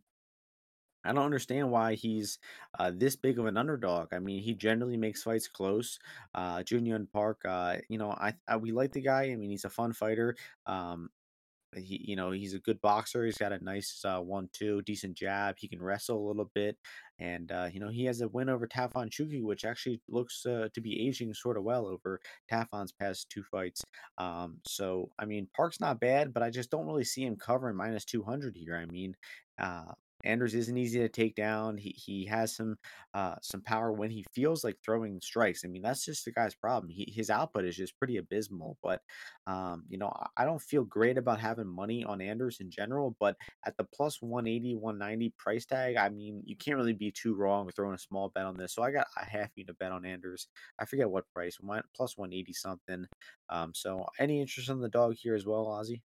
I 1.06 1.12
don't 1.12 1.26
understand 1.26 1.70
why 1.70 1.96
he's 1.96 2.40
uh, 2.80 2.92
this 2.96 3.16
big 3.16 3.38
of 3.38 3.46
an 3.46 3.58
underdog. 3.58 4.14
I 4.14 4.20
mean, 4.20 4.42
he 4.42 4.54
generally 4.54 4.98
makes 4.98 5.24
fights 5.24 5.48
close. 5.48 6.00
Uh, 6.34 6.60
Junyong 6.60 7.12
Park, 7.12 7.42
uh, 7.46 7.78
you 7.90 7.98
know, 7.98 8.12
I, 8.12 8.34
I 8.48 8.58
we 8.58 8.72
like 8.72 8.94
the 8.94 9.02
guy. 9.02 9.24
I 9.24 9.36
mean, 9.36 9.50
he's 9.50 9.66
a 9.66 9.70
fun 9.70 9.92
fighter. 9.92 10.36
Um, 10.66 11.10
he, 11.76 12.04
you 12.06 12.16
know, 12.16 12.32
he's 12.32 12.54
a 12.54 12.60
good 12.60 12.80
boxer. 12.82 13.26
He's 13.26 13.38
got 13.38 13.52
a 13.52 13.64
nice 13.64 14.02
uh, 14.06 14.20
one-two, 14.20 14.82
decent 14.84 15.16
jab. 15.16 15.56
He 15.58 15.68
can 15.68 15.82
wrestle 15.82 16.18
a 16.18 16.28
little 16.28 16.50
bit, 16.54 16.78
and 17.20 17.52
uh, 17.52 17.70
you 17.72 17.80
know, 17.80 17.90
he 17.90 18.06
has 18.06 18.22
a 18.22 18.28
win 18.28 18.50
over 18.50 18.68
Tafon 18.68 19.10
Nchukwi, 19.10 19.44
which 19.44 19.66
actually 19.66 20.02
looks 20.10 20.46
uh, 20.46 20.70
to 20.74 20.82
be 20.82 21.08
aging 21.08 21.34
sort 21.34 21.58
of 21.58 21.64
well 21.64 21.88
over 21.88 22.20
Tafon's 22.52 22.92
past 22.92 23.30
two 23.30 23.44
fights. 23.44 23.84
Um, 24.18 24.58
so, 24.68 25.10
I 25.20 25.26
mean, 25.26 25.48
Park's 25.56 25.80
not 25.80 26.00
bad, 26.00 26.34
but 26.34 26.44
I 26.44 26.50
just 26.50 26.72
don't 26.72 26.86
really 26.86 27.06
see 27.06 27.24
him 27.24 27.36
covering 27.36 27.76
minus 27.76 28.06
two 28.06 28.24
hundred 28.24 28.56
here. 28.56 28.76
I 28.76 28.86
mean, 28.86 29.16
uh, 29.60 29.94
Anders 30.24 30.56
isn't 30.56 30.78
easy 30.78 31.00
to 31.00 31.10
take 31.10 31.36
down. 31.36 31.78
He 31.78 31.90
he 31.90 32.26
has 32.26 32.56
some 32.56 32.78
uh, 33.14 33.36
some 33.42 33.62
power 33.62 33.92
when 33.92 34.10
he 34.10 34.26
feels 34.34 34.64
like 34.64 34.78
throwing 34.84 35.20
strikes. 35.22 35.64
I 35.66 35.68
mean, 35.68 35.82
that's 35.82 36.06
just 36.06 36.26
the 36.26 36.32
guy's 36.32 36.56
problem. 36.56 36.90
He, 36.90 37.12
his 37.14 37.30
output 37.30 37.66
is 37.66 37.76
just 37.76 37.98
pretty 37.98 38.18
abysmal. 38.18 38.78
But 38.84 39.02
um, 39.48 39.84
you 39.90 39.98
know, 39.98 40.12
I 40.38 40.46
don't 40.46 40.62
feel 40.62 40.84
great 40.84 41.18
about 41.18 41.40
having 41.40 41.68
money 41.68 42.04
on 42.04 42.22
Anders 42.22 42.60
in 42.60 42.70
general. 42.70 43.16
But 43.20 43.36
at 43.66 43.78
the 43.78 43.84
plus 43.84 44.22
one 44.22 44.48
eighty 44.48 44.76
one 44.76 44.98
ninety 44.98 45.34
price 45.38 45.66
tag, 45.66 45.98
I 45.98 46.10
mean, 46.10 46.42
you 46.46 46.56
can't 46.56 46.78
really 46.78 46.94
be 46.94 47.12
too 47.12 47.36
wrong 47.36 47.70
throwing 47.76 47.96
a 47.96 48.00
small 48.00 48.30
bet 48.30 48.46
on 48.46 48.58
this. 48.58 48.74
So 48.74 48.84
I 48.84 48.92
got 48.92 49.08
a 49.22 49.26
half 49.26 49.50
unit 49.56 49.78
bet 49.80 49.92
on 49.92 50.06
Anders. 50.06 50.48
I 50.80 50.86
forget 50.86 51.10
what 51.10 51.26
price, 51.34 51.58
plus 51.96 52.18
180 52.18 52.54
something. 52.54 53.06
Um, 53.50 53.72
so 53.74 54.06
any 54.20 54.42
interest 54.42 54.70
in 54.70 54.80
the 54.80 54.90
dog 54.90 55.16
here 55.16 55.36
as 55.36 55.46
well, 55.46 55.66
Ozzy? 55.68 56.02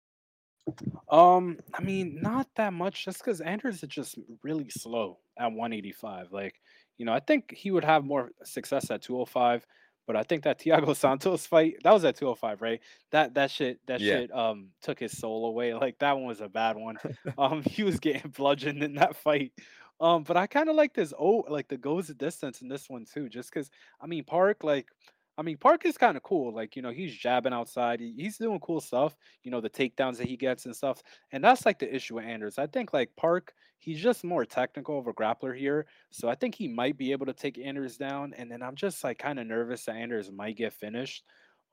Um, 1.09 1.59
I 1.73 1.81
mean, 1.81 2.21
not 2.21 2.47
that 2.55 2.73
much, 2.73 3.05
just 3.05 3.19
because 3.19 3.41
Anders 3.41 3.83
is 3.83 3.89
just 3.89 4.17
really 4.41 4.69
slow 4.69 5.19
at 5.37 5.51
185. 5.51 6.31
Like, 6.31 6.61
you 6.97 7.05
know, 7.05 7.13
I 7.13 7.19
think 7.19 7.51
he 7.51 7.71
would 7.71 7.83
have 7.83 8.03
more 8.05 8.31
success 8.43 8.89
at 8.91 9.01
205, 9.01 9.65
but 10.07 10.15
I 10.15 10.23
think 10.23 10.43
that 10.43 10.59
Thiago 10.59 10.95
Santos 10.95 11.45
fight 11.45 11.75
that 11.83 11.91
was 11.93 12.05
at 12.05 12.15
205, 12.15 12.61
right? 12.61 12.81
That 13.11 13.33
that 13.35 13.51
shit 13.51 13.85
that 13.87 14.01
Yeah. 14.01 14.01
shit 14.01 14.31
um 14.33 14.71
took 14.81 14.99
his 14.99 15.17
soul 15.17 15.45
away. 15.45 15.73
Like 15.73 15.99
that 15.99 16.13
one 16.13 16.25
was 16.25 16.41
a 16.41 16.49
bad 16.49 16.77
one. 16.77 16.97
Um, 17.37 17.63
he 17.63 17.83
was 17.83 17.99
getting 17.99 18.31
bludgeoned 18.35 18.83
in 18.83 18.95
that 18.95 19.15
fight. 19.15 19.53
Um, 19.99 20.23
but 20.23 20.37
I 20.37 20.47
kind 20.47 20.69
of 20.69 20.75
like 20.75 20.93
this 20.93 21.13
oh 21.17 21.45
like 21.47 21.67
the 21.67 21.77
goes 21.77 22.07
the 22.07 22.13
distance 22.13 22.61
in 22.61 22.67
this 22.67 22.89
one 22.89 23.05
too, 23.05 23.29
just 23.29 23.51
because 23.51 23.69
I 24.01 24.07
mean 24.07 24.23
Park 24.23 24.63
like. 24.63 24.87
I 25.37 25.41
mean, 25.41 25.57
Park 25.57 25.85
is 25.85 25.97
kind 25.97 26.15
of 26.15 26.21
cool. 26.23 26.53
Like, 26.53 26.75
you 26.75 26.81
know, 26.83 26.91
he's 26.91 27.15
jabbing 27.15 27.53
outside. 27.53 27.99
he- 27.99 28.13
He's 28.13 28.37
doing 28.37 28.59
cool 28.59 28.79
stuff 28.81 29.15
you 29.43 29.49
know, 29.51 29.61
the 29.61 29.69
takedowns 29.69 30.17
that 30.17 30.27
he 30.27 30.37
gets 30.37 30.65
and 30.65 30.75
stuff. 30.75 31.01
And 31.31 31.43
that's 31.43 31.65
like 31.65 31.79
the 31.79 31.93
issue 31.93 32.15
with 32.15 32.25
Anders. 32.25 32.57
I 32.59 32.67
think 32.67 32.93
like 32.93 33.15
Park, 33.15 33.53
he's 33.79 33.99
just 34.01 34.23
more 34.23 34.45
technical 34.45 34.99
of 34.99 35.07
a 35.07 35.13
grappler 35.13 35.57
here. 35.57 35.87
So 36.11 36.29
I 36.29 36.35
think 36.35 36.55
he 36.55 36.67
might 36.67 36.97
be 36.97 37.11
able 37.11 37.25
to 37.25 37.33
take 37.33 37.57
Anders 37.57 37.97
down. 37.97 38.33
And 38.35 38.49
then 38.51 38.61
I'm 38.61 38.75
just 38.75 39.03
like 39.03 39.17
kind 39.17 39.39
of 39.39 39.47
nervous 39.47 39.85
that 39.85 39.95
Anders 39.95 40.31
might 40.31 40.55
get 40.55 40.73
finished. 40.73 41.23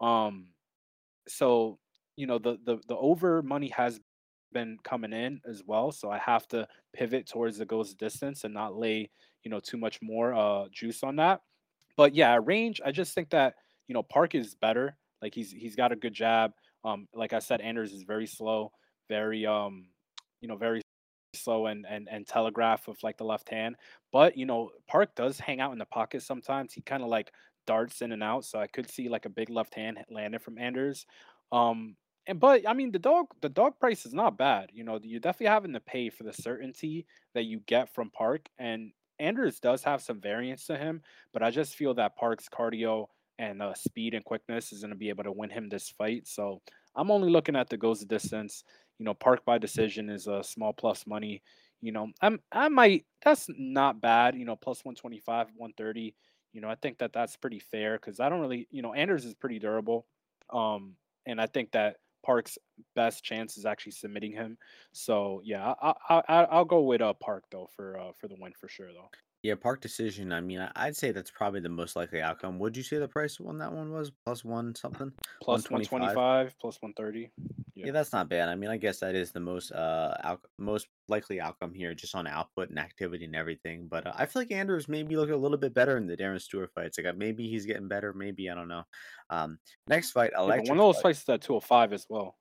Um, 0.00 0.48
so 1.28 1.78
you 2.16 2.26
know, 2.26 2.38
the 2.38 2.58
the 2.64 2.78
the 2.88 2.96
over 2.96 3.42
money 3.42 3.68
has 3.68 4.00
been 4.52 4.78
coming 4.84 5.12
in 5.12 5.40
as 5.48 5.62
well. 5.66 5.92
So 5.92 6.10
I 6.10 6.18
have 6.18 6.46
to 6.48 6.68
pivot 6.92 7.26
towards 7.26 7.58
the 7.58 7.66
goes 7.66 7.94
distance 7.94 8.44
and 8.44 8.54
not 8.54 8.76
lay, 8.76 9.10
you 9.44 9.50
know, 9.50 9.60
too 9.60 9.76
much 9.78 10.00
more 10.02 10.34
uh 10.34 10.68
juice 10.72 11.02
on 11.02 11.16
that. 11.16 11.42
But 11.96 12.14
yeah, 12.14 12.38
range, 12.42 12.80
I 12.84 12.92
just 12.92 13.14
think 13.14 13.30
that, 13.30 13.54
you 13.88 13.94
know, 13.94 14.02
Park 14.02 14.34
is 14.34 14.54
better. 14.54 14.96
Like 15.22 15.34
he's 15.34 15.50
he's 15.50 15.76
got 15.76 15.92
a 15.92 15.96
good 15.96 16.14
jab. 16.14 16.52
Um, 16.84 17.08
like 17.14 17.32
I 17.32 17.40
said, 17.40 17.60
Anders 17.60 17.92
is 17.92 18.04
very 18.04 18.26
slow, 18.26 18.72
very 19.08 19.44
um, 19.46 19.86
you 20.40 20.48
know, 20.48 20.56
very 20.56 20.80
slow 21.34 21.66
and 21.66 21.86
and 21.88 22.08
and 22.10 22.26
telegraph 22.26 22.88
with 22.88 23.02
like 23.02 23.18
the 23.18 23.24
left 23.24 23.48
hand. 23.48 23.76
But 24.12 24.36
you 24.36 24.46
know, 24.46 24.70
Park 24.88 25.14
does 25.14 25.38
hang 25.38 25.60
out 25.60 25.72
in 25.72 25.78
the 25.78 25.84
pocket 25.86 26.22
sometimes. 26.22 26.72
He 26.72 26.80
kind 26.80 27.02
of 27.02 27.08
like 27.08 27.32
darts 27.66 28.02
in 28.02 28.12
and 28.12 28.22
out. 28.22 28.44
So 28.44 28.58
I 28.58 28.66
could 28.66 28.90
see 28.90 29.08
like 29.08 29.26
a 29.26 29.30
big 29.30 29.50
left 29.50 29.74
hand 29.74 29.98
landing 30.10 30.40
from 30.40 30.58
Anders. 30.58 31.06
Um, 31.52 31.96
and 32.26 32.40
but 32.40 32.68
I 32.68 32.74
mean 32.74 32.92
the 32.92 32.98
dog 32.98 33.26
the 33.42 33.48
dog 33.48 33.78
price 33.78 34.06
is 34.06 34.14
not 34.14 34.38
bad. 34.38 34.70
You 34.72 34.84
know, 34.84 34.98
you're 35.02 35.20
definitely 35.20 35.46
having 35.52 35.72
to 35.74 35.80
pay 35.80 36.10
for 36.10 36.24
the 36.24 36.32
certainty 36.32 37.06
that 37.34 37.44
you 37.44 37.60
get 37.66 37.92
from 37.94 38.10
Park. 38.10 38.48
And 38.58 38.92
Anders 39.20 39.60
does 39.60 39.84
have 39.84 40.02
some 40.02 40.20
variance 40.20 40.66
to 40.66 40.76
him, 40.76 41.02
but 41.32 41.42
I 41.42 41.50
just 41.50 41.74
feel 41.76 41.94
that 41.94 42.16
Park's 42.16 42.48
cardio 42.48 43.06
and 43.38 43.62
uh, 43.62 43.74
speed 43.74 44.14
and 44.14 44.24
quickness 44.24 44.72
is 44.72 44.80
going 44.80 44.90
to 44.90 44.96
be 44.96 45.08
able 45.08 45.24
to 45.24 45.32
win 45.32 45.50
him 45.50 45.68
this 45.68 45.88
fight. 45.90 46.26
So 46.26 46.60
I'm 46.96 47.10
only 47.10 47.30
looking 47.30 47.56
at 47.56 47.68
the 47.68 47.76
goes 47.76 48.00
the 48.00 48.06
distance. 48.06 48.64
You 48.98 49.04
know, 49.04 49.14
Park 49.14 49.44
by 49.44 49.58
decision 49.58 50.10
is 50.10 50.26
a 50.26 50.42
small 50.42 50.72
plus 50.72 51.06
money. 51.06 51.42
You 51.80 51.92
know, 51.92 52.08
I'm 52.20 52.40
I 52.52 52.68
might 52.68 53.06
that's 53.24 53.46
not 53.56 54.00
bad. 54.00 54.34
You 54.34 54.44
know, 54.44 54.56
plus 54.56 54.84
125, 54.84 55.48
130. 55.56 56.14
You 56.52 56.60
know, 56.60 56.68
I 56.68 56.74
think 56.74 56.98
that 56.98 57.12
that's 57.12 57.36
pretty 57.36 57.60
fair 57.60 57.96
because 57.96 58.20
I 58.20 58.28
don't 58.28 58.40
really, 58.40 58.66
you 58.70 58.82
know, 58.82 58.92
Anders 58.92 59.24
is 59.24 59.34
pretty 59.34 59.58
durable. 59.58 60.06
Um, 60.52 60.96
and 61.26 61.40
I 61.40 61.46
think 61.46 61.70
that 61.72 61.96
Park's 62.24 62.58
best 62.94 63.24
chance 63.24 63.56
is 63.56 63.66
actually 63.66 63.92
submitting 63.92 64.32
him. 64.32 64.58
So 64.92 65.40
yeah, 65.44 65.74
I, 65.80 65.94
I, 66.28 66.44
I'll 66.44 66.64
go 66.64 66.80
with 66.82 67.00
uh 67.00 67.14
Park 67.14 67.44
though 67.50 67.68
for 67.74 67.98
uh 67.98 68.12
for 68.18 68.28
the 68.28 68.36
win 68.38 68.52
for 68.58 68.68
sure 68.68 68.92
though. 68.92 69.10
Yeah, 69.42 69.54
park 69.54 69.80
decision. 69.80 70.32
I 70.32 70.40
mean, 70.42 70.60
I- 70.60 70.72
I'd 70.76 70.96
say 70.96 71.12
that's 71.12 71.30
probably 71.30 71.60
the 71.60 71.70
most 71.70 71.96
likely 71.96 72.20
outcome. 72.20 72.58
Would 72.58 72.76
you 72.76 72.82
say 72.82 72.98
the 72.98 73.08
price 73.08 73.40
on 73.40 73.56
that 73.58 73.72
one 73.72 73.90
was 73.90 74.10
plus 74.26 74.44
one 74.44 74.74
something, 74.74 75.06
one 75.06 75.14
Plus 75.40 75.64
twenty 75.64 75.86
five? 75.86 76.14
125, 76.14 76.58
plus 76.58 76.82
130. 76.82 77.32
Yeah, 77.74 77.86
Yeah. 77.86 77.92
that's 77.92 78.12
not 78.12 78.28
bad. 78.28 78.50
I 78.50 78.54
mean, 78.54 78.68
I 78.68 78.76
guess 78.76 79.00
that 79.00 79.14
is 79.14 79.32
the 79.32 79.40
most 79.40 79.72
uh 79.72 80.14
out- 80.22 80.44
most 80.58 80.88
likely 81.08 81.40
outcome 81.40 81.72
here, 81.72 81.94
just 81.94 82.14
on 82.14 82.26
output 82.26 82.68
and 82.68 82.78
activity 82.78 83.24
and 83.24 83.34
everything. 83.34 83.88
But 83.88 84.06
uh, 84.08 84.12
I 84.14 84.26
feel 84.26 84.42
like 84.42 84.52
Anders 84.52 84.88
maybe 84.88 85.16
look 85.16 85.30
a 85.30 85.36
little 85.36 85.56
bit 85.56 85.72
better 85.72 85.96
in 85.96 86.06
the 86.06 86.16
Darren 86.18 86.40
Stewart 86.40 86.70
fights. 86.74 86.98
Like 86.98 87.06
uh, 87.06 87.14
maybe 87.16 87.48
he's 87.48 87.64
getting 87.64 87.88
better, 87.88 88.12
maybe 88.12 88.50
I 88.50 88.54
don't 88.54 88.68
know. 88.68 88.84
Um, 89.30 89.58
next 89.86 90.10
fight, 90.10 90.32
Yeah, 90.34 90.40
but 90.40 90.68
one 90.68 90.68
electric 90.68 90.70
of 90.72 90.76
those 90.78 90.96
fight. 90.96 91.02
fights 91.02 91.22
is 91.22 91.28
at 91.30 91.40
205 91.40 91.94
as 91.94 92.06
well. 92.10 92.36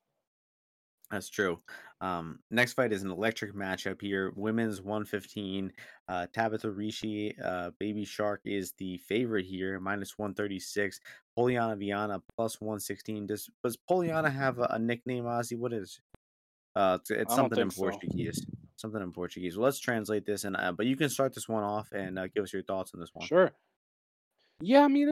That's 1.10 1.28
true. 1.28 1.58
Um, 2.00 2.38
next 2.50 2.74
fight 2.74 2.92
is 2.92 3.02
an 3.02 3.10
electric 3.10 3.54
matchup 3.54 4.00
here. 4.00 4.32
Women's 4.36 4.80
115. 4.80 5.72
Uh, 6.08 6.26
Tabatha 6.32 6.74
Ricci, 6.74 7.36
uh, 7.44 7.70
Baby 7.78 8.04
Shark 8.04 8.40
is 8.44 8.72
the 8.78 8.98
favorite 8.98 9.44
here, 9.44 9.80
minus 9.80 10.16
136. 10.16 11.00
Polyana 11.36 11.76
Viana 11.78 12.22
plus 12.36 12.60
116. 12.60 13.26
Does 13.26 13.50
does 13.64 13.76
Polyana 13.90 14.32
have 14.32 14.58
a, 14.58 14.68
a 14.70 14.78
nickname, 14.78 15.24
Ozzy? 15.24 15.58
What 15.58 15.72
is 15.72 16.00
uh 16.76 16.98
it's, 17.00 17.10
it's 17.10 17.34
something 17.34 17.58
in 17.58 17.70
think 17.70 17.72
so. 17.72 17.90
Portuguese. 17.90 18.46
Something 18.76 19.02
in 19.02 19.12
Portuguese. 19.12 19.56
Well, 19.56 19.64
let's 19.64 19.80
translate 19.80 20.24
this 20.24 20.44
and 20.44 20.56
uh, 20.56 20.72
but 20.72 20.86
you 20.86 20.96
can 20.96 21.08
start 21.08 21.34
this 21.34 21.48
one 21.48 21.64
off 21.64 21.90
and 21.92 22.18
uh, 22.18 22.28
give 22.28 22.44
us 22.44 22.52
your 22.52 22.62
thoughts 22.62 22.92
on 22.94 23.00
this 23.00 23.10
one. 23.12 23.26
Sure. 23.26 23.52
Yeah, 24.60 24.84
I 24.84 24.88
mean, 24.88 25.10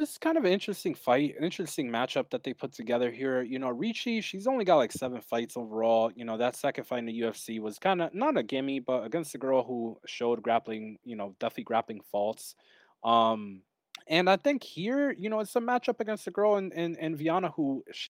it's 0.00 0.18
kind 0.18 0.36
of 0.38 0.44
an 0.44 0.52
interesting 0.52 0.94
fight, 0.94 1.36
an 1.36 1.44
interesting 1.44 1.88
matchup 1.90 2.30
that 2.30 2.42
they 2.44 2.52
put 2.54 2.72
together 2.72 3.10
here. 3.10 3.42
You 3.42 3.58
know, 3.58 3.68
Ricci, 3.70 4.20
she's 4.20 4.46
only 4.46 4.64
got 4.64 4.76
like 4.76 4.92
seven 4.92 5.20
fights 5.20 5.56
overall. 5.56 6.10
You 6.14 6.24
know, 6.24 6.36
that 6.38 6.56
second 6.56 6.84
fight 6.84 7.00
in 7.00 7.06
the 7.06 7.20
UFC 7.20 7.60
was 7.60 7.78
kind 7.78 8.02
of 8.02 8.14
not 8.14 8.36
a 8.36 8.42
gimme, 8.42 8.80
but 8.80 9.04
against 9.04 9.34
a 9.34 9.38
girl 9.38 9.62
who 9.62 9.98
showed 10.06 10.42
grappling, 10.42 10.98
you 11.04 11.16
know, 11.16 11.34
definitely 11.40 11.64
grappling 11.64 12.00
faults. 12.10 12.54
Um, 13.04 13.62
and 14.08 14.28
I 14.28 14.36
think 14.36 14.62
here, 14.62 15.12
you 15.12 15.28
know, 15.30 15.40
it's 15.40 15.56
a 15.56 15.60
matchup 15.60 16.00
against 16.00 16.26
a 16.26 16.30
girl 16.30 16.56
in 16.56 16.72
in, 16.72 16.96
in 16.96 17.16
Viana 17.16 17.50
who 17.50 17.84
she, 17.92 18.10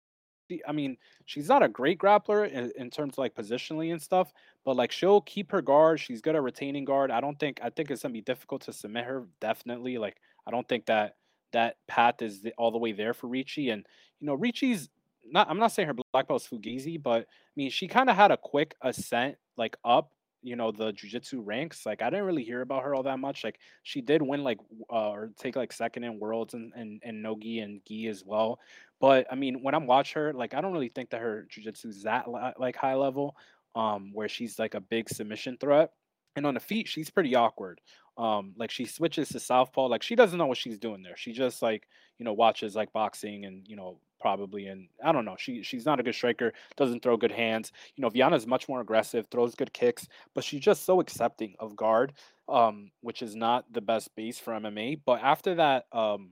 I 0.68 0.72
mean, 0.72 0.98
she's 1.26 1.48
not 1.48 1.64
a 1.64 1.68
great 1.70 2.00
grappler 2.00 2.50
in, 2.52 2.72
in 2.76 2.90
terms 2.90 3.14
of 3.14 3.18
like 3.20 3.36
positionally 3.36 3.92
and 3.92 4.02
stuff, 4.02 4.32
but 4.66 4.76
like 4.76 4.92
she'll 4.92 5.22
keep 5.22 5.52
her 5.52 5.62
guard. 5.62 6.00
She's 6.00 6.22
good 6.22 6.36
at 6.36 6.42
retaining 6.44 6.86
guard. 6.86 7.12
I 7.12 7.22
don't 7.22 7.40
think 7.40 7.60
I 7.64 7.70
think 7.70 7.92
it's 7.92 8.02
gonna 8.04 8.14
be 8.14 8.22
difficult 8.22 8.64
to 8.64 8.74
submit 8.74 9.06
her. 9.06 9.28
Definitely, 9.42 9.98
like 9.98 10.18
I 10.48 10.52
don't 10.52 10.68
think 10.68 10.86
that 10.88 11.16
that 11.54 11.76
path 11.88 12.22
is 12.22 12.42
the, 12.42 12.54
all 12.58 12.72
the 12.72 12.78
way 12.78 12.92
there 12.92 13.14
for 13.14 13.28
Ricci. 13.28 13.70
And 13.70 13.86
you 14.20 14.28
know, 14.28 14.36
Ricci's 14.36 14.90
not. 15.26 15.50
I'm 15.50 15.60
not 15.60 15.72
saying 15.72 15.88
her 15.88 15.94
black 15.94 16.28
belt 16.28 16.28
belt's 16.28 16.48
fugazi, 16.48 17.02
but 17.02 17.22
I 17.22 17.26
mean, 17.56 17.70
she 17.70 17.88
kind 17.88 18.10
of 18.10 18.16
had 18.16 18.32
a 18.32 18.38
quick 18.38 18.76
ascent 18.82 19.36
like 19.58 19.78
up. 19.84 20.12
You 20.42 20.56
know 20.56 20.72
the 20.72 20.94
jujitsu 20.94 21.42
ranks. 21.44 21.86
Like 21.86 22.02
I 22.02 22.10
didn't 22.10 22.26
really 22.26 22.46
hear 22.46 22.62
about 22.62 22.84
her 22.84 22.96
all 22.96 23.04
that 23.04 23.20
much. 23.20 23.44
Like 23.44 23.60
she 23.84 24.00
did 24.00 24.22
win 24.22 24.42
like 24.42 24.58
uh, 24.90 25.10
or 25.10 25.32
take 25.38 25.58
like 25.58 25.74
second 25.74 26.06
in 26.06 26.18
worlds 26.18 26.54
and 26.54 26.72
and, 26.78 27.02
and 27.04 27.22
nogi 27.22 27.60
and 27.60 27.82
gi 27.86 28.08
as 28.08 28.24
well 28.26 28.58
but 29.00 29.28
I 29.32 29.36
mean, 29.36 29.62
when 29.62 29.74
I'm 29.74 29.88
watch 29.88 30.14
her, 30.14 30.34
like 30.34 30.54
I 30.54 30.62
don't 30.62 30.74
really 30.74 30.90
think 30.90 31.10
that 31.12 31.22
her 31.22 31.48
jujitsu 31.50 31.88
is 31.88 32.04
that 32.04 32.26
like 32.60 32.76
high 32.76 32.96
level, 32.96 33.36
um, 33.76 34.12
where 34.14 34.28
she's 34.28 34.60
like 34.60 34.76
a 34.76 34.82
big 34.82 35.10
submission 35.10 35.58
threat. 35.60 35.92
And 36.40 36.48
on 36.48 36.54
the 36.54 36.62
feet, 36.62 36.88
she's 36.88 37.10
pretty 37.10 37.36
awkward. 37.36 37.82
Um, 38.18 38.54
like 38.58 38.72
she 38.72 38.86
switches 38.86 39.28
to 39.30 39.42
southpaw, 39.42 39.88
like 39.88 40.04
she 40.04 40.16
doesn't 40.16 40.38
know 40.38 40.48
what 40.48 40.58
she's 40.58 40.80
doing 40.80 41.04
there. 41.04 41.18
She 41.18 41.34
just 41.34 41.62
like 41.62 41.86
you 42.18 42.24
know 42.24 42.32
watches 42.32 42.76
like 42.78 42.94
boxing 42.94 43.44
and 43.44 43.68
you 43.68 43.76
know 43.76 44.00
probably 44.22 44.68
and 44.68 44.88
I 45.04 45.12
don't 45.12 45.26
know. 45.26 45.36
She 45.38 45.64
she's 45.64 45.86
not 45.86 46.00
a 46.00 46.04
good 46.04 46.16
striker. 46.16 46.54
Doesn't 46.78 47.04
throw 47.04 47.18
good 47.18 47.34
hands. 47.34 47.74
You 47.98 48.02
know, 48.04 48.10
Viana's 48.10 48.48
much 48.48 48.70
more 48.70 48.80
aggressive, 48.80 49.28
throws 49.30 49.54
good 49.54 49.74
kicks, 49.74 50.08
but 50.34 50.46
she's 50.46 50.62
just 50.62 50.86
so 50.86 51.02
accepting 51.02 51.56
of 51.60 51.76
guard, 51.76 52.14
um, 52.48 52.92
which 53.02 53.22
is 53.22 53.36
not 53.36 53.72
the 53.74 53.82
best 53.82 54.16
base 54.16 54.40
for 54.40 54.54
MMA. 54.54 55.02
But 55.06 55.22
after 55.22 55.56
that, 55.56 55.88
um, 55.92 56.32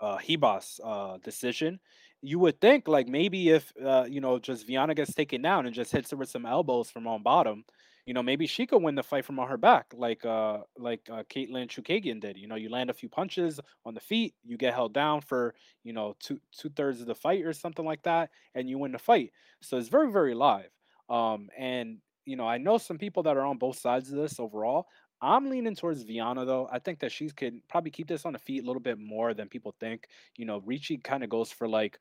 uh 0.00 0.18
Hebas 0.18 0.80
uh 0.84 1.18
decision, 1.18 1.80
you 2.22 2.38
would 2.38 2.60
think 2.60 2.88
like 2.88 3.08
maybe 3.08 3.50
if 3.50 3.72
uh 3.84 4.06
you 4.08 4.20
know 4.20 4.38
just 4.38 4.66
Viana 4.66 4.94
gets 4.94 5.14
taken 5.14 5.42
down 5.42 5.66
and 5.66 5.74
just 5.74 5.92
hits 5.92 6.10
her 6.10 6.16
with 6.16 6.28
some 6.30 6.46
elbows 6.46 6.90
from 6.90 7.06
on 7.06 7.22
bottom, 7.22 7.64
you 8.08 8.14
know 8.14 8.22
maybe 8.22 8.46
she 8.46 8.66
could 8.66 8.82
win 8.82 8.94
the 8.94 9.02
fight 9.02 9.26
from 9.26 9.38
on 9.38 9.48
her 9.48 9.58
back 9.58 9.86
like 9.94 10.24
uh 10.24 10.58
like 10.78 11.02
uh, 11.12 11.24
Katlyn 11.30 11.68
Chookagian 11.68 12.20
did. 12.20 12.38
You 12.38 12.48
know 12.48 12.54
you 12.56 12.70
land 12.70 12.88
a 12.90 12.94
few 12.94 13.08
punches 13.10 13.60
on 13.84 13.94
the 13.94 14.00
feet, 14.00 14.34
you 14.44 14.56
get 14.56 14.74
held 14.74 14.94
down 14.94 15.20
for 15.20 15.54
you 15.84 15.92
know 15.92 16.16
two 16.18 16.40
two 16.58 16.70
thirds 16.70 17.02
of 17.02 17.06
the 17.06 17.14
fight 17.14 17.44
or 17.44 17.52
something 17.52 17.84
like 17.84 18.02
that, 18.04 18.30
and 18.54 18.68
you 18.70 18.78
win 18.78 18.92
the 18.92 18.98
fight. 18.98 19.32
So 19.60 19.76
it's 19.76 19.88
very 19.90 20.10
very 20.10 20.34
live. 20.34 20.70
Um 21.10 21.48
and 21.58 21.98
you 22.24 22.36
know 22.36 22.48
I 22.48 22.58
know 22.58 22.78
some 22.78 22.98
people 22.98 23.22
that 23.24 23.36
are 23.36 23.44
on 23.46 23.58
both 23.58 23.78
sides 23.78 24.10
of 24.10 24.16
this 24.18 24.40
overall. 24.40 24.86
I'm 25.20 25.50
leaning 25.50 25.74
towards 25.74 26.02
Viana 26.04 26.46
though. 26.46 26.68
I 26.72 26.78
think 26.78 27.00
that 27.00 27.12
she 27.12 27.28
could 27.30 27.60
probably 27.68 27.90
keep 27.90 28.08
this 28.08 28.24
on 28.24 28.32
the 28.32 28.38
feet 28.38 28.62
a 28.62 28.66
little 28.66 28.80
bit 28.80 28.98
more 28.98 29.34
than 29.34 29.48
people 29.48 29.74
think. 29.80 30.06
You 30.36 30.46
know, 30.46 30.62
Ricci 30.64 30.96
kind 30.98 31.24
of 31.24 31.28
goes 31.30 31.50
for 31.52 31.68
like 31.68 31.98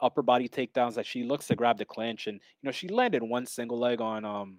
upper 0.00 0.22
body 0.22 0.48
takedowns 0.48 0.94
that 0.94 1.06
she 1.06 1.24
looks 1.24 1.48
to 1.48 1.56
grab 1.56 1.78
the 1.78 1.84
clinch, 1.84 2.28
and 2.28 2.36
you 2.36 2.66
know 2.66 2.72
she 2.72 2.88
landed 2.88 3.22
one 3.22 3.44
single 3.46 3.78
leg 3.78 4.00
on 4.00 4.24
um 4.24 4.58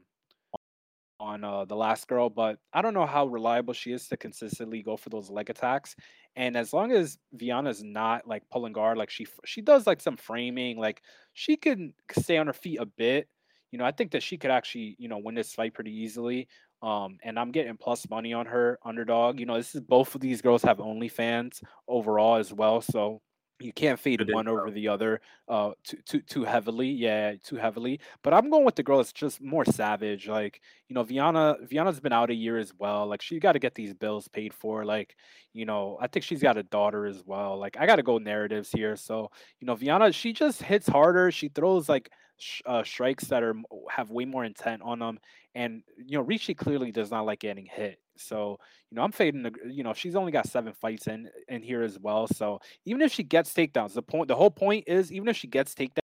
on 1.22 1.44
uh, 1.44 1.66
the 1.66 1.76
last 1.76 2.08
girl, 2.08 2.30
but 2.30 2.58
I 2.74 2.82
don't 2.82 2.96
know 2.96 3.06
how 3.06 3.28
reliable 3.28 3.74
she 3.74 3.92
is 3.94 4.08
to 4.08 4.18
consistently 4.18 4.82
go 4.82 4.98
for 4.98 5.10
those 5.10 5.30
leg 5.30 5.50
attacks. 5.52 5.96
And 6.36 6.58
as 6.58 6.74
long 6.74 6.92
as 6.92 7.20
Viana's 7.34 7.84
not 7.84 8.28
like 8.28 8.44
pulling 8.50 8.74
guard, 8.74 8.98
like 8.98 9.12
she 9.12 9.28
she 9.46 9.62
does 9.62 9.86
like 9.86 10.02
some 10.02 10.18
framing, 10.18 10.80
like 10.80 11.02
she 11.34 11.56
can 11.58 11.94
stay 12.18 12.38
on 12.38 12.48
her 12.48 12.54
feet 12.54 12.80
a 12.80 12.86
bit. 12.86 13.28
You 13.72 13.78
know, 13.78 13.86
I 13.86 13.92
think 13.92 14.12
that 14.12 14.24
she 14.24 14.38
could 14.38 14.52
actually 14.52 14.96
you 14.98 15.08
know 15.08 15.20
win 15.20 15.36
this 15.36 15.54
fight 15.54 15.74
pretty 15.74 15.96
easily. 15.96 16.48
Um, 16.82 17.18
and 17.24 17.38
I'm 17.38 17.52
getting 17.52 17.78
plus 17.78 18.10
money 18.10 18.34
on 18.34 18.48
her 18.48 18.80
underdog. 18.84 19.40
You 19.40 19.46
know, 19.46 19.56
this 19.58 19.76
is 19.76 19.82
both 19.82 20.16
of 20.16 20.22
these 20.22 20.42
girls 20.42 20.64
have 20.64 20.80
OnlyFans 20.80 21.62
overall 21.88 22.38
as 22.38 22.52
well, 22.52 22.82
so 22.82 23.22
you 23.62 23.74
can't 23.74 24.00
fade 24.00 24.22
one 24.32 24.48
over 24.48 24.72
the 24.72 24.88
other 24.88 25.22
uh 25.48 25.72
too 25.84 25.98
too 26.06 26.22
too 26.22 26.44
heavily 26.44 26.90
yeah 26.90 27.34
too 27.44 27.56
heavily 27.56 28.00
but 28.24 28.34
i'm 28.34 28.50
going 28.50 28.66
with 28.66 28.76
the 28.76 28.84
girl 28.84 28.98
that's 28.98 29.14
just 29.14 29.42
more 29.42 29.66
savage 29.66 30.28
like 30.28 30.62
you 30.88 30.94
know 30.94 31.04
viana 31.04 31.56
viana's 31.64 32.00
been 32.00 32.14
out 32.14 32.30
a 32.30 32.34
year 32.34 32.58
as 32.58 32.74
well 32.78 33.08
like 33.08 33.22
she 33.22 33.40
got 33.40 33.54
to 33.54 33.60
get 33.60 33.76
these 33.76 33.94
bills 33.94 34.28
paid 34.28 34.54
for 34.54 34.86
like 34.86 35.16
you 35.54 35.66
know 35.66 35.98
i 36.02 36.08
think 36.08 36.24
she's 36.24 36.42
got 36.42 36.58
a 36.58 36.64
daughter 36.64 37.06
as 37.06 37.24
well 37.26 37.58
like 37.58 37.78
i 37.80 37.86
got 37.86 37.98
to 37.98 38.04
go 38.04 38.18
narratives 38.18 38.72
here 38.72 38.96
so 38.96 39.30
you 39.60 39.68
know 39.68 39.76
viana 39.76 40.12
she 40.12 40.34
just 40.34 40.62
hits 40.62 40.88
harder 40.88 41.32
she 41.32 41.48
throws 41.50 41.88
like 41.88 42.10
sh- 42.42 42.62
uh, 42.66 42.84
strikes 42.84 43.26
that 43.26 43.44
are 43.44 43.56
have 43.90 44.10
way 44.10 44.26
more 44.26 44.44
intent 44.44 44.82
on 44.82 45.00
them 45.00 45.20
and 45.56 45.84
you 45.98 46.18
know 46.18 46.24
Ricci 46.24 46.54
clearly 46.54 46.92
does 46.92 47.12
not 47.12 47.26
like 47.26 47.40
getting 47.40 47.66
hit 47.66 48.00
so 48.18 48.60
you 48.90 48.96
know 48.96 49.04
i'm 49.04 49.12
fading 49.12 49.42
the 49.42 49.52
you 49.66 49.84
know 49.84 49.94
she's 49.94 50.16
only 50.16 50.32
got 50.32 50.48
seven 50.48 50.74
fights 50.74 51.08
in 51.08 51.30
in 51.48 51.62
here 51.62 51.82
as 51.82 51.98
well 52.00 52.28
so 52.28 52.60
even 52.86 53.02
if 53.02 53.12
she 53.12 53.24
gets 53.24 53.54
takedowns, 53.54 53.94
the 53.94 54.02
point 54.02 54.28
the 54.28 54.36
whole 54.36 54.52
point 54.52 54.84
is 54.88 55.12
even 55.12 55.28
if 55.28 55.38
she 55.38 55.48
gets 55.48 55.74
takedowns, 55.74 56.01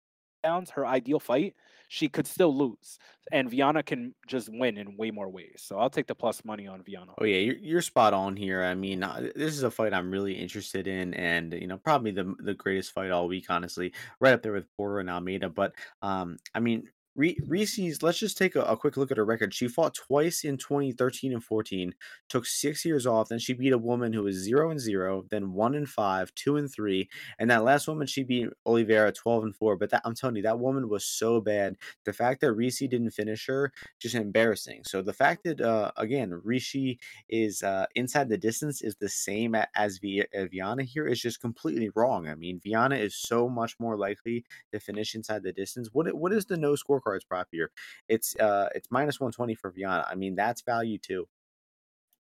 her 0.44 0.86
ideal 0.86 1.20
fight, 1.20 1.56
she 1.88 2.10
could 2.10 2.28
still 2.28 2.56
lose. 2.56 2.98
And 3.32 3.50
Viana 3.50 3.84
can 3.84 4.16
just 4.28 4.50
win 4.52 4.78
in 4.78 4.98
way 4.98 5.12
more 5.12 5.30
ways. 5.30 5.64
So 5.66 5.80
I'll 5.80 5.90
take 5.90 6.08
the 6.08 6.16
plus 6.16 6.44
money 6.46 6.68
on 6.68 6.84
Viana. 6.84 7.16
Oh 7.20 7.26
yeah, 7.26 7.38
you're 7.38 7.58
you're 7.58 7.82
spot 7.82 8.14
on 8.14 8.36
here. 8.36 8.64
I 8.64 8.74
mean, 8.74 9.04
uh, 9.04 9.30
this 9.36 9.54
is 9.54 9.62
a 9.64 9.70
fight 9.70 9.94
I'm 9.94 10.10
really 10.10 10.34
interested 10.34 10.88
in, 10.88 11.14
and 11.14 11.54
you 11.54 11.68
know, 11.68 11.78
probably 11.78 12.12
the 12.12 12.34
the 12.40 12.56
greatest 12.56 12.92
fight 12.92 13.12
all 13.12 13.28
week, 13.28 13.46
honestly, 13.50 13.94
right 14.20 14.34
up 14.34 14.42
there 14.42 14.52
with 14.54 14.72
Porter 14.76 15.00
and 15.00 15.10
Almeida. 15.10 15.50
But 15.50 15.76
um, 16.02 16.38
I 16.56 16.60
mean, 16.60 16.90
Re- 17.16 17.38
Reese's. 17.46 18.02
Let's 18.02 18.18
just 18.18 18.38
take 18.38 18.56
a, 18.56 18.64
a 18.64 18.76
quick 18.76 18.98
look 18.98 19.12
at 19.12 19.18
her 19.18 19.26
record. 19.26 19.54
She 19.54 19.68
fought 19.68 19.94
twice 19.94 20.44
in 20.44 20.58
2013 20.58 21.34
and 21.34 21.44
14, 21.44 21.94
took 22.28 22.46
six 22.46 22.84
years 22.84 23.06
off. 23.06 23.30
Then 23.30 23.38
she 23.40 23.54
beat 23.54 23.72
a 23.74 23.78
woman 23.78 24.14
who 24.14 24.24
was 24.24 24.36
zero 24.36 24.72
and 24.72 24.80
zero, 24.80 25.24
then 25.30 25.54
one 25.54 25.76
and 25.76 25.88
five, 25.88 26.34
two 26.34 26.58
and 26.58 26.72
three, 26.72 27.10
and 27.38 27.52
that 27.52 27.64
last 27.64 27.88
woman 27.88 28.08
she 28.08 28.24
beat 28.24 28.50
Oliveira 28.66 29.12
12 29.12 29.44
and 29.44 29.56
four. 29.56 29.76
But 29.78 29.92
that 29.92 30.02
I'm 30.06 30.16
telling 30.16 30.38
you, 30.38 30.42
that 30.44 30.60
woman 30.60 30.90
was 30.90 31.06
so 31.06 31.40
bad. 31.40 31.76
The 32.06 32.14
fact 32.14 32.42
that 32.42 32.54
Reese 32.54 32.80
didn't 32.80 33.12
finish 33.12 33.46
her 33.46 33.72
just 34.00 34.16
embarrassing. 34.16 34.82
So 34.86 35.02
the 35.04 35.14
fact 35.14 35.44
that 35.44 35.62
uh, 35.62 35.92
again 35.98 36.34
Ricci 36.44 37.00
is 37.30 37.62
uh, 37.62 37.86
inside 37.96 38.28
the 38.30 38.38
distance 38.38 38.82
is 38.82 38.96
the 38.96 39.10
same 39.10 39.56
as 39.76 40.00
v- 40.00 40.26
uh, 40.36 40.46
Viana 40.52 40.84
here 40.84 41.06
is 41.08 41.22
just 41.22 41.42
completely 41.42 41.90
wrong. 41.96 42.28
I 42.28 42.36
mean, 42.36 42.60
Viana 42.64 42.96
is 42.96 43.16
so 43.16 43.48
much 43.48 43.80
more 43.80 43.98
likely 43.98 44.46
to 44.72 44.80
finish 44.80 45.14
inside 45.14 45.44
the 45.44 45.54
distance. 45.54 45.90
What 45.94 46.12
what 46.16 46.34
is 46.34 46.46
the 46.46 46.58
no 46.58 46.74
scorecards 46.74 47.03
prop 47.04 47.48
here? 47.52 47.72
It's 48.08 48.36
uh 48.38 48.70
it's 48.76 48.90
minus 48.92 49.20
one 49.20 49.32
twenty 49.32 49.56
for 49.56 49.72
Viana. 49.72 50.06
I 50.10 50.16
mean, 50.16 50.36
that's 50.36 50.62
value 50.62 50.98
too. 50.98 51.28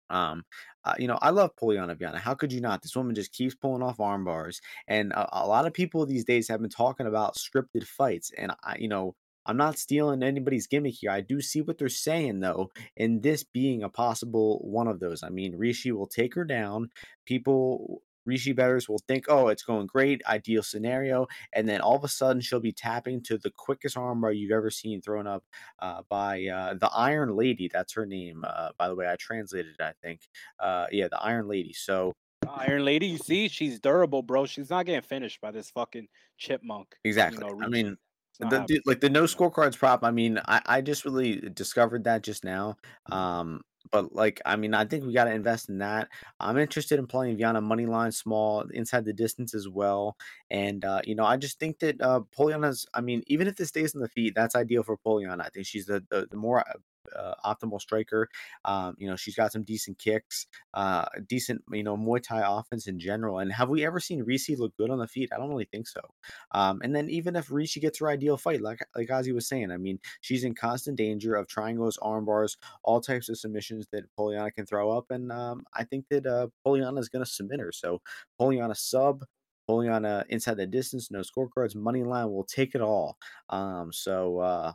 Um, 0.10 0.44
uh, 0.86 0.94
you 1.00 1.08
know, 1.08 1.18
I 1.22 1.32
love 1.32 1.56
Polyana 1.56 1.98
Viana. 1.98 2.20
How 2.20 2.36
could 2.36 2.54
you 2.54 2.62
not? 2.62 2.82
This 2.82 2.96
woman 2.96 3.16
just 3.16 3.32
keeps 3.32 3.56
pulling 3.56 3.82
off 3.82 4.00
arm 4.00 4.26
bars, 4.26 4.62
and 4.88 5.12
a, 5.14 5.44
a 5.44 5.48
lot 5.48 5.66
of 5.66 5.74
people 5.74 6.06
these 6.06 6.26
days 6.26 6.48
have 6.50 6.62
been 6.62 6.70
talking 6.70 7.08
about 7.08 7.36
scripted 7.36 7.86
fights. 7.86 8.32
And 8.38 8.52
I, 8.64 8.76
you 8.78 8.88
know, 8.88 9.16
I'm 9.46 9.58
not 9.58 9.78
stealing 9.80 10.22
anybody's 10.22 10.68
gimmick 10.68 10.96
here. 10.96 11.12
I 11.12 11.22
do 11.22 11.42
see 11.42 11.62
what 11.62 11.78
they're 11.78 11.90
saying 11.90 12.42
though, 12.42 12.70
and 12.98 13.24
this 13.24 13.44
being 13.44 13.82
a 13.84 13.90
possible 13.90 14.60
one 14.64 14.88
of 14.88 15.00
those. 15.00 15.24
I 15.24 15.30
mean, 15.30 15.58
Ricci 15.58 15.92
will 15.92 16.08
take 16.08 16.36
her 16.36 16.46
down. 16.46 16.90
People. 17.26 18.04
Ricci 18.26 18.54
betters 18.54 18.88
will 18.88 19.02
think, 19.08 19.26
oh, 19.28 19.48
it's 19.48 19.64
going 19.64 19.88
great, 19.88 20.22
ideal 20.28 20.64
scenario, 20.64 21.28
and 21.54 21.68
then 21.68 21.82
all 21.82 21.96
of 21.96 22.04
a 22.04 22.08
sudden 22.08 22.42
she'll 22.42 22.60
be 22.60 22.72
tapping 22.72 23.22
to 23.24 23.38
the 23.38 23.52
quickest 23.52 23.96
armbar 23.96 24.38
you've 24.38 24.52
ever 24.52 24.70
seen 24.70 25.02
thrown 25.02 25.28
up 25.28 25.44
uh, 25.80 26.02
by 26.10 26.46
uh, 26.48 26.74
the 26.76 26.90
Iron 26.94 27.36
Lady. 27.36 27.70
That's 27.72 27.94
her 27.94 28.06
name. 28.06 28.44
Uh, 28.48 28.70
by 28.78 28.88
the 28.88 28.96
way, 28.96 29.08
I 29.10 29.16
translated 29.18 29.76
it. 29.80 29.84
I 29.84 29.94
think. 30.02 30.22
Uh, 30.60 30.88
yeah, 30.92 31.08
the 31.10 31.22
Iron 31.22 31.48
Lady. 31.48 31.74
So 31.74 32.14
Iron 32.50 32.86
Lady, 32.86 33.08
you 33.08 33.18
see, 33.18 33.48
she's 33.48 33.80
durable, 33.80 34.22
bro. 34.22 34.46
She's 34.46 34.70
not 34.70 34.86
getting 34.86 35.02
finished 35.02 35.42
by 35.42 35.52
this 35.52 35.70
fucking 35.70 36.08
chipmunk. 36.38 36.96
You 37.04 37.10
exactly. 37.10 37.40
know, 37.40 37.60
I 37.62 37.68
mean, 37.68 37.98
the, 38.40 38.66
the 38.68 38.82
like 38.86 39.00
the 39.00 39.10
no 39.10 39.24
scorecards 39.24 39.78
prop. 39.78 40.04
I 40.04 40.12
mean, 40.12 40.40
I 40.46 40.62
I 40.66 40.82
just 40.82 41.06
really 41.06 41.38
discovered 41.54 42.06
that 42.06 42.24
just 42.24 42.44
now. 42.44 42.78
Um, 43.12 43.62
but 43.94 44.14
like, 44.14 44.42
I 44.46 44.56
mean, 44.58 44.74
I 44.74 44.86
think 44.86 45.06
we 45.06 45.14
got 45.14 45.26
to 45.26 45.32
invest 45.32 45.70
in 45.70 45.78
that. 45.78 46.10
I'm 46.40 46.58
interested 46.58 46.98
in 46.98 47.06
playing 47.06 47.38
Viana 47.38 47.62
money 47.62 47.86
line 47.86 48.12
small 48.12 48.62
inside 48.74 49.06
the 49.06 49.14
distance 49.14 49.54
as 49.54 49.70
well. 49.70 50.18
And 50.50 50.84
uh, 50.84 51.02
you 51.06 51.16
know, 51.16 51.26
I 51.26 51.38
just 51.38 51.60
think 51.60 51.80
that 51.80 52.02
uh, 52.02 52.22
Polyana's. 52.36 52.88
I 52.96 53.02
mean, 53.02 53.24
even 53.28 53.48
if 53.48 53.56
this 53.56 53.70
stays 53.70 53.94
in 53.94 54.02
the 54.02 54.10
feet, 54.10 54.34
that's 54.36 54.56
ideal 54.56 54.84
for 54.84 54.98
Polyana. 54.98 55.46
I 55.46 55.50
think 55.50 55.68
she's 55.68 55.86
the 55.86 56.04
the, 56.10 56.28
the 56.30 56.38
more 56.38 56.64
uh, 57.18 57.34
optimal 57.46 57.80
striker. 57.80 58.30
Um, 58.66 58.96
you 58.98 59.08
know, 59.08 59.16
she's 59.16 59.36
got 59.36 59.52
some 59.52 59.64
decent 59.64 60.00
kicks, 60.00 60.48
uh, 60.74 61.06
decent, 61.28 61.62
you 61.72 61.84
know, 61.84 61.98
Muay 61.98 62.22
Thai 62.22 62.44
offense 62.46 62.88
in 62.88 63.00
general. 63.00 63.40
And 63.40 63.52
have 63.52 63.70
we 63.70 63.86
ever 63.86 64.00
seen 64.00 64.24
Reese 64.24 64.50
look 64.58 64.76
good 64.78 64.90
on 64.90 65.00
the 65.00 65.08
feet? 65.08 65.30
I 65.34 65.38
don't 65.38 65.50
really 65.50 65.68
think 65.72 65.88
so. 65.88 66.02
Um, 66.52 66.82
and 66.84 66.96
then 66.96 67.10
even 67.10 67.36
if 67.36 67.52
Ricci 67.52 67.80
gets 67.80 68.00
her 68.00 68.10
ideal 68.10 68.38
fight, 68.38 68.62
like 68.62 68.80
like 68.96 69.10
Ozzy 69.10 69.34
was 69.34 69.48
saying, 69.48 69.72
I 69.72 69.78
mean, 69.78 70.00
she's 70.22 70.44
in 70.44 70.56
constant 70.56 70.98
danger 70.98 71.36
of 71.36 71.48
triangles, 71.48 71.98
arm 72.02 72.26
bars, 72.26 72.58
all 72.84 73.02
types 73.02 73.30
of 73.30 73.38
submissions 73.38 73.88
that 73.92 74.04
Polyana 74.18 74.54
can 74.54 74.66
throw 74.66 74.92
up. 74.92 75.12
And 75.12 75.32
um, 75.32 75.66
I 75.74 75.84
think 75.84 76.06
that 76.10 76.26
uh, 76.26 76.48
Polyana 76.66 77.00
is 77.00 77.10
going 77.10 77.24
to 77.24 77.30
submit 77.30 77.60
her. 77.60 77.72
So 77.72 78.02
Polyana 78.40 78.76
sub. 78.76 79.26
Polyana 79.70 80.26
inside 80.28 80.58
the 80.58 80.68
distance, 80.68 81.10
no 81.10 81.22
scorecards, 81.22 81.74
money 81.74 82.04
line 82.04 82.30
will 82.30 82.44
take 82.44 82.76
it 82.76 82.82
all. 82.82 83.18
Um, 83.50 83.94
so 83.94 84.40
uh, 84.40 84.74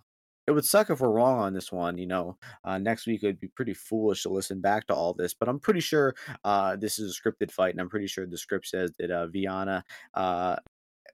it 0.48 0.52
would 0.52 0.64
suck 0.64 0.88
if 0.88 1.00
we're 1.00 1.10
wrong 1.10 1.38
on 1.38 1.52
this 1.52 1.70
one. 1.70 1.98
You 1.98 2.06
know, 2.06 2.38
uh, 2.64 2.78
next 2.78 3.06
week 3.06 3.22
it 3.22 3.26
would 3.26 3.40
be 3.40 3.48
pretty 3.48 3.74
foolish 3.74 4.22
to 4.22 4.30
listen 4.30 4.62
back 4.62 4.86
to 4.86 4.94
all 4.94 5.12
this, 5.12 5.34
but 5.34 5.46
I'm 5.46 5.60
pretty 5.60 5.80
sure 5.80 6.14
uh, 6.42 6.74
this 6.74 6.98
is 6.98 7.14
a 7.14 7.20
scripted 7.20 7.50
fight, 7.50 7.74
and 7.74 7.80
I'm 7.82 7.90
pretty 7.90 8.06
sure 8.06 8.26
the 8.26 8.38
script 8.38 8.66
says 8.66 8.92
that 8.98 9.10
uh, 9.10 9.26
Viana 9.26 9.84
uh, 10.14 10.56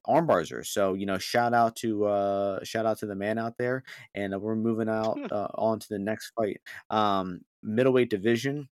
armbars 0.07 0.53
her. 0.53 0.63
So 0.63 0.95
you 0.95 1.05
know, 1.05 1.19
shout 1.19 1.53
out 1.53 1.75
to 1.77 2.05
uh, 2.05 2.63
shout 2.63 2.87
out 2.87 2.99
to 2.99 3.07
the 3.07 3.17
man 3.17 3.37
out 3.39 3.59
there, 3.59 3.83
and 4.15 4.41
we're 4.41 4.55
moving 4.55 4.89
out 4.89 5.19
uh, 5.33 5.49
on 5.57 5.81
to 5.81 5.89
the 5.89 5.99
next 5.99 6.31
fight. 6.37 6.61
Um, 6.91 7.41
middleweight 7.61 8.11
division. 8.11 8.69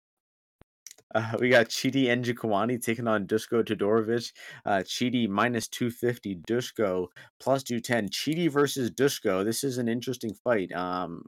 Uh, 1.17 1.35
we 1.39 1.49
got 1.49 1.67
Chidi 1.67 2.05
Njokuani 2.05 2.79
taking 2.79 3.07
on 3.07 3.25
Dusko 3.25 3.63
Todorovic. 3.63 4.31
Uh, 4.65 4.83
Chidi 4.85 5.27
minus 5.27 5.67
250, 5.67 6.35
Dusko 6.47 7.07
plus 7.39 7.63
210. 7.63 8.09
Chidi 8.09 8.51
versus 8.51 8.91
Dusko. 8.91 9.43
This 9.43 9.63
is 9.63 9.79
an 9.79 9.87
interesting 9.87 10.33
fight, 10.43 10.71
um, 10.73 11.23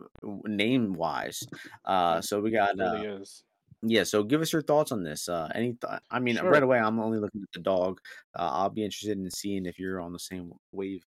name 0.46 0.94
wise. 0.94 1.42
Uh, 1.86 2.22
so 2.22 2.40
we 2.40 2.52
got, 2.52 2.80
uh, 2.80 3.00
really 3.02 3.26
yeah. 3.82 4.04
So 4.04 4.24
give 4.24 4.42
us 4.42 4.54
your 4.54 4.62
thoughts 4.62 4.92
on 4.92 5.04
this. 5.04 5.28
Uh, 5.28 5.50
any, 5.56 5.74
th- 5.74 6.02
I 6.12 6.20
mean, 6.20 6.38
right 6.38 6.62
away, 6.62 6.78
I'm 6.78 7.00
only 7.00 7.18
looking 7.18 7.42
at 7.42 7.52
the 7.54 7.62
dog. 7.62 8.00
Uh, 8.38 8.50
I'll 8.52 8.70
be 8.70 8.84
interested 8.84 9.18
in 9.18 9.32
seeing 9.32 9.66
if 9.66 9.80
you're 9.80 10.02
on 10.02 10.14
the 10.14 10.20
same 10.20 10.52
wavelength. 10.72 11.06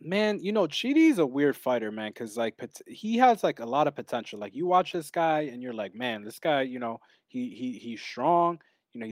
Man, 0.00 0.38
you 0.40 0.52
know, 0.52 0.66
Chidi's 0.66 1.18
a 1.18 1.26
weird 1.26 1.56
fighter, 1.56 1.90
man, 1.90 2.10
because 2.10 2.36
like 2.36 2.54
he 2.86 3.18
has 3.18 3.42
like 3.42 3.58
a 3.58 3.66
lot 3.66 3.88
of 3.88 3.96
potential. 3.96 4.38
Like 4.38 4.54
you 4.54 4.66
watch 4.66 4.92
this 4.92 5.10
guy 5.10 5.40
and 5.52 5.60
you're 5.60 5.74
like, 5.74 5.94
man, 5.94 6.24
this 6.24 6.38
guy, 6.38 6.62
you 6.62 6.78
know, 6.78 7.00
he 7.28 7.50
he 7.50 7.72
he's 7.78 8.00
strong. 8.00 8.60
You 8.92 9.00
know, 9.00 9.10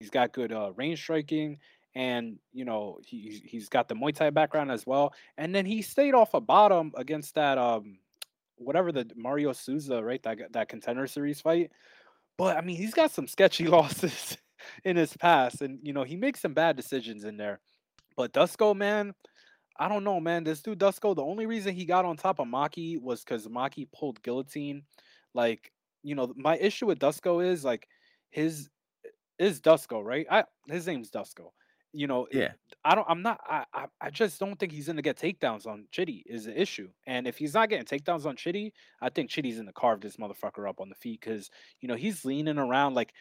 he's 0.00 0.10
got 0.10 0.32
good 0.32 0.52
uh, 0.52 0.72
range 0.76 1.00
striking, 1.00 1.58
and 1.94 2.38
you 2.52 2.64
know 2.64 2.98
he 3.04 3.42
he's 3.44 3.68
got 3.68 3.88
the 3.88 3.94
Muay 3.94 4.14
Thai 4.14 4.30
background 4.30 4.70
as 4.70 4.86
well. 4.86 5.14
And 5.38 5.54
then 5.54 5.64
he 5.64 5.82
stayed 5.82 6.14
off 6.14 6.34
a 6.34 6.40
bottom 6.40 6.92
against 6.96 7.34
that 7.36 7.58
um 7.58 7.98
whatever 8.56 8.92
the 8.92 9.10
Mario 9.16 9.52
Souza, 9.52 10.02
right? 10.02 10.22
That 10.22 10.52
that 10.52 10.68
contender 10.68 11.06
series 11.06 11.40
fight. 11.40 11.70
But 12.36 12.56
I 12.56 12.60
mean, 12.60 12.76
he's 12.76 12.94
got 12.94 13.10
some 13.10 13.26
sketchy 13.26 13.66
losses 13.68 14.36
in 14.84 14.96
his 14.96 15.16
past, 15.16 15.62
and 15.62 15.78
you 15.82 15.92
know 15.92 16.04
he 16.04 16.16
makes 16.16 16.40
some 16.40 16.54
bad 16.54 16.76
decisions 16.76 17.24
in 17.24 17.36
there. 17.36 17.60
But 18.16 18.32
Dusko, 18.32 18.76
man, 18.76 19.14
I 19.78 19.88
don't 19.88 20.04
know, 20.04 20.20
man. 20.20 20.44
This 20.44 20.62
dude 20.62 20.78
Dusko, 20.78 21.14
the 21.14 21.24
only 21.24 21.46
reason 21.46 21.74
he 21.74 21.84
got 21.84 22.04
on 22.04 22.16
top 22.16 22.38
of 22.38 22.46
Maki 22.46 23.00
was 23.00 23.24
because 23.24 23.46
Maki 23.46 23.88
pulled 23.92 24.22
guillotine. 24.22 24.82
Like, 25.34 25.72
you 26.02 26.14
know, 26.14 26.32
my 26.36 26.56
issue 26.58 26.86
with 26.86 26.98
Dusko 26.98 27.44
is 27.44 27.64
like 27.64 27.86
his 28.30 28.68
is 29.38 29.60
Dusko, 29.60 30.02
right? 30.04 30.26
I 30.30 30.44
his 30.68 30.86
name's 30.86 31.10
Dusko. 31.10 31.50
You 31.94 32.06
know, 32.06 32.26
Yeah. 32.32 32.52
I 32.84 32.94
don't. 32.94 33.06
I'm 33.08 33.20
not. 33.22 33.40
I. 33.46 33.64
I, 33.74 33.86
I 34.00 34.10
just 34.10 34.40
don't 34.40 34.58
think 34.58 34.72
he's 34.72 34.86
gonna 34.86 35.02
get 35.02 35.18
takedowns 35.18 35.66
on 35.66 35.86
Chidi. 35.92 36.22
Is 36.26 36.44
the 36.46 36.60
issue. 36.60 36.88
And 37.06 37.26
if 37.26 37.36
he's 37.36 37.52
not 37.54 37.68
getting 37.68 37.84
takedowns 37.84 38.24
on 38.24 38.36
Chidi, 38.36 38.72
I 39.02 39.10
think 39.10 39.30
Chidi's 39.30 39.58
gonna 39.58 39.72
carve 39.72 40.00
this 40.00 40.16
motherfucker 40.16 40.68
up 40.68 40.80
on 40.80 40.88
the 40.88 40.94
feet 40.94 41.20
because 41.20 41.50
you 41.80 41.88
know 41.88 41.94
he's 41.94 42.24
leaning 42.24 42.58
around 42.58 42.94
like. 42.94 43.12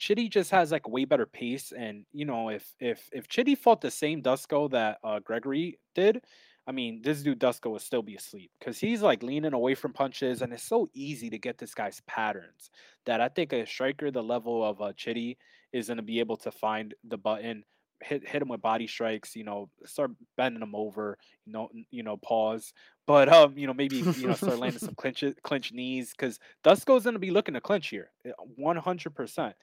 Chidi 0.00 0.28
just 0.28 0.50
has 0.50 0.72
like 0.72 0.88
way 0.88 1.04
better 1.04 1.24
pace, 1.24 1.70
and 1.70 2.04
you 2.12 2.24
know 2.24 2.48
if 2.48 2.74
if 2.80 3.08
if 3.12 3.28
Chidi 3.28 3.56
fought 3.56 3.80
the 3.80 3.92
same 3.92 4.22
Dusko 4.22 4.68
that 4.72 4.98
uh, 5.04 5.20
Gregory 5.20 5.78
did, 5.94 6.20
I 6.66 6.72
mean, 6.72 7.02
this 7.02 7.22
dude 7.22 7.40
Dusko 7.40 7.70
will 7.70 7.78
still 7.78 8.02
be 8.02 8.16
asleep 8.16 8.50
because 8.58 8.78
he's 8.78 9.02
like 9.02 9.22
leaning 9.22 9.52
away 9.52 9.74
from 9.74 9.92
punches, 9.92 10.40
and 10.40 10.52
it's 10.52 10.62
so 10.62 10.88
easy 10.94 11.28
to 11.30 11.38
get 11.38 11.58
this 11.58 11.74
guy's 11.74 12.00
patterns 12.06 12.70
that 13.04 13.20
I 13.20 13.28
think 13.28 13.52
a 13.52 13.66
striker 13.66 14.10
the 14.10 14.22
level 14.22 14.64
of 14.64 14.80
uh, 14.80 14.92
Chidi 14.92 15.36
is 15.72 15.88
going 15.88 15.98
to 15.98 16.02
be 16.02 16.20
able 16.20 16.38
to 16.38 16.50
find 16.50 16.94
the 17.04 17.18
button, 17.18 17.64
hit 18.00 18.26
hit 18.26 18.40
him 18.40 18.48
with 18.48 18.62
body 18.62 18.86
strikes, 18.86 19.36
you 19.36 19.44
know, 19.44 19.68
start 19.84 20.12
bending 20.38 20.62
him 20.62 20.74
over, 20.74 21.18
you 21.44 21.52
know, 21.52 21.68
you 21.90 22.02
know, 22.02 22.16
pause, 22.16 22.72
but 23.06 23.28
um, 23.28 23.58
you 23.58 23.66
know, 23.66 23.74
maybe 23.74 23.96
you 23.96 24.26
know, 24.26 24.34
start 24.34 24.58
landing 24.58 24.78
some 24.78 24.94
clinch 24.94 25.22
clinch 25.42 25.70
knees 25.72 26.12
because 26.16 26.38
Dusko's 26.64 27.04
going 27.04 27.14
to 27.14 27.20
be 27.20 27.30
looking 27.30 27.54
to 27.54 27.60
clinch 27.60 27.88
here, 27.88 28.10
eh, 28.24 28.30
one 28.56 28.76
hundred 28.76 29.14
percent. 29.14 29.54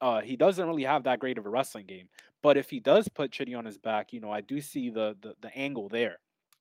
Uh, 0.00 0.20
he 0.20 0.36
doesn't 0.36 0.66
really 0.66 0.84
have 0.84 1.04
that 1.04 1.20
great 1.20 1.38
of 1.38 1.46
a 1.46 1.48
wrestling 1.48 1.86
game, 1.86 2.08
but 2.42 2.56
if 2.56 2.68
he 2.68 2.80
does 2.80 3.08
put 3.08 3.30
Chidi 3.30 3.56
on 3.56 3.64
his 3.64 3.78
back, 3.78 4.12
you 4.12 4.20
know, 4.20 4.32
I 4.32 4.40
do 4.40 4.60
see 4.60 4.90
the 4.90 5.16
the, 5.20 5.34
the 5.40 5.56
angle 5.56 5.88
there 5.88 6.18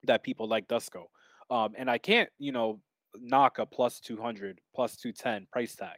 that 0.07 0.23
people 0.23 0.47
like 0.47 0.67
Dusko. 0.67 1.05
Um, 1.49 1.73
and 1.77 1.89
I 1.89 1.97
can't, 1.97 2.29
you 2.39 2.51
know, 2.51 2.81
knock 3.19 3.59
a 3.59 3.65
plus 3.65 3.99
200, 3.99 4.59
plus 4.75 4.95
210 4.97 5.47
price 5.51 5.75
tag, 5.75 5.97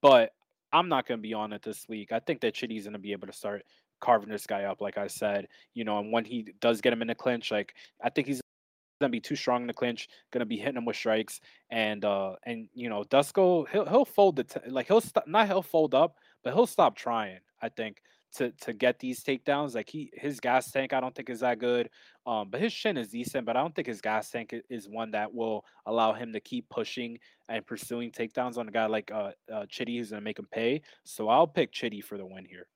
but 0.00 0.32
I'm 0.72 0.88
not 0.88 1.06
going 1.06 1.18
to 1.18 1.22
be 1.22 1.34
on 1.34 1.52
it 1.52 1.62
this 1.62 1.86
week. 1.88 2.12
I 2.12 2.20
think 2.20 2.40
that 2.40 2.54
Chidi's 2.54 2.84
going 2.84 2.94
to 2.94 2.98
be 2.98 3.12
able 3.12 3.26
to 3.26 3.32
start 3.32 3.62
carving 4.00 4.28
this 4.28 4.46
guy 4.46 4.64
up, 4.64 4.80
like 4.80 4.98
I 4.98 5.06
said, 5.06 5.48
you 5.74 5.84
know, 5.84 5.98
and 5.98 6.12
when 6.12 6.24
he 6.24 6.52
does 6.60 6.80
get 6.80 6.92
him 6.92 7.02
in 7.02 7.08
the 7.08 7.14
clinch, 7.14 7.50
like 7.50 7.74
I 8.02 8.10
think 8.10 8.26
he's 8.26 8.40
gonna 9.00 9.10
be 9.10 9.20
too 9.20 9.36
strong 9.36 9.62
in 9.62 9.66
the 9.66 9.74
clinch, 9.74 10.08
gonna 10.32 10.46
be 10.46 10.56
hitting 10.56 10.76
him 10.76 10.84
with 10.84 10.96
strikes, 10.96 11.40
and 11.70 12.04
uh 12.04 12.34
and 12.44 12.68
you 12.74 12.88
know 12.88 13.04
Dusko 13.04 13.68
he'll 13.70 13.86
he'll 13.86 14.04
fold 14.04 14.36
the 14.36 14.44
t- 14.44 14.60
like 14.68 14.86
he'll 14.86 15.00
stop 15.00 15.26
not 15.26 15.46
he'll 15.46 15.62
fold 15.62 15.94
up, 15.94 16.16
but 16.42 16.54
he'll 16.54 16.66
stop 16.66 16.96
trying. 16.96 17.38
I 17.60 17.68
think 17.68 18.02
to 18.36 18.50
to 18.50 18.72
get 18.72 18.98
these 18.98 19.22
takedowns. 19.22 19.74
Like 19.74 19.88
he 19.88 20.10
his 20.14 20.40
gas 20.40 20.70
tank 20.70 20.92
I 20.92 21.00
don't 21.00 21.14
think 21.14 21.30
is 21.30 21.40
that 21.40 21.58
good, 21.58 21.90
um, 22.26 22.48
but 22.50 22.60
his 22.60 22.72
shin 22.72 22.96
is 22.96 23.08
decent. 23.08 23.46
But 23.46 23.56
I 23.56 23.62
don't 23.62 23.74
think 23.74 23.88
his 23.88 24.00
gas 24.00 24.30
tank 24.30 24.54
is 24.70 24.88
one 24.88 25.10
that 25.12 25.32
will 25.34 25.64
allow 25.86 26.12
him 26.12 26.32
to 26.32 26.40
keep 26.40 26.68
pushing 26.68 27.18
and 27.48 27.66
pursuing 27.66 28.10
takedowns 28.10 28.58
on 28.58 28.68
a 28.68 28.72
guy 28.72 28.86
like 28.86 29.10
uh, 29.10 29.32
uh 29.52 29.66
Chidi 29.66 29.98
who's 29.98 30.10
gonna 30.10 30.22
make 30.22 30.38
him 30.38 30.48
pay. 30.50 30.82
So 31.04 31.28
I'll 31.28 31.46
pick 31.46 31.72
Chidi 31.72 32.02
for 32.02 32.18
the 32.18 32.26
win 32.26 32.44
here. 32.44 32.66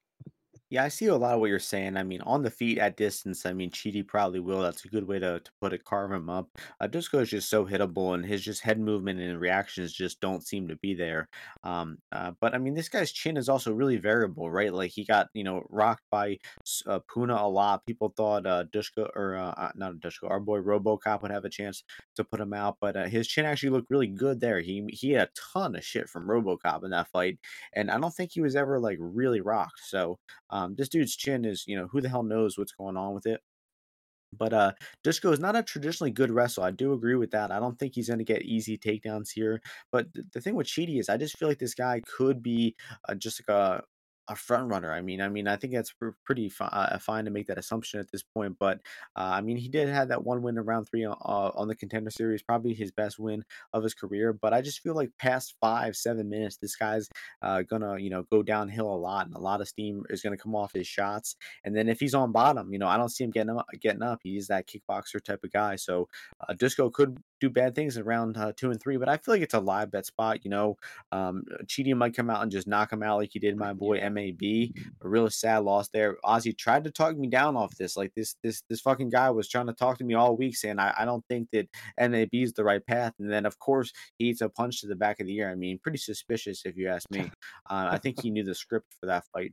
Yeah, 0.70 0.84
I 0.84 0.88
see 0.88 1.06
a 1.06 1.16
lot 1.16 1.34
of 1.34 1.40
what 1.40 1.50
you're 1.50 1.58
saying. 1.58 1.96
I 1.96 2.04
mean, 2.04 2.20
on 2.20 2.42
the 2.44 2.50
feet 2.50 2.78
at 2.78 2.96
distance, 2.96 3.44
I 3.44 3.52
mean, 3.52 3.72
Chidi 3.72 4.06
probably 4.06 4.38
will. 4.38 4.62
That's 4.62 4.84
a 4.84 4.88
good 4.88 5.08
way 5.08 5.18
to, 5.18 5.40
to 5.40 5.50
put 5.60 5.72
it, 5.72 5.82
carve 5.84 6.12
him 6.12 6.30
up. 6.30 6.48
Uh, 6.80 6.86
Dusko 6.86 7.20
is 7.22 7.30
just 7.30 7.50
so 7.50 7.66
hittable, 7.66 8.14
and 8.14 8.24
his 8.24 8.40
just 8.40 8.62
head 8.62 8.78
movement 8.78 9.18
and 9.18 9.40
reactions 9.40 9.92
just 9.92 10.20
don't 10.20 10.46
seem 10.46 10.68
to 10.68 10.76
be 10.76 10.94
there. 10.94 11.28
Um, 11.64 11.98
uh, 12.12 12.32
but 12.40 12.54
I 12.54 12.58
mean, 12.58 12.74
this 12.74 12.88
guy's 12.88 13.10
chin 13.10 13.36
is 13.36 13.48
also 13.48 13.72
really 13.72 13.96
variable, 13.96 14.48
right? 14.48 14.72
Like 14.72 14.92
he 14.92 15.04
got 15.04 15.26
you 15.34 15.42
know 15.42 15.64
rocked 15.70 16.04
by 16.08 16.38
uh, 16.86 17.00
Puna 17.12 17.34
a 17.34 17.48
lot. 17.48 17.84
People 17.84 18.14
thought 18.16 18.46
uh, 18.46 18.64
or 19.16 19.34
uh, 19.34 19.50
uh, 19.50 19.72
not 19.74 19.94
Dusko, 19.96 20.30
our 20.30 20.38
boy 20.38 20.60
RoboCop 20.60 21.22
would 21.22 21.32
have 21.32 21.44
a 21.44 21.50
chance 21.50 21.82
to 22.14 22.22
put 22.22 22.40
him 22.40 22.52
out, 22.52 22.76
but 22.80 22.96
uh, 22.96 23.04
his 23.06 23.26
chin 23.26 23.44
actually 23.44 23.70
looked 23.70 23.90
really 23.90 24.06
good 24.06 24.40
there. 24.40 24.60
He 24.60 24.84
he 24.90 25.10
had 25.10 25.28
a 25.28 25.32
ton 25.52 25.74
of 25.74 25.84
shit 25.84 26.08
from 26.08 26.28
RoboCop 26.28 26.84
in 26.84 26.90
that 26.90 27.08
fight, 27.08 27.40
and 27.72 27.90
I 27.90 27.98
don't 27.98 28.14
think 28.14 28.30
he 28.32 28.40
was 28.40 28.54
ever 28.54 28.78
like 28.78 28.98
really 29.00 29.40
rocked. 29.40 29.80
So. 29.82 30.20
Um, 30.52 30.59
this 30.68 30.88
dude's 30.88 31.16
chin 31.16 31.44
is, 31.44 31.64
you 31.66 31.76
know, 31.76 31.88
who 31.88 32.00
the 32.00 32.08
hell 32.08 32.22
knows 32.22 32.58
what's 32.58 32.72
going 32.72 32.96
on 32.96 33.14
with 33.14 33.26
it. 33.26 33.40
But 34.32 34.52
uh 34.52 34.72
Dusko 35.04 35.32
is 35.32 35.40
not 35.40 35.56
a 35.56 35.62
traditionally 35.62 36.10
good 36.12 36.30
wrestler. 36.30 36.64
I 36.64 36.70
do 36.70 36.92
agree 36.92 37.16
with 37.16 37.32
that. 37.32 37.50
I 37.50 37.58
don't 37.60 37.78
think 37.78 37.94
he's 37.94 38.08
going 38.08 38.18
to 38.18 38.24
get 38.24 38.42
easy 38.42 38.78
takedowns 38.78 39.30
here. 39.32 39.60
But 39.92 40.12
th- 40.14 40.26
the 40.32 40.40
thing 40.40 40.54
with 40.54 40.68
Chidi 40.68 41.00
is, 41.00 41.08
I 41.08 41.16
just 41.16 41.36
feel 41.38 41.48
like 41.48 41.58
this 41.58 41.74
guy 41.74 42.00
could 42.06 42.42
be 42.42 42.76
uh, 43.08 43.14
just 43.14 43.40
like 43.40 43.56
a 43.56 43.82
a 44.30 44.36
front 44.36 44.68
runner. 44.68 44.92
I 44.92 45.00
mean, 45.00 45.20
I 45.20 45.28
mean, 45.28 45.48
I 45.48 45.56
think 45.56 45.74
that's 45.74 45.92
pretty 46.24 46.48
fi- 46.48 46.66
uh, 46.66 46.98
fine 46.98 47.24
to 47.24 47.32
make 47.32 47.48
that 47.48 47.58
assumption 47.58 47.98
at 47.98 48.10
this 48.12 48.22
point. 48.22 48.56
But 48.60 48.78
uh, 49.16 49.30
I 49.34 49.40
mean, 49.40 49.56
he 49.56 49.68
did 49.68 49.88
have 49.88 50.08
that 50.08 50.24
one 50.24 50.40
win 50.40 50.56
in 50.56 50.64
round 50.64 50.88
three 50.88 51.04
uh, 51.04 51.10
on 51.10 51.66
the 51.66 51.74
contender 51.74 52.10
series, 52.10 52.40
probably 52.40 52.72
his 52.72 52.92
best 52.92 53.18
win 53.18 53.44
of 53.72 53.82
his 53.82 53.92
career. 53.92 54.32
But 54.32 54.54
I 54.54 54.62
just 54.62 54.80
feel 54.80 54.94
like 54.94 55.10
past 55.18 55.56
five, 55.60 55.96
seven 55.96 56.30
minutes, 56.30 56.58
this 56.58 56.76
guy's 56.76 57.08
uh, 57.42 57.62
gonna, 57.62 57.98
you 57.98 58.08
know, 58.08 58.22
go 58.30 58.42
downhill 58.44 58.86
a 58.86 58.96
lot, 58.96 59.26
and 59.26 59.34
a 59.34 59.40
lot 59.40 59.60
of 59.60 59.68
steam 59.68 60.04
is 60.10 60.22
gonna 60.22 60.36
come 60.36 60.54
off 60.54 60.72
his 60.72 60.86
shots. 60.86 61.34
And 61.64 61.76
then 61.76 61.88
if 61.88 61.98
he's 61.98 62.14
on 62.14 62.30
bottom, 62.30 62.72
you 62.72 62.78
know, 62.78 62.88
I 62.88 62.96
don't 62.96 63.08
see 63.08 63.24
him 63.24 63.30
getting 63.32 63.56
up. 63.56 63.66
Getting 63.80 64.02
up, 64.02 64.20
he's 64.22 64.46
that 64.46 64.68
kickboxer 64.68 65.22
type 65.22 65.42
of 65.42 65.52
guy. 65.52 65.74
So 65.74 66.08
uh, 66.48 66.54
Dusko 66.54 66.92
could 66.92 67.18
do 67.40 67.50
bad 67.50 67.74
things 67.74 67.96
in 67.96 68.04
round 68.04 68.36
uh, 68.36 68.52
two 68.56 68.70
and 68.70 68.80
three, 68.80 68.96
but 68.96 69.08
I 69.08 69.16
feel 69.16 69.34
like 69.34 69.42
it's 69.42 69.54
a 69.54 69.60
live 69.60 69.90
bet 69.90 70.06
spot. 70.06 70.44
You 70.44 70.50
know, 70.50 70.76
um, 71.10 71.44
Chidi 71.64 71.96
might 71.96 72.14
come 72.14 72.30
out 72.30 72.42
and 72.42 72.52
just 72.52 72.68
knock 72.68 72.92
him 72.92 73.02
out 73.02 73.18
like 73.18 73.30
he 73.32 73.38
did 73.38 73.56
my 73.56 73.72
boy 73.72 73.98
Yeah. 74.20 74.30
MAB. 74.30 74.72
A 75.02 75.08
really 75.08 75.30
sad 75.30 75.64
loss 75.64 75.88
there. 75.88 76.16
Ozzy 76.24 76.56
tried 76.56 76.84
to 76.84 76.90
talk 76.90 77.16
me 77.16 77.28
down 77.28 77.56
off 77.56 77.76
this. 77.76 77.96
Like 77.96 78.12
this, 78.14 78.36
this, 78.42 78.62
this 78.68 78.80
fucking 78.80 79.10
guy 79.10 79.30
was 79.30 79.48
trying 79.48 79.66
to 79.66 79.72
talk 79.72 79.98
to 79.98 80.04
me 80.04 80.14
all 80.14 80.36
week, 80.36 80.56
saying 80.56 80.78
I, 80.78 80.94
I 80.98 81.04
don't 81.04 81.24
think 81.28 81.48
that 81.52 81.68
MAB 81.98 82.28
is 82.32 82.52
the 82.52 82.64
right 82.64 82.84
path. 82.84 83.14
And 83.18 83.30
then 83.30 83.46
of 83.46 83.58
course 83.58 83.92
he 84.18 84.26
eats 84.26 84.40
a 84.40 84.48
punch 84.48 84.80
to 84.80 84.86
the 84.86 84.96
back 84.96 85.20
of 85.20 85.26
the 85.26 85.36
ear. 85.36 85.50
I 85.50 85.54
mean, 85.54 85.78
pretty 85.82 85.98
suspicious 85.98 86.62
if 86.64 86.76
you 86.76 86.88
ask 86.88 87.10
me. 87.10 87.30
Uh, 87.68 87.88
I 87.90 87.98
think 87.98 88.20
he 88.22 88.30
knew 88.30 88.44
the 88.44 88.54
script 88.54 88.94
for 89.00 89.06
that 89.06 89.24
fight. 89.32 89.52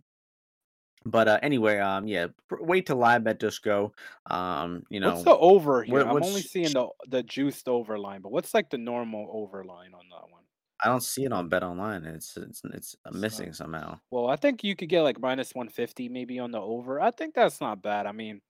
But 1.06 1.28
uh, 1.28 1.40
anyway, 1.42 1.80
um, 1.80 2.08
yeah, 2.08 2.28
pr- 2.50 2.62
wait 2.62 2.86
till 2.86 2.98
live 2.98 3.28
at 3.28 3.40
Dusko. 3.40 3.92
Um, 4.30 4.84
you 4.90 5.00
What's 5.02 5.24
the 5.24 5.38
over 5.38 5.84
here? 5.84 6.02
I'm 6.02 6.22
only 6.22 6.42
seeing 6.42 6.72
the 6.74 6.90
the 7.08 7.24
juiced 7.24 7.70
over 7.70 7.98
line, 7.98 8.22
but 8.22 8.32
what's 8.32 8.54
like 8.54 8.70
the 8.70 8.78
normal 8.78 9.30
over 9.32 9.64
line 9.64 9.94
on 9.94 10.06
that 10.10 10.32
one? 10.32 10.44
I 10.84 10.90
don't 10.90 11.02
see 11.04 11.26
it 11.26 11.34
on 11.34 11.50
BetOnline. 11.50 12.06
It's 12.06 12.38
it's 12.38 12.62
it's 12.66 12.96
uh, 13.06 13.12
missing 13.12 13.54
somehow. 13.54 14.00
Well, 14.12 14.28
I 14.28 14.36
think 14.36 14.64
you 14.64 14.76
could 14.76 14.90
get 14.90 15.02
like 15.02 15.20
minus 15.20 15.54
150 15.56 16.10
maybe 16.10 16.40
on 16.40 16.52
the 16.52 16.62
over. 16.62 17.00
I 17.02 17.12
think 17.12 17.34
that's 17.36 17.60
not 17.62 17.82
bad. 17.82 18.06
I 18.06 18.12
mean, 18.12 18.42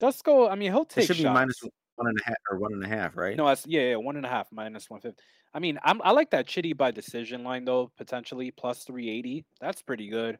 Dusko, 0.00 0.50
I 0.50 0.54
mean, 0.54 0.72
he'll 0.72 0.84
take. 0.84 1.04
It 1.04 1.14
should 1.14 1.18
be 1.18 1.24
one 1.24 2.08
and 2.08 2.18
a 2.20 2.24
half 2.24 2.36
or 2.50 2.58
one 2.58 2.72
and 2.72 2.84
a 2.84 2.88
half, 2.88 3.16
right? 3.16 3.36
No, 3.36 3.46
that's 3.46 3.66
yeah, 3.66 3.90
yeah, 3.90 3.96
one 3.96 4.16
and 4.16 4.24
a 4.24 4.28
half 4.28 4.48
minus 4.52 4.88
150. 4.88 5.22
I 5.52 5.58
mean, 5.58 5.78
I'm 5.82 6.00
I 6.02 6.12
like 6.12 6.30
that 6.30 6.46
Chidi 6.46 6.76
by 6.76 6.90
decision 6.90 7.44
line 7.44 7.64
though, 7.64 7.92
potentially 7.96 8.50
plus 8.50 8.84
380. 8.84 9.44
That's 9.60 9.82
pretty 9.82 10.08
good. 10.08 10.38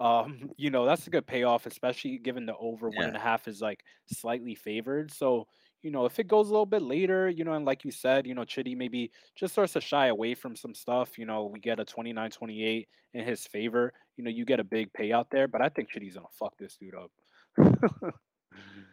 Um, 0.00 0.50
you 0.56 0.70
know, 0.70 0.86
that's 0.86 1.06
a 1.06 1.10
good 1.10 1.26
payoff, 1.26 1.66
especially 1.66 2.18
given 2.18 2.46
the 2.46 2.56
over 2.56 2.88
one 2.88 2.94
Yeah. 2.98 3.08
and 3.08 3.16
a 3.16 3.20
half 3.20 3.48
is 3.48 3.60
like 3.60 3.84
slightly 4.06 4.54
favored. 4.54 5.12
So, 5.12 5.46
you 5.82 5.90
know, 5.90 6.04
if 6.04 6.18
it 6.18 6.28
goes 6.28 6.48
a 6.48 6.52
little 6.52 6.66
bit 6.66 6.82
later, 6.82 7.28
you 7.28 7.44
know, 7.44 7.54
and 7.54 7.64
like 7.64 7.84
you 7.84 7.90
said, 7.90 8.26
you 8.26 8.34
know, 8.34 8.42
Chidi 8.42 8.76
maybe 8.76 9.10
just 9.34 9.54
starts 9.54 9.72
to 9.74 9.80
shy 9.80 10.08
away 10.08 10.34
from 10.34 10.54
some 10.56 10.74
stuff. 10.74 11.18
You 11.18 11.26
know, 11.26 11.46
we 11.46 11.58
get 11.60 11.80
a 11.80 11.84
29 11.84 12.30
28 12.30 12.88
in 13.14 13.24
his 13.24 13.46
favor. 13.46 13.92
You 14.16 14.24
know, 14.24 14.30
you 14.30 14.44
get 14.44 14.60
a 14.60 14.64
big 14.64 14.92
payout 14.92 15.26
there, 15.30 15.48
but 15.48 15.62
I 15.62 15.68
think 15.68 15.88
Chidi's 15.90 16.14
gonna 16.14 16.26
fuck 16.38 16.56
this 16.58 16.76
dude 16.76 16.94
up. 16.94 17.10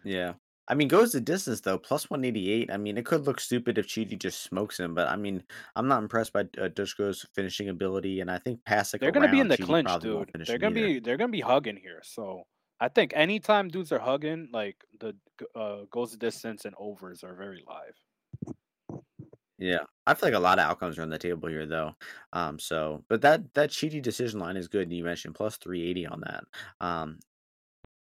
Yeah. 0.04 0.34
I 0.70 0.74
mean, 0.74 0.90
goes 0.90 1.14
the 1.14 1.22
distance 1.22 1.62
though, 1.62 1.78
plus 1.78 2.10
188. 2.10 2.72
I 2.72 2.78
mean, 2.78 2.98
it 2.98 3.06
could 3.06 3.26
look 3.26 3.40
stupid 3.40 3.78
if 3.78 3.88
Chidi 3.88 4.20
just 4.20 4.44
smokes 4.44 4.78
him, 4.78 4.94
but 4.94 5.08
I 5.08 5.16
mean, 5.16 5.42
I'm 5.78 5.88
not 5.88 6.02
impressed 6.02 6.34
by 6.34 6.42
uh, 6.62 6.68
Dusko's 6.68 7.26
finishing 7.34 7.70
ability, 7.70 8.20
and 8.20 8.30
I 8.30 8.38
think 8.38 8.64
past 8.66 8.94
They're 9.00 9.12
gonna 9.12 9.32
be 9.32 9.40
in 9.40 9.48
the 9.48 9.58
Chidi 9.58 9.66
clinch, 9.66 9.90
dude. 10.02 10.30
They're 10.46 10.58
gonna 10.58 10.78
either. 10.78 10.88
be 10.88 11.00
they're 11.00 11.16
gonna 11.16 11.32
be 11.32 11.40
hugging 11.40 11.78
here. 11.78 12.02
So 12.04 12.44
I 12.80 12.90
think 12.90 13.14
anytime 13.16 13.70
dudes 13.70 13.92
are 13.92 14.00
hugging, 14.00 14.50
like 14.52 14.84
the 15.00 15.16
uh, 15.56 15.86
goes 15.92 16.12
the 16.12 16.18
distance 16.18 16.66
and 16.66 16.76
overs 16.78 17.24
are 17.24 17.36
very 17.36 17.64
live. 17.68 17.96
Yeah, 19.60 19.86
I 20.06 20.14
feel 20.14 20.30
like 20.30 20.36
a 20.38 20.40
lot 20.40 20.60
of 20.60 20.66
outcomes 20.66 21.00
are 21.00 21.02
on 21.02 21.10
the 21.10 21.18
table 21.18 21.50
here, 21.50 21.66
though. 21.66 21.96
Um, 22.32 22.60
so, 22.60 23.04
but 23.10 23.22
that 23.22 23.54
that 23.56 23.72
Chidi 23.72 24.02
decision 24.02 24.40
line 24.40 24.56
is 24.56 24.68
good. 24.68 24.92
You 24.92 25.04
mentioned 25.04 25.34
plus 25.34 25.58
380 25.58 26.06
on 26.06 26.22
that. 26.22 26.44
Um, 26.80 27.20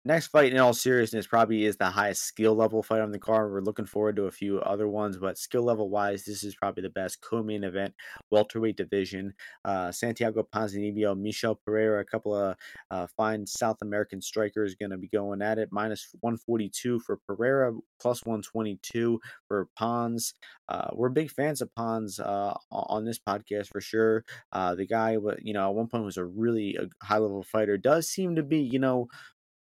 Next 0.05 0.27
fight, 0.27 0.53
in 0.53 0.59
all 0.59 0.73
seriousness, 0.73 1.27
probably 1.27 1.65
is 1.65 1.75
the 1.75 1.89
highest 1.89 2.21
skill 2.21 2.55
level 2.55 2.81
fight 2.81 3.01
on 3.01 3.11
the 3.11 3.19
card. 3.19 3.51
We're 3.51 3.59
looking 3.59 3.85
forward 3.85 4.15
to 4.15 4.25
a 4.25 4.31
few 4.31 4.59
other 4.61 4.87
ones, 4.87 5.17
but 5.17 5.37
skill 5.37 5.63
level 5.63 5.89
wise, 5.89 6.23
this 6.23 6.45
is 6.45 6.55
probably 6.55 6.83
the 6.83 6.89
best 6.89 7.19
co-main 7.19 7.65
event, 7.65 7.93
welterweight 8.31 8.77
division. 8.77 9.33
Uh, 9.65 9.91
Santiago 9.91 10.47
Ponzinibbio, 10.49 11.19
Michel 11.19 11.55
Pereira, 11.55 11.99
a 11.99 12.05
couple 12.05 12.33
of 12.33 12.55
uh, 12.89 13.07
fine 13.17 13.45
South 13.45 13.77
American 13.81 14.21
strikers 14.21 14.75
going 14.75 14.91
to 14.91 14.97
be 14.97 15.09
going 15.09 15.41
at 15.41 15.57
it. 15.57 15.69
Minus 15.73 16.07
142 16.21 16.99
for 16.99 17.17
Pereira, 17.27 17.73
plus 17.99 18.25
122 18.25 19.19
for 19.49 19.67
Pons. 19.75 20.35
Uh, 20.69 20.87
we're 20.93 21.09
big 21.09 21.31
fans 21.31 21.61
of 21.61 21.73
Pons 21.75 22.19
uh, 22.21 22.53
on 22.71 23.03
this 23.03 23.19
podcast 23.19 23.67
for 23.67 23.81
sure. 23.81 24.23
Uh, 24.53 24.73
the 24.73 24.85
guy, 24.85 25.17
you 25.41 25.53
know, 25.53 25.67
at 25.67 25.75
one 25.75 25.87
point 25.87 26.05
was 26.05 26.17
a 26.17 26.23
really 26.23 26.77
high 27.03 27.17
level 27.17 27.43
fighter. 27.43 27.77
Does 27.77 28.07
seem 28.07 28.37
to 28.37 28.43
be, 28.43 28.59
you 28.59 28.79
know 28.79 29.09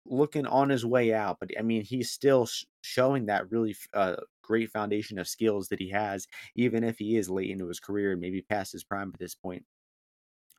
looking 0.07 0.47
on 0.47 0.71
his 0.71 0.85
way 0.87 1.13
out, 1.15 1.39
but 1.41 1.51
I 1.59 1.63
mean, 1.63 1.83
he's 1.83 2.11
still 2.11 2.47
sh- 2.47 2.65
showing 2.83 3.27
that 3.27 3.51
really 3.51 3.77
uh, 3.95 4.17
great 4.43 4.71
foundation 4.71 5.19
of 5.19 5.29
skills 5.29 5.69
that 5.69 5.81
he 5.81 5.91
has, 5.91 6.27
even 6.57 6.85
if 6.85 6.99
he 6.99 7.17
is 7.17 7.31
late 7.31 7.51
into 7.51 7.69
his 7.69 7.81
career 7.81 8.13
and 8.13 8.21
maybe 8.21 8.43
past 8.43 8.73
his 8.73 8.85
prime 8.85 9.11
at 9.13 9.21
this 9.21 9.35
point. 9.35 9.65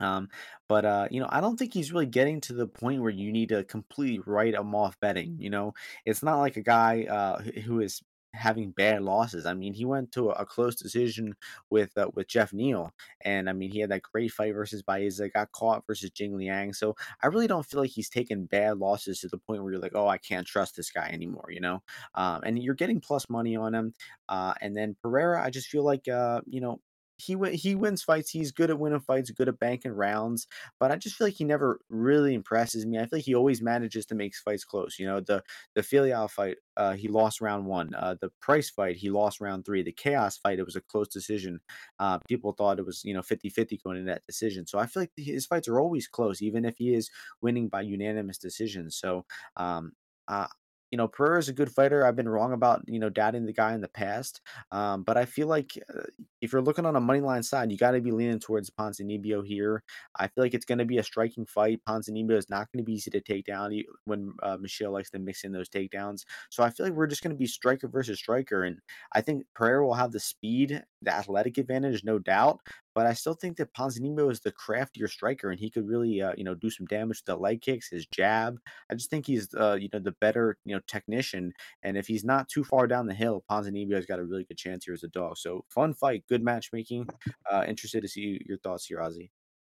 Um, 0.00 0.28
but 0.68 0.84
uh, 0.84 1.08
you 1.10 1.20
know, 1.20 1.28
I 1.30 1.40
don't 1.40 1.56
think 1.56 1.72
he's 1.74 1.92
really 1.92 2.06
getting 2.06 2.40
to 2.42 2.54
the 2.54 2.66
point 2.66 3.02
where 3.02 3.10
you 3.10 3.30
need 3.32 3.50
to 3.50 3.64
completely 3.64 4.20
write 4.26 4.54
him 4.54 4.74
off 4.74 4.98
betting. 5.00 5.36
You 5.38 5.50
know, 5.50 5.74
it's 6.04 6.22
not 6.22 6.38
like 6.38 6.56
a 6.56 6.62
guy 6.62 7.04
uh, 7.04 7.40
who 7.42 7.80
is 7.80 8.02
having 8.34 8.70
bad 8.70 9.02
losses. 9.02 9.46
I 9.46 9.54
mean, 9.54 9.74
he 9.74 9.84
went 9.84 10.12
to 10.12 10.30
a, 10.30 10.46
close 10.46 10.74
decision 10.76 11.34
with 11.70 11.96
uh, 11.96 12.10
with 12.14 12.28
Jeff 12.28 12.52
Neal, 12.52 12.92
and 13.22 13.48
I 13.48 13.52
mean, 13.52 13.70
he 13.70 13.80
had 13.80 13.90
that 13.90 14.02
great 14.02 14.32
fight 14.32 14.54
versus 14.54 14.82
Baeza, 14.82 15.28
got 15.28 15.52
caught 15.52 15.86
versus 15.86 16.10
Jing 16.10 16.36
Liang. 16.36 16.72
So 16.72 16.96
I 17.22 17.28
really 17.28 17.46
don't 17.46 17.64
feel 17.64 17.80
like 17.80 17.90
he's 17.90 18.08
taken 18.08 18.46
bad 18.46 18.78
losses 18.78 19.20
to 19.20 19.28
the 19.28 19.38
point 19.38 19.62
where 19.62 19.72
you're 19.72 19.80
like, 19.82 19.94
oh, 19.94 20.08
I 20.08 20.18
can't 20.18 20.46
trust 20.46 20.76
this 20.76 20.90
guy 20.90 21.08
anymore, 21.08 21.46
you 21.50 21.60
know. 21.60 21.82
Um, 22.14 22.42
and 22.44 22.62
you're 22.62 22.74
getting 22.74 23.00
plus 23.00 23.28
money 23.30 23.56
on 23.56 23.74
him. 23.74 23.94
Uh, 24.28 24.54
and 24.60 24.76
then 24.76 24.96
Pereira, 25.02 25.42
I 25.42 25.50
just 25.50 25.68
feel 25.68 25.84
like 25.84 26.08
uh, 26.08 26.40
you 26.46 26.60
know 26.60 26.80
he 27.22 27.36
win, 27.36 27.54
he 27.54 27.74
wins 27.74 28.02
fights. 28.02 28.30
He's 28.30 28.52
good 28.52 28.70
at 28.70 28.78
winning 28.78 29.00
fights, 29.00 29.30
good 29.30 29.48
at 29.48 29.58
banking 29.58 29.92
rounds. 29.92 30.46
But 30.80 30.90
I 30.90 30.96
just 30.96 31.16
feel 31.16 31.26
like 31.28 31.34
he 31.34 31.44
never 31.44 31.80
really 31.88 32.34
impresses 32.34 32.86
me. 32.86 32.98
I 32.98 33.02
feel 33.02 33.18
like 33.18 33.24
he 33.24 33.34
always 33.34 33.62
manages 33.62 34.06
to 34.06 34.14
make 34.14 34.34
fights 34.34 34.64
close. 34.64 34.98
You 34.98 35.06
know, 35.06 35.20
the 35.20 35.42
the 35.74 35.82
Fialho 35.82 36.28
fight, 36.30 36.56
uh, 36.76 36.92
he 36.94 37.08
lost 37.08 37.40
round 37.40 37.66
one. 37.66 37.94
Uh, 37.94 38.16
the 38.20 38.30
Price 38.40 38.70
fight, 38.70 38.96
he 38.96 39.10
lost 39.10 39.40
round 39.40 39.64
three. 39.64 39.82
The 39.82 39.92
Khaos 39.92 40.40
fight, 40.40 40.58
it 40.58 40.66
was 40.66 40.76
a 40.76 40.80
close 40.80 41.08
decision. 41.08 41.60
Uh, 41.98 42.18
people 42.28 42.52
thought 42.52 42.78
it 42.78 42.86
was 42.86 43.04
you 43.04 43.14
know 43.14 43.22
50-50 43.22 43.82
going 43.82 43.98
into 43.98 44.10
that 44.10 44.26
decision. 44.26 44.66
So 44.66 44.78
I 44.78 44.86
feel 44.86 45.02
like 45.02 45.12
his 45.16 45.46
fights 45.46 45.68
are 45.68 45.80
always 45.80 46.08
close, 46.08 46.42
even 46.42 46.64
if 46.64 46.76
he 46.78 46.94
is 46.94 47.10
winning 47.40 47.68
by 47.68 47.82
unanimous 47.82 48.38
decision. 48.38 48.90
So 48.90 49.24
um, 49.56 49.92
uh, 50.28 50.46
you 50.92 50.98
know, 50.98 51.08
Pereira 51.08 51.38
is 51.38 51.48
a 51.48 51.54
good 51.54 51.72
fighter. 51.72 52.04
I've 52.04 52.16
been 52.16 52.28
wrong 52.28 52.52
about, 52.52 52.82
you 52.86 52.98
know, 52.98 53.08
doubting 53.08 53.46
the 53.46 53.52
guy 53.52 53.72
in 53.72 53.80
the 53.80 53.88
past. 53.88 54.42
Um, 54.70 55.02
but 55.02 55.16
I 55.16 55.24
feel 55.24 55.48
like 55.48 55.70
uh, 55.92 56.02
if 56.42 56.52
you're 56.52 56.60
looking 56.60 56.84
on 56.84 56.96
a 56.96 57.00
money 57.00 57.20
line 57.20 57.42
side, 57.42 57.72
you 57.72 57.78
got 57.78 57.92
to 57.92 58.00
be 58.02 58.10
leaning 58.10 58.38
towards 58.38 58.68
Ponzinibbio 58.68 59.44
here. 59.44 59.82
I 60.16 60.28
feel 60.28 60.44
like 60.44 60.52
it's 60.52 60.66
going 60.66 60.78
to 60.78 60.84
be 60.84 60.98
a 60.98 61.02
striking 61.02 61.46
fight. 61.46 61.80
Ponzinibbio 61.88 62.36
is 62.36 62.50
not 62.50 62.70
going 62.70 62.84
to 62.84 62.86
be 62.86 62.92
easy 62.92 63.10
to 63.10 63.22
take 63.22 63.46
down 63.46 63.72
when 64.04 64.34
uh, 64.42 64.58
Michel 64.60 64.92
likes 64.92 65.10
to 65.10 65.18
mix 65.18 65.44
in 65.44 65.52
those 65.52 65.70
takedowns. 65.70 66.24
So 66.50 66.62
I 66.62 66.68
feel 66.68 66.84
like 66.84 66.94
we're 66.94 67.06
just 67.06 67.22
going 67.22 67.34
to 67.34 67.38
be 67.38 67.46
striker 67.46 67.88
versus 67.88 68.18
striker. 68.18 68.64
And 68.64 68.78
I 69.14 69.22
think 69.22 69.46
Pereira 69.54 69.86
will 69.86 69.94
have 69.94 70.12
the 70.12 70.20
speed, 70.20 70.82
the 71.00 71.14
athletic 71.14 71.56
advantage, 71.56 72.04
no 72.04 72.18
doubt. 72.18 72.60
But 72.94 73.06
I 73.06 73.12
still 73.12 73.34
think 73.34 73.56
that 73.56 73.72
Ponzinibbio 73.74 74.30
is 74.30 74.40
the 74.40 74.52
craftier 74.52 75.08
striker, 75.08 75.50
and 75.50 75.58
he 75.58 75.70
could 75.70 75.86
really, 75.86 76.20
uh, 76.20 76.32
you 76.36 76.44
know, 76.44 76.54
do 76.54 76.70
some 76.70 76.86
damage 76.86 77.18
to 77.20 77.26
the 77.26 77.36
leg 77.36 77.60
kicks, 77.62 77.88
his 77.88 78.06
jab. 78.06 78.58
I 78.90 78.94
just 78.94 79.10
think 79.10 79.26
he's, 79.26 79.54
uh, 79.54 79.76
you 79.80 79.88
know, 79.92 79.98
the 79.98 80.12
better, 80.12 80.56
you 80.64 80.74
know, 80.74 80.80
technician. 80.86 81.52
And 81.82 81.96
if 81.96 82.06
he's 82.06 82.24
not 82.24 82.48
too 82.48 82.64
far 82.64 82.86
down 82.86 83.06
the 83.06 83.14
hill, 83.14 83.44
Ponzinibbio's 83.50 84.06
got 84.06 84.18
a 84.18 84.24
really 84.24 84.44
good 84.44 84.58
chance 84.58 84.84
here 84.84 84.94
as 84.94 85.04
a 85.04 85.08
dog. 85.08 85.36
So 85.38 85.64
fun 85.68 85.94
fight, 85.94 86.24
good 86.28 86.42
matchmaking. 86.42 87.08
Uh, 87.50 87.64
interested 87.66 88.02
to 88.02 88.08
see 88.08 88.40
your 88.46 88.58
thoughts 88.58 88.86
here, 88.86 88.98
Ozzy. 88.98 89.30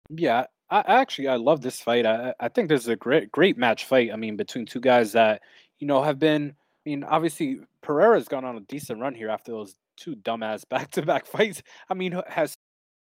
Yeah, 0.10 0.46
I 0.70 0.84
actually 0.88 1.28
I 1.28 1.36
love 1.36 1.62
this 1.62 1.82
fight. 1.82 2.06
I 2.06 2.34
I 2.40 2.50
think 2.50 2.70
this 2.70 2.82
is 2.82 2.88
a 2.88 2.96
great 2.96 3.32
great 3.32 3.58
match 3.58 3.86
fight. 3.86 4.12
I 4.14 4.16
mean, 4.16 4.36
between 4.36 4.66
two 4.66 4.80
guys 4.80 5.12
that 5.14 5.42
you 5.80 5.88
know 5.88 6.02
have 6.04 6.20
been. 6.20 6.54
I 6.86 6.90
mean, 6.90 7.04
obviously 7.04 7.62
Pereira's 7.82 8.28
gone 8.28 8.46
on 8.46 8.58
a 8.58 8.62
decent 8.62 9.02
run 9.02 9.16
here 9.16 9.30
after 9.30 9.52
those 9.52 9.76
two 9.98 10.16
dumbass 10.18 10.68
back 10.70 10.92
to 10.92 11.02
back 11.02 11.26
fights. 11.26 11.64
I 11.90 11.94
mean, 11.94 12.22
has 12.28 12.56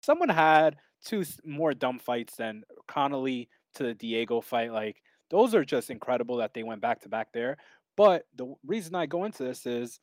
someone 0.03 0.29
had 0.29 0.77
two 1.05 1.25
more 1.45 1.75
dumb 1.75 1.99
fights 1.99 2.37
than 2.37 2.63
Connolly 2.87 3.49
to 3.75 3.85
the 3.85 3.95
Diego 3.95 4.41
fight. 4.41 4.73
Like 4.73 5.03
those 5.31 5.55
are 5.55 5.65
just 5.65 5.91
incredible 5.91 6.37
that 6.37 6.55
they 6.55 6.63
went 6.63 6.83
back 6.83 7.01
to 7.03 7.09
back 7.09 7.29
there. 7.33 7.57
But 7.97 8.25
the 8.37 8.55
reason 8.67 8.95
I 8.95 9.07
go 9.07 9.25
into 9.25 9.45
this 9.45 9.67
is 9.67 10.01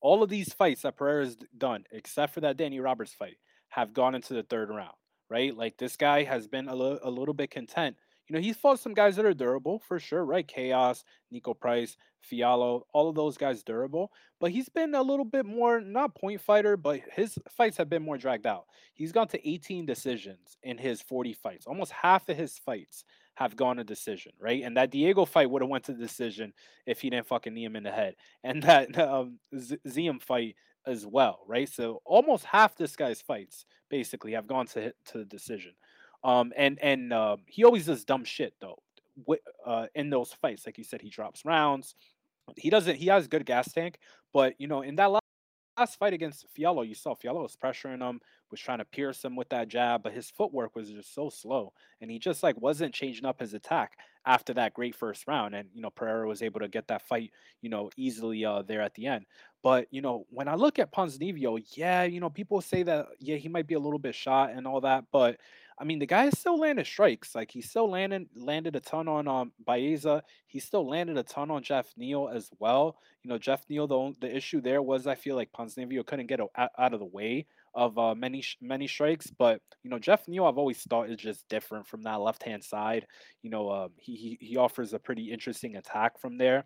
all 0.00 0.22
of 0.22 0.28
these 0.28 0.52
fights 0.52 0.82
that 0.82 0.96
Pereira's 0.96 1.36
done, 1.56 1.84
except 1.92 2.34
for 2.34 2.40
that 2.40 2.56
Danny 2.56 2.80
Roberts 2.80 3.12
fight, 3.12 3.36
have 3.68 3.92
gone 3.92 4.14
into 4.14 4.34
the 4.34 4.42
third 4.42 4.70
round, 4.70 4.94
right? 5.28 5.56
Like 5.56 5.76
this 5.76 5.96
guy 5.96 6.24
has 6.24 6.46
been 6.46 6.68
a, 6.68 6.74
little 6.74 6.98
a 7.02 7.10
little 7.10 7.34
bit 7.34 7.50
content 7.50 7.96
you 8.28 8.34
know, 8.34 8.40
he's 8.40 8.56
fought 8.56 8.80
some 8.80 8.94
guys 8.94 9.16
that 9.16 9.24
are 9.24 9.34
durable 9.34 9.78
for 9.78 9.98
sure, 9.98 10.24
right? 10.24 10.46
Khaos, 10.46 11.04
Niko 11.32 11.58
Price, 11.58 11.96
Fialho, 12.30 12.82
all 12.92 13.08
of 13.08 13.14
those 13.14 13.36
guys 13.36 13.62
durable. 13.62 14.10
But 14.40 14.50
he's 14.50 14.68
been 14.68 14.94
a 14.94 15.02
little 15.02 15.24
bit 15.24 15.46
more, 15.46 15.80
not 15.80 16.14
point 16.14 16.40
fighter, 16.40 16.76
but 16.76 17.00
his 17.12 17.38
fights 17.50 17.76
have 17.76 17.88
been 17.88 18.02
more 18.02 18.18
dragged 18.18 18.46
out. 18.46 18.64
He's 18.94 19.12
gone 19.12 19.28
to 19.28 19.48
18 19.48 19.86
decisions 19.86 20.56
in 20.62 20.78
his 20.78 21.00
40 21.02 21.32
fights. 21.34 21.66
Almost 21.66 21.92
half 21.92 22.28
of 22.28 22.36
his 22.36 22.58
fights 22.58 23.04
have 23.34 23.54
gone 23.56 23.76
to 23.76 23.84
decision, 23.84 24.32
right? 24.40 24.62
And 24.62 24.76
that 24.76 24.90
Diego 24.90 25.24
fight 25.24 25.50
would 25.50 25.62
have 25.62 25.68
went 25.68 25.84
to 25.84 25.94
decision 25.94 26.52
if 26.86 27.00
he 27.00 27.10
didn't 27.10 27.26
fucking 27.26 27.54
knee 27.54 27.64
him 27.64 27.76
in 27.76 27.84
the 27.84 27.92
head. 27.92 28.14
And 28.44 28.62
that 28.62 28.96
um, 28.98 29.38
fight 30.20 30.56
as 30.86 31.06
well, 31.06 31.40
right? 31.46 31.68
So 31.68 32.00
almost 32.04 32.44
half 32.44 32.76
this 32.76 32.96
guy's 32.96 33.20
fights 33.20 33.66
basically 33.90 34.32
have 34.32 34.46
gone 34.46 34.66
to 34.68 34.92
to 35.06 35.18
the 35.18 35.24
decision. 35.24 35.72
Um, 36.26 36.52
and 36.56 36.76
and 36.82 37.12
uh, 37.12 37.36
he 37.46 37.62
always 37.62 37.86
does 37.86 38.04
dumb 38.04 38.24
shit 38.24 38.52
though. 38.60 38.78
uh, 39.64 39.86
in 39.94 40.10
those 40.10 40.32
fights, 40.32 40.66
like 40.66 40.76
you 40.76 40.82
said, 40.82 41.00
he 41.00 41.08
drops 41.08 41.44
rounds. 41.44 41.94
He 42.56 42.68
doesn't. 42.68 42.96
He 42.96 43.06
has 43.06 43.28
good 43.28 43.46
gas 43.46 43.72
tank, 43.72 43.98
but 44.32 44.54
you 44.58 44.66
know, 44.66 44.82
in 44.82 44.96
that 44.96 45.12
last 45.78 45.98
fight 45.98 46.14
against 46.14 46.46
Fialho, 46.52 46.86
you 46.86 46.96
saw 46.96 47.14
Fialho 47.14 47.42
was 47.42 47.56
pressuring 47.56 48.00
him, 48.00 48.20
was 48.50 48.58
trying 48.58 48.78
to 48.78 48.84
pierce 48.84 49.24
him 49.24 49.36
with 49.36 49.48
that 49.50 49.68
jab, 49.68 50.02
but 50.02 50.12
his 50.12 50.28
footwork 50.28 50.74
was 50.74 50.90
just 50.90 51.14
so 51.14 51.30
slow, 51.30 51.72
and 52.00 52.10
he 52.10 52.18
just 52.18 52.42
like 52.42 52.60
wasn't 52.60 52.92
changing 52.92 53.24
up 53.24 53.38
his 53.38 53.54
attack 53.54 53.92
after 54.24 54.52
that 54.54 54.74
great 54.74 54.96
first 54.96 55.28
round. 55.28 55.54
And 55.54 55.68
you 55.74 55.80
know, 55.80 55.90
Pereira 55.90 56.26
was 56.26 56.42
able 56.42 56.58
to 56.58 56.68
get 56.68 56.88
that 56.88 57.06
fight, 57.06 57.30
you 57.62 57.70
know, 57.70 57.90
easily 57.96 58.44
uh, 58.44 58.62
there 58.62 58.82
at 58.82 58.94
the 58.94 59.06
end. 59.06 59.26
But 59.62 59.86
you 59.92 60.02
know, 60.02 60.26
when 60.30 60.48
I 60.48 60.56
look 60.56 60.80
at 60.80 60.92
Ponzinibbio, 60.92 61.62
yeah, 61.76 62.02
you 62.02 62.18
know, 62.18 62.30
people 62.30 62.60
say 62.60 62.82
that 62.82 63.06
yeah, 63.20 63.36
he 63.36 63.48
might 63.48 63.68
be 63.68 63.74
a 63.74 63.80
little 63.80 64.00
bit 64.00 64.16
shot 64.16 64.50
and 64.50 64.66
all 64.66 64.80
that, 64.80 65.04
but 65.12 65.38
I 65.78 65.84
mean, 65.84 65.98
the 65.98 66.06
guy 66.06 66.30
still 66.30 66.58
landed 66.58 66.86
strikes. 66.86 67.34
Like 67.34 67.50
he 67.50 67.60
still 67.60 67.90
landed 67.90 68.28
landed 68.34 68.76
a 68.76 68.80
ton 68.80 69.08
on 69.08 69.28
um 69.28 69.52
Baeza. 69.64 70.22
He 70.46 70.58
still 70.58 70.88
landed 70.88 71.18
a 71.18 71.22
ton 71.22 71.50
on 71.50 71.62
Jeff 71.62 71.92
Neal 71.96 72.30
as 72.32 72.50
well. 72.58 72.96
You 73.22 73.30
know, 73.30 73.38
Jeff 73.38 73.62
Neal. 73.68 73.86
The 73.86 74.14
the 74.20 74.34
issue 74.34 74.60
there 74.60 74.82
was 74.82 75.06
I 75.06 75.14
feel 75.14 75.36
like 75.36 75.52
Ponzinibbio 75.52 76.06
couldn't 76.06 76.28
get 76.28 76.40
a, 76.40 76.46
out 76.56 76.94
of 76.94 77.00
the 77.00 77.06
way 77.06 77.46
of 77.74 77.98
uh, 77.98 78.14
many 78.14 78.42
many 78.60 78.86
strikes. 78.86 79.26
But 79.30 79.60
you 79.82 79.90
know, 79.90 79.98
Jeff 79.98 80.26
Neal, 80.28 80.46
I've 80.46 80.58
always 80.58 80.82
thought 80.82 81.10
is 81.10 81.18
just 81.18 81.48
different 81.48 81.86
from 81.86 82.02
that 82.04 82.20
left 82.20 82.42
hand 82.42 82.64
side. 82.64 83.06
You 83.42 83.50
know, 83.50 83.68
uh, 83.68 83.88
he, 83.96 84.16
he 84.16 84.38
he 84.40 84.56
offers 84.56 84.94
a 84.94 84.98
pretty 84.98 85.30
interesting 85.30 85.76
attack 85.76 86.18
from 86.18 86.38
there 86.38 86.64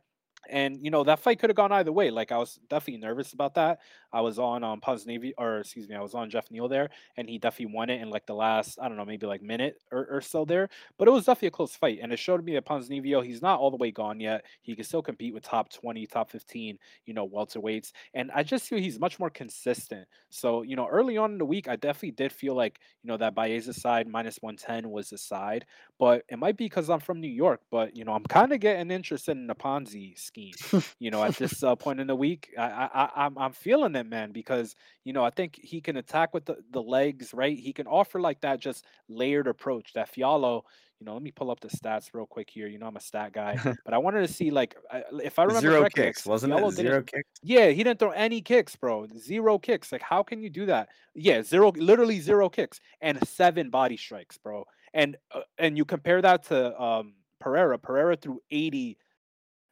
and 0.49 0.79
you 0.83 0.91
know 0.91 1.05
that 1.05 1.19
fight 1.21 1.39
could 1.39 1.51
have 1.51 1.57
gone 1.57 1.73
either 1.73 1.93
way. 1.93 2.11
Like 2.11 2.33
I 2.33 2.39
was 2.39 2.59
definitely 2.69 3.01
nervous 3.01 3.33
about 3.33 3.55
that. 3.55 3.81
I 4.13 4.21
was 4.21 4.39
on 4.39 4.65
um 4.65 4.81
Navy 5.07 5.35
or 5.39 5.59
excuse 5.61 5.89
me, 5.89 5.95
I 5.95 6.01
was 6.01 6.15
on 6.15 6.31
Jeff 6.31 6.51
Neal 6.51 6.69
there, 6.69 6.91
and 7.17 7.29
he 7.29 7.39
definitely 7.39 7.75
won 7.75 7.91
it 7.91 8.01
in 8.01 8.11
like 8.11 8.27
the 8.27 8.35
last 8.35 8.79
I 8.81 8.89
don't 8.89 8.97
know 8.97 9.05
maybe 9.05 9.27
like 9.27 9.43
minute 9.43 9.77
or, 9.93 10.07
or 10.11 10.21
so 10.21 10.45
there. 10.45 10.69
But 10.99 11.09
it 11.09 11.13
was 11.13 11.25
definitely 11.27 11.49
a 11.49 11.53
close 11.53 11.75
fight, 11.77 11.99
and 12.03 12.13
it 12.13 12.19
showed 12.19 12.45
me 12.45 12.55
that 12.55 12.65
Ponzinibbio 12.67 13.25
he's 13.25 13.43
not 13.43 13.61
all 13.61 13.71
the 13.71 13.77
way 13.77 13.91
gone 13.91 14.21
yet. 14.21 14.45
He 14.63 14.75
can 14.75 14.85
still 14.85 15.03
compete 15.03 15.35
with 15.35 15.43
top 15.45 15.71
twenty, 15.71 16.07
top 16.07 16.31
fifteen, 16.31 16.79
you 17.07 17.15
know 17.15 17.29
welterweights, 17.29 17.93
and 18.15 18.31
I 18.35 18.43
just 18.43 18.69
feel 18.69 18.79
he's 18.79 18.99
much 19.01 19.19
more 19.19 19.31
consistent. 19.31 20.09
So 20.31 20.63
you 20.63 20.77
know 20.77 20.89
early 20.89 21.17
on 21.17 21.33
in 21.33 21.39
the 21.39 21.45
week, 21.45 21.69
I 21.69 21.77
definitely 21.77 22.13
did 22.13 22.33
feel 22.33 22.55
like 22.55 22.81
you 23.03 23.09
know 23.09 23.17
that 23.19 23.35
Baeza 23.35 23.73
side 23.73 24.09
minus 24.09 24.37
one 24.41 24.57
ten 24.57 24.91
was 24.91 25.11
the 25.11 25.19
side, 25.19 25.67
but 26.01 26.25
it 26.31 26.39
might 26.39 26.57
be 26.57 26.65
because 26.65 26.89
I'm 26.89 26.99
from 26.99 27.21
New 27.21 27.29
York. 27.29 27.61
But 27.71 27.95
you 27.95 28.05
know 28.05 28.13
I'm 28.13 28.25
kind 28.25 28.53
of 28.53 28.59
getting 28.59 28.91
interested 28.91 29.33
in 29.33 29.47
the 29.47 29.55
Ponzi 29.55 30.19
scheme. 30.19 30.55
You 30.99 31.11
know, 31.11 31.23
at 31.23 31.37
this 31.37 31.63
uh, 31.63 31.77
point 31.77 32.01
in 32.01 32.07
the 32.07 32.17
week, 32.17 32.51
I, 32.59 32.89
I, 32.93 33.25
I'm 33.25 33.39
I'm 33.39 33.53
feeling 33.53 33.95
it, 33.95 34.07
man, 34.07 34.33
because 34.33 34.75
you 35.05 35.13
know 35.13 35.23
I 35.23 35.31
think 35.31 35.59
he 35.63 35.81
can 35.81 35.97
attack 35.99 36.33
with 36.33 36.47
the, 36.47 36.57
the 36.73 36.83
legs, 36.83 37.35
right? 37.35 37.57
He 37.59 37.73
can 37.73 37.87
offer 37.87 38.21
like 38.21 38.41
that 38.41 38.61
just 38.61 38.87
layered 39.09 39.47
approach 39.47 39.93
that 39.93 40.13
Fialho. 40.13 40.63
You 40.99 41.07
know, 41.07 41.15
let 41.15 41.23
me 41.23 41.31
pull 41.31 41.51
up 41.51 41.61
the 41.61 41.69
stats 41.69 42.11
real 42.13 42.27
quick 42.27 42.51
here. 42.51 42.67
You 42.67 42.79
know, 42.79 42.87
I'm 42.87 42.97
a 42.97 43.01
stat 43.01 43.33
guy, 43.33 43.57
but 43.85 43.95
I 43.95 43.99
wanted 43.99 44.27
to 44.27 44.33
see 44.33 44.51
like 44.51 44.77
if 45.23 45.39
I 45.39 45.45
remember 45.45 45.71
zero 45.71 45.89
kicks, 45.89 46.25
wasn't 46.25 46.55
it? 46.55 46.73
Zero 46.73 47.03
kicks. 47.03 47.29
Yeah, 47.43 47.69
he 47.69 47.85
didn't 47.85 47.99
throw 47.99 48.11
any 48.11 48.41
kicks, 48.41 48.75
bro. 48.77 49.07
Zero 49.19 49.59
kicks. 49.59 49.93
Like, 49.93 50.03
how 50.03 50.23
can 50.23 50.43
you 50.43 50.51
do 50.51 50.67
that? 50.67 50.89
Yeah, 51.15 51.43
zero, 51.43 51.73
literally 51.75 52.21
zero 52.21 52.49
kicks 52.49 52.81
and 53.01 53.19
seven 53.27 53.71
body 53.71 53.97
strikes, 53.97 54.39
bro. 54.39 54.67
And 54.95 55.17
uh, 55.33 55.43
and 55.59 55.77
you 55.77 55.85
compare 55.85 56.21
that 56.23 56.45
to 56.45 56.81
um 56.81 57.15
Pereira. 57.41 57.79
Pereira 57.79 58.17
threw 58.17 58.41
80 58.51 58.99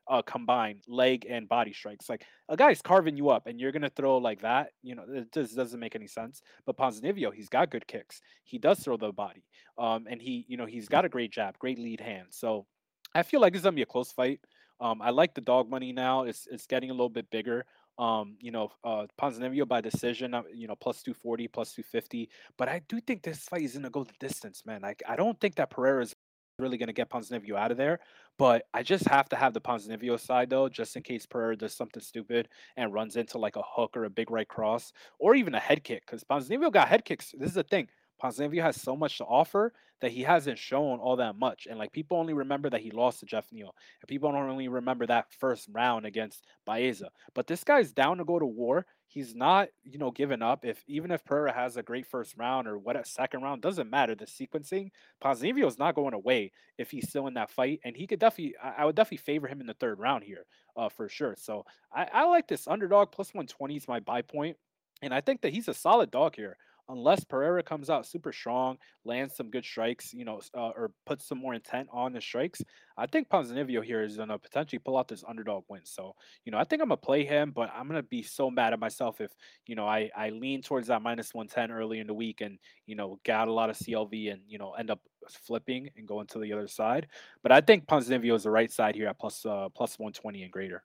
uh, 0.08 0.22
combined 0.22 0.82
leg 0.88 1.26
and 1.28 1.48
body 1.48 1.72
strikes. 1.72 2.08
Like 2.08 2.24
a 2.48 2.56
guy's 2.56 2.80
carving 2.80 3.16
you 3.16 3.28
up, 3.30 3.46
and 3.46 3.60
you're 3.60 3.72
gonna 3.72 3.90
throw 3.90 4.18
like 4.18 4.40
that. 4.42 4.72
You 4.82 4.94
know, 4.94 5.04
it 5.08 5.32
just 5.32 5.56
doesn't 5.56 5.78
make 5.80 5.94
any 5.94 6.06
sense. 6.06 6.42
But 6.66 6.76
Ponzinibbio, 6.78 7.32
he's 7.34 7.48
got 7.48 7.70
good 7.70 7.86
kicks. 7.86 8.20
He 8.44 8.58
does 8.58 8.80
throw 8.80 8.96
the 8.96 9.12
body, 9.12 9.44
um, 9.76 10.06
and 10.08 10.20
he, 10.22 10.44
you 10.48 10.56
know, 10.56 10.66
he's 10.66 10.88
got 10.88 11.04
a 11.04 11.08
great 11.08 11.32
jab, 11.32 11.58
great 11.58 11.78
lead 11.78 12.00
hand. 12.00 12.28
So 12.30 12.66
I 13.14 13.22
feel 13.22 13.40
like 13.40 13.52
this 13.52 13.60
is 13.60 13.64
gonna 13.64 13.76
be 13.76 13.82
a 13.82 13.86
close 13.86 14.12
fight. 14.12 14.40
Um, 14.80 15.02
I 15.02 15.10
like 15.10 15.34
the 15.34 15.40
dog 15.40 15.68
money 15.68 15.92
now. 15.92 16.22
It's 16.22 16.46
it's 16.50 16.66
getting 16.66 16.90
a 16.90 16.94
little 16.94 17.08
bit 17.08 17.30
bigger. 17.30 17.66
Um, 17.98 18.36
you 18.40 18.52
know, 18.52 18.70
uh, 18.84 19.06
Ponzinibbio 19.20 19.66
by 19.66 19.80
decision, 19.80 20.32
uh, 20.32 20.42
you 20.54 20.68
know, 20.68 20.76
plus 20.76 21.02
240, 21.02 21.48
plus 21.48 21.72
250. 21.72 22.30
But 22.56 22.68
I 22.68 22.80
do 22.88 23.00
think 23.00 23.22
this 23.22 23.40
fight 23.40 23.62
is 23.62 23.72
going 23.72 23.82
to 23.82 23.90
go 23.90 24.04
the 24.04 24.12
distance, 24.20 24.64
man. 24.64 24.82
Like, 24.82 25.02
I 25.08 25.16
don't 25.16 25.38
think 25.40 25.56
that 25.56 25.70
Pereira 25.70 26.02
is 26.02 26.14
really 26.58 26.78
going 26.78 26.88
to 26.88 26.92
get 26.92 27.10
Ponzinibbio 27.10 27.56
out 27.56 27.70
of 27.70 27.76
there. 27.76 28.00
But 28.38 28.64
I 28.72 28.82
just 28.82 29.06
have 29.08 29.28
to 29.30 29.36
have 29.36 29.52
the 29.54 29.60
Ponzinibbio 29.60 30.18
side 30.18 30.50
though, 30.50 30.68
just 30.68 30.96
in 30.96 31.02
case 31.02 31.26
Pereira 31.26 31.56
does 31.56 31.74
something 31.74 32.02
stupid 32.02 32.48
and 32.76 32.92
runs 32.92 33.16
into 33.16 33.38
like 33.38 33.56
a 33.56 33.62
hook 33.62 33.96
or 33.96 34.04
a 34.04 34.10
big 34.10 34.30
right 34.30 34.48
cross 34.48 34.92
or 35.18 35.34
even 35.34 35.54
a 35.54 35.60
head 35.60 35.84
kick. 35.84 36.04
Because 36.06 36.24
Ponzinibbio 36.24 36.72
got 36.72 36.88
head 36.88 37.04
kicks. 37.04 37.32
This 37.36 37.48
is 37.48 37.54
the 37.54 37.64
thing. 37.64 37.88
Ponzinibbio 38.22 38.62
has 38.62 38.80
so 38.80 38.96
much 38.96 39.18
to 39.18 39.24
offer 39.24 39.72
that 40.00 40.12
he 40.12 40.22
hasn't 40.22 40.58
shown 40.58 41.00
all 41.00 41.16
that 41.16 41.36
much. 41.36 41.66
And 41.68 41.78
like 41.78 41.92
people 41.92 42.18
only 42.18 42.32
remember 42.32 42.70
that 42.70 42.80
he 42.80 42.90
lost 42.90 43.20
to 43.20 43.26
Jeff 43.26 43.50
Neal, 43.52 43.74
and 44.00 44.08
people 44.08 44.30
don't 44.30 44.48
only 44.48 44.68
remember 44.68 45.06
that 45.06 45.32
first 45.32 45.68
round 45.72 46.06
against 46.06 46.46
Baeza. 46.64 47.10
But 47.34 47.46
this 47.46 47.64
guy's 47.64 47.92
down 47.92 48.18
to 48.18 48.24
go 48.24 48.38
to 48.38 48.46
war. 48.46 48.86
He's 49.10 49.34
not, 49.34 49.70
you 49.84 49.98
know, 49.98 50.10
giving 50.10 50.42
up. 50.42 50.64
If 50.64 50.84
even 50.86 51.10
if 51.10 51.24
Pereira 51.24 51.52
has 51.52 51.76
a 51.76 51.82
great 51.82 52.06
first 52.06 52.36
round 52.36 52.68
or 52.68 52.76
what 52.78 52.94
a 52.94 53.04
second 53.04 53.42
round, 53.42 53.62
doesn't 53.62 53.90
matter. 53.90 54.14
The 54.14 54.26
sequencing, 54.26 54.90
Ponzinibbio 55.24 55.66
is 55.66 55.78
not 55.78 55.94
going 55.94 56.14
away 56.14 56.52
if 56.76 56.90
he's 56.90 57.08
still 57.08 57.26
in 57.26 57.34
that 57.34 57.50
fight, 57.50 57.80
and 57.84 57.96
he 57.96 58.06
could 58.06 58.20
definitely, 58.20 58.54
I, 58.62 58.82
I 58.82 58.84
would 58.84 58.94
definitely 58.94 59.18
favor 59.18 59.48
him 59.48 59.60
in 59.60 59.66
the 59.66 59.74
third 59.74 59.98
round 59.98 60.24
here, 60.24 60.44
uh, 60.76 60.90
for 60.90 61.08
sure. 61.08 61.34
So 61.38 61.64
I, 61.92 62.06
I 62.12 62.24
like 62.26 62.48
this 62.48 62.68
underdog 62.68 63.10
plus 63.10 63.32
one 63.32 63.46
twenty 63.46 63.76
is 63.76 63.88
my 63.88 63.98
buy 63.98 64.20
point, 64.22 64.58
and 65.00 65.14
I 65.14 65.22
think 65.22 65.40
that 65.40 65.54
he's 65.54 65.68
a 65.68 65.74
solid 65.74 66.10
dog 66.10 66.36
here 66.36 66.58
unless 66.88 67.24
Pereira 67.24 67.62
comes 67.62 67.90
out 67.90 68.06
super 68.06 68.32
strong, 68.32 68.78
lands 69.04 69.36
some 69.36 69.50
good 69.50 69.64
strikes, 69.64 70.12
you 70.12 70.24
know, 70.24 70.40
uh, 70.56 70.70
or 70.70 70.90
puts 71.06 71.26
some 71.26 71.38
more 71.38 71.54
intent 71.54 71.88
on 71.92 72.12
the 72.12 72.20
strikes, 72.20 72.62
I 72.96 73.06
think 73.06 73.28
Ponzinibbio 73.28 73.82
here 73.84 74.02
is 74.02 74.16
going 74.16 74.28
to 74.28 74.38
potentially 74.38 74.78
pull 74.78 74.96
out 74.96 75.08
this 75.08 75.24
underdog 75.26 75.64
win. 75.68 75.82
So, 75.84 76.14
you 76.44 76.52
know, 76.52 76.58
I 76.58 76.64
think 76.64 76.82
I'm 76.82 76.88
going 76.88 76.98
to 76.98 77.06
play 77.06 77.24
him, 77.24 77.52
but 77.54 77.70
I'm 77.74 77.88
going 77.88 78.00
to 78.00 78.08
be 78.08 78.22
so 78.22 78.50
mad 78.50 78.72
at 78.72 78.80
myself 78.80 79.20
if, 79.20 79.30
you 79.66 79.76
know, 79.76 79.86
I, 79.86 80.10
I 80.16 80.30
lean 80.30 80.62
towards 80.62 80.88
that 80.88 81.02
minus 81.02 81.34
110 81.34 81.76
early 81.76 81.98
in 81.98 82.06
the 82.06 82.14
week 82.14 82.40
and, 82.40 82.58
you 82.86 82.96
know, 82.96 83.18
got 83.24 83.48
a 83.48 83.52
lot 83.52 83.70
of 83.70 83.76
CLV 83.76 84.32
and, 84.32 84.42
you 84.48 84.58
know, 84.58 84.72
end 84.72 84.90
up 84.90 85.00
flipping 85.28 85.90
and 85.96 86.08
going 86.08 86.26
to 86.28 86.38
the 86.38 86.52
other 86.52 86.68
side. 86.68 87.06
But 87.42 87.52
I 87.52 87.60
think 87.60 87.86
Ponzinibbio 87.86 88.34
is 88.34 88.44
the 88.44 88.50
right 88.50 88.70
side 88.70 88.94
here 88.94 89.08
at 89.08 89.18
plus, 89.18 89.44
uh, 89.44 89.68
plus 89.74 89.98
120 89.98 90.42
and 90.42 90.52
greater. 90.52 90.82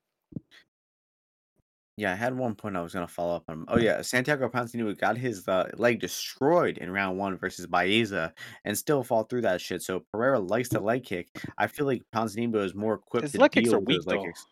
Yeah, 1.96 2.12
I 2.12 2.16
had 2.16 2.36
one 2.36 2.56
point 2.56 2.76
I 2.76 2.82
was 2.82 2.94
gonna 2.94 3.08
follow 3.08 3.36
up 3.36 3.44
on. 3.48 3.66
Oh 3.68 3.78
yeah, 3.78 4.02
Santiago 4.02 4.50
Ponzinibbio 4.50 4.98
got 4.98 5.16
his 5.16 5.48
uh, 5.48 5.70
leg 5.76 6.00
destroyed 6.00 6.80
in 6.80 6.90
round 6.90 7.20
one 7.20 7.38
versus 7.38 7.68
Baeza 7.68 8.34
and 8.66 8.76
still 8.76 9.04
fall 9.04 9.24
through 9.26 9.42
that 9.42 9.62
shit. 9.62 9.84
So 9.84 10.04
Pereira 10.12 10.40
likes 10.40 10.70
the 10.70 10.80
leg 10.80 11.04
kick. 11.04 11.30
I 11.58 11.68
feel 11.68 11.86
like 11.86 12.02
Ponzinibbio 12.14 12.66
is 12.66 12.74
more 12.74 12.96
equipped 12.96 13.24
His 13.26 13.32
to 13.34 13.40
leg 13.42 13.52
kicks 13.52 13.70
deal 13.70 13.76
are 13.76 13.80
weak 13.80 13.98
those 14.00 14.08
leg 14.08 14.20
though. 14.20 14.26
kicks. 14.26 14.46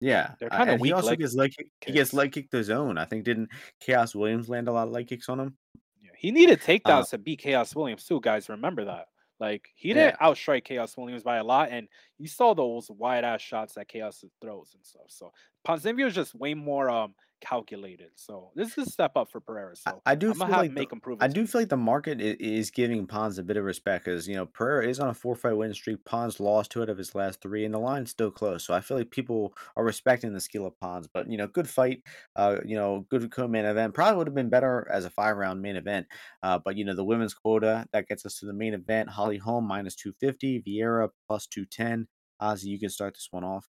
Yeah, 0.00 0.34
They're 0.40 0.52
uh, 0.52 0.56
kind 0.56 0.70
of 0.70 0.74
and 0.76 0.86
he 0.86 0.92
also 0.92 1.14
gets 1.14 1.34
leg 1.34 1.52
kick. 1.56 1.68
He 1.84 1.92
gets 1.92 2.12
leg 2.12 2.32
kick 2.32 2.50
the 2.50 2.64
zone. 2.64 2.98
I 2.98 3.04
think 3.04 3.22
didn't 3.24 3.50
Khaos 3.86 4.14
Williams 4.16 4.48
land 4.48 4.66
a 4.66 4.72
lot 4.72 4.88
of 4.88 4.92
leg 4.92 5.06
kicks 5.06 5.28
on 5.28 5.38
him? 5.38 5.56
Yeah, 6.02 6.10
he 6.16 6.32
needed 6.32 6.58
Uh, 6.60 6.64
takedowns 6.64 7.10
to 7.10 7.18
beat 7.18 7.42
Khaos 7.42 7.76
Williams 7.76 8.04
too, 8.04 8.20
guys. 8.20 8.48
Remember 8.48 8.84
that. 8.86 9.06
Like 9.40 9.68
he 9.74 9.88
yeah, 9.88 9.94
didn't 9.94 10.20
outstrike 10.20 10.66
Khaos 10.66 10.96
Williams 10.98 11.22
by 11.22 11.38
a 11.38 11.44
lot, 11.44 11.70
and 11.70 11.88
you 12.18 12.28
saw 12.28 12.54
those 12.54 12.90
wide 12.90 13.24
ass 13.24 13.40
shots 13.40 13.74
that 13.74 13.88
Khaos 13.88 14.22
throws 14.40 14.72
and 14.74 14.84
stuff. 14.84 15.06
So 15.08 15.32
Ponzinibbio 15.66 16.06
is 16.06 16.14
just 16.14 16.34
way 16.34 16.54
more 16.54 16.90
um 16.90 17.14
calculated. 17.40 18.12
So 18.16 18.52
this 18.54 18.76
is 18.78 18.86
a 18.86 18.90
step 18.90 19.12
up 19.16 19.30
for 19.30 19.40
Pereira. 19.40 19.76
So 19.76 20.02
I 20.06 20.14
do 20.14 20.32
I'm 20.32 20.34
feel 20.34 20.54
like 20.56 20.74
the 20.76 20.88
make 20.88 20.90
prove 21.02 21.20
I 21.22 21.28
do 21.28 21.46
feel 21.46 21.60
like 21.60 21.68
the 21.68 21.76
market 21.76 22.18
i- 22.20 22.36
is 22.40 22.70
giving 22.70 23.06
Pons 23.06 23.36
a 23.38 23.42
bit 23.42 23.56
of 23.58 23.64
respect 23.64 24.06
because 24.06 24.26
you 24.26 24.34
know 24.34 24.46
Pereira 24.46 24.86
is 24.88 24.98
on 25.00 25.08
a 25.08 25.14
four 25.14 25.34
fight 25.36 25.52
win 25.52 25.74
streak. 25.74 26.04
Pons 26.04 26.40
lost 26.40 26.70
two 26.70 26.82
out 26.82 26.88
of 26.88 26.96
his 26.98 27.14
last 27.14 27.40
three, 27.42 27.64
and 27.64 27.74
the 27.74 27.78
line's 27.78 28.10
still 28.10 28.30
close. 28.30 28.64
So 28.64 28.72
I 28.74 28.80
feel 28.80 28.96
like 28.96 29.10
people 29.10 29.54
are 29.76 29.84
respecting 29.84 30.32
the 30.32 30.40
skill 30.40 30.66
of 30.66 30.78
Pons. 30.78 31.08
But 31.08 31.30
you 31.30 31.36
know, 31.36 31.46
good 31.46 31.68
fight. 31.68 32.02
Uh, 32.36 32.60
you 32.64 32.74
know, 32.76 33.00
good 33.10 33.30
co-main 33.30 33.64
event. 33.66 33.92
Probably 33.94 34.16
would 34.16 34.26
have 34.28 34.34
been 34.34 34.48
better 34.50 34.86
as 34.90 35.04
a 35.04 35.10
five 35.10 35.36
round 35.36 35.60
main 35.62 35.76
event. 35.76 36.06
Uh, 36.42 36.58
but 36.58 36.76
you 36.76 36.84
know, 36.84 36.94
the 36.94 37.04
women's 37.04 37.34
quota 37.34 37.86
that 37.92 38.06
gets 38.08 38.24
us 38.24 38.38
to 38.40 38.46
the 38.46 38.54
main 38.54 38.72
event. 38.74 39.10
Holly 39.10 39.38
Holm 39.38 39.66
minus 39.66 39.94
two 39.96 40.12
fifty, 40.20 40.62
Vieira 40.62 41.10
plus 41.28 41.46
two 41.46 41.66
ten. 41.66 42.08
Ozzy, 42.40 42.64
you 42.64 42.78
can 42.78 42.88
start 42.90 43.14
this 43.14 43.28
one 43.30 43.44
off. 43.44 43.68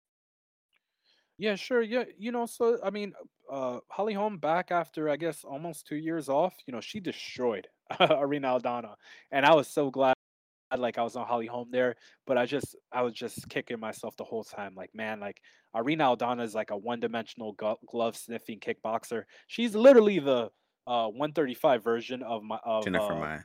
Yeah, 1.39 1.55
sure. 1.55 1.81
Yeah, 1.83 2.05
you 2.19 2.33
know, 2.33 2.47
so 2.47 2.79
I 2.85 2.91
mean, 2.91 3.15
uh, 3.51 3.81
Holly 3.89 4.15
Holm 4.15 4.39
back 4.39 4.71
after 4.71 5.09
I 5.09 5.17
guess 5.17 5.45
almost 5.45 5.87
two 5.87 5.97
years 5.97 6.29
off. 6.29 6.55
You 6.67 6.73
know, 6.73 6.81
she 6.81 7.01
destroyed 7.01 7.67
Irene 8.01 8.43
Aldana, 8.43 8.95
and 9.31 9.45
I 9.45 9.55
was 9.55 9.69
so 9.69 9.91
glad. 9.91 10.15
Like 10.77 10.99
I 10.99 11.03
was 11.03 11.17
on 11.17 11.27
Holly 11.27 11.47
Holm 11.47 11.69
there, 11.73 11.97
but 12.29 12.39
I 12.39 12.47
just 12.47 12.77
I 12.93 13.03
was 13.03 13.13
just 13.13 13.49
kicking 13.49 13.81
myself 13.81 14.17
the 14.17 14.25
whole 14.25 14.45
time. 14.45 14.75
Like 14.77 14.91
man, 14.95 15.19
like 15.19 15.41
Irene 15.75 15.99
Aldana 15.99 16.45
is 16.45 16.55
like 16.55 16.71
a 16.71 16.77
one-dimensional 16.77 17.55
glo- 17.55 17.81
glove 17.89 18.17
sniffing 18.17 18.61
kickboxer. 18.61 19.25
She's 19.49 19.75
literally 19.75 20.21
the 20.21 20.51
uh 20.87 21.09
135 21.09 21.83
version 21.83 22.23
of 22.23 22.45
my 22.45 22.59
of 22.65 22.85
Jennifer 22.85 23.13
uh 23.15 23.19
Maia. 23.19 23.39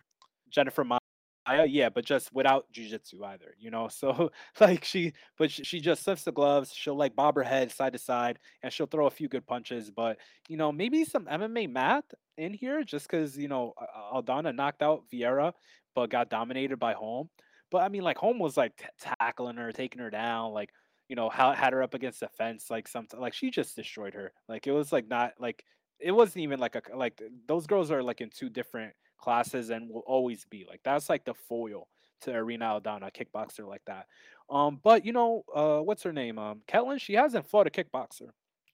Jennifer 0.51 0.83
Maia, 0.83 0.99
Uh, 1.47 1.61
yeah, 1.63 1.89
but 1.89 2.03
just 2.03 2.33
without 2.33 2.65
jujitsu 2.73 3.23
either, 3.23 3.53
you 3.59 3.69
know. 3.69 3.87
So 3.95 4.31
like 4.59 4.83
she, 4.83 5.13
but 5.37 5.51
she, 5.51 5.63
she 5.63 5.79
just 5.79 6.07
lifts 6.07 6.23
the 6.23 6.31
gloves. 6.31 6.73
She'll 6.73 6.97
like 6.97 7.15
bob 7.15 7.35
her 7.35 7.43
head 7.43 7.71
side 7.71 7.93
to 7.93 7.99
side, 7.99 8.39
and 8.63 8.73
she'll 8.73 8.87
throw 8.87 9.05
a 9.05 9.11
few 9.11 9.27
good 9.29 9.45
punches. 9.45 9.91
But 9.91 10.17
you 10.49 10.57
know, 10.57 10.71
maybe 10.71 11.05
some 11.05 11.27
MMA 11.27 11.67
math 11.67 12.05
in 12.37 12.53
here, 12.53 12.83
just 12.83 13.07
because 13.09 13.37
you 13.37 13.47
know 13.47 13.73
Aldana 14.13 14.55
knocked 14.55 14.81
out 14.81 15.03
Vieira, 15.13 15.53
but 15.93 16.09
got 16.09 16.29
dominated 16.31 16.77
by 16.77 16.93
Holm. 16.93 17.29
But 17.71 17.83
I 17.83 17.89
mean, 17.89 18.01
like 18.03 18.17
Holm 18.17 18.39
was 18.39 18.57
like 18.57 18.75
t- 18.77 18.85
tackling 19.19 19.57
her, 19.57 19.71
taking 19.71 20.01
her 20.01 20.09
down, 20.09 20.51
like 20.51 20.71
you 21.09 21.15
know, 21.15 21.29
ha- 21.29 21.53
had 21.53 21.73
her 21.73 21.83
up 21.83 21.93
against 21.93 22.19
the 22.21 22.27
fence, 22.29 22.71
like 22.71 22.87
something 22.87 23.19
like 23.19 23.33
she 23.35 23.51
just 23.51 23.75
destroyed 23.75 24.15
her. 24.15 24.31
Like 24.49 24.65
it 24.65 24.71
was 24.71 24.91
like 24.91 25.07
not 25.07 25.33
like 25.39 25.63
it 25.99 26.11
wasn't 26.11 26.43
even 26.43 26.59
like 26.59 26.75
a 26.75 26.81
like 26.95 27.21
those 27.47 27.67
girls 27.67 27.91
are 27.91 28.01
like 28.03 28.21
in 28.21 28.29
two 28.31 28.49
different 28.49 28.93
classes 29.25 29.71
and 29.71 29.89
will 29.89 30.03
always 30.05 30.45
be 30.45 30.65
like 30.69 30.81
that's 30.83 31.09
like 31.09 31.25
the 31.25 31.33
foil 31.33 31.87
to 32.21 32.33
Irene 32.33 32.61
Aldana, 32.61 33.09
kickboxer 33.11 33.67
like 33.67 33.83
that. 33.87 34.05
Um, 34.49 34.79
but 34.83 35.05
you 35.05 35.11
know, 35.11 35.43
uh, 35.53 35.79
what's 35.79 36.03
her 36.03 36.13
name? 36.13 36.37
Um, 36.39 36.61
Ketlen. 36.67 36.99
She 36.99 37.13
hasn't 37.13 37.49
fought 37.49 37.67
a 37.67 37.71
kickboxer, 37.71 38.29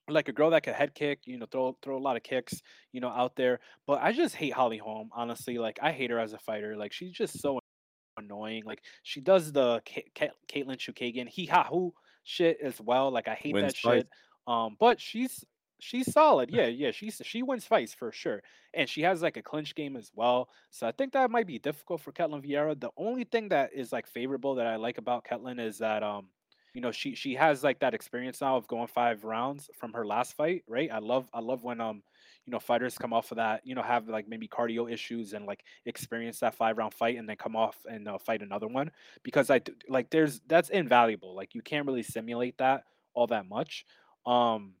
like 0.08 0.28
a 0.28 0.32
girl 0.32 0.50
that 0.50 0.62
can 0.62 0.74
head 0.74 0.94
kick. 0.94 1.20
You 1.24 1.38
know, 1.38 1.46
throw 1.50 1.76
throw 1.82 1.96
a 1.96 2.04
lot 2.06 2.16
of 2.16 2.22
kicks. 2.22 2.60
You 2.92 3.00
know, 3.00 3.08
out 3.08 3.34
there. 3.34 3.58
But 3.86 4.02
I 4.02 4.12
just 4.12 4.36
hate 4.36 4.52
Holly 4.52 4.78
Holm. 4.78 5.08
Honestly, 5.12 5.58
like 5.58 5.78
I 5.82 5.90
hate 5.92 6.10
her 6.10 6.20
as 6.20 6.34
a 6.34 6.38
fighter. 6.38 6.76
Like 6.76 6.92
she's 6.92 7.12
just 7.12 7.40
so 7.40 7.58
annoying. 8.18 8.64
Like 8.66 8.82
she 9.02 9.20
does 9.20 9.52
the 9.52 9.80
Ka- 9.86 10.10
Ka- 10.14 10.36
Katlyn 10.52 10.76
Chookagian 10.76 11.28
hee 11.28 11.46
ha 11.46 11.64
hoo 11.64 11.94
shit 12.24 12.58
as 12.62 12.80
well. 12.80 13.10
Like 13.10 13.28
I 13.28 13.34
hate 13.34 13.54
Wins 13.54 13.72
that 13.72 13.76
fight. 13.78 13.98
shit. 14.00 14.08
Um, 14.46 14.76
but 14.78 15.00
she's 15.00 15.44
she's 15.82 16.10
solid. 16.12 16.50
Yeah, 16.50 16.66
yeah. 16.66 16.90
She's 16.92 17.20
she 17.24 17.42
wins 17.42 17.64
fights 17.66 17.94
for 17.94 18.12
sure, 18.12 18.42
and 18.74 18.88
she 18.88 19.02
has 19.02 19.22
like 19.22 19.36
a 19.36 19.42
clinch 19.42 19.74
game 19.74 19.96
as 19.96 20.10
well. 20.14 20.48
So 20.70 20.86
I 20.86 20.92
think 20.92 21.12
that 21.12 21.30
might 21.30 21.46
be 21.46 21.58
difficult 21.58 22.00
for 22.00 22.12
Ketlen 22.12 22.44
Vieira. 22.46 22.78
The 22.78 22.90
only 22.96 23.24
thing 23.24 23.48
that 23.50 23.70
is 23.74 23.92
like 23.92 24.06
favorable 24.06 24.54
that 24.56 24.66
I 24.66 24.76
like 24.76 24.98
about 24.98 25.24
Ketlen 25.24 25.60
is 25.60 25.78
that 25.78 26.02
um. 26.02 26.28
You 26.74 26.80
know, 26.80 26.90
she 26.90 27.14
she 27.14 27.34
has 27.34 27.62
like 27.62 27.80
that 27.80 27.92
experience 27.92 28.40
now 28.40 28.56
of 28.56 28.66
going 28.66 28.86
five 28.86 29.24
rounds 29.24 29.68
from 29.78 29.92
her 29.92 30.06
last 30.06 30.34
fight, 30.34 30.62
right? 30.66 30.90
I 30.90 31.00
love 31.00 31.28
I 31.34 31.40
love 31.40 31.62
when 31.62 31.82
um 31.82 32.02
you 32.46 32.50
know 32.50 32.58
fighters 32.58 32.98
come 32.98 33.12
off 33.12 33.30
of 33.30 33.36
that 33.36 33.60
you 33.64 33.74
know 33.74 33.82
have 33.82 34.08
like 34.08 34.28
maybe 34.28 34.48
cardio 34.48 34.90
issues 34.90 35.32
and 35.32 35.46
like 35.46 35.64
experience 35.86 36.40
that 36.40 36.54
five 36.54 36.78
round 36.78 36.94
fight 36.94 37.18
and 37.18 37.28
then 37.28 37.36
come 37.36 37.56
off 37.56 37.76
and 37.86 38.08
uh, 38.08 38.18
fight 38.18 38.42
another 38.42 38.66
one 38.66 38.90
because 39.22 39.50
i 39.50 39.60
like 39.88 40.10
there's 40.10 40.40
that's 40.46 40.68
invaluable 40.70 41.34
like 41.34 41.54
you 41.54 41.62
can't 41.62 41.86
really 41.86 42.02
simulate 42.02 42.56
that 42.58 42.84
all 43.14 43.26
that 43.26 43.48
much 43.48 43.84
um 44.26 44.74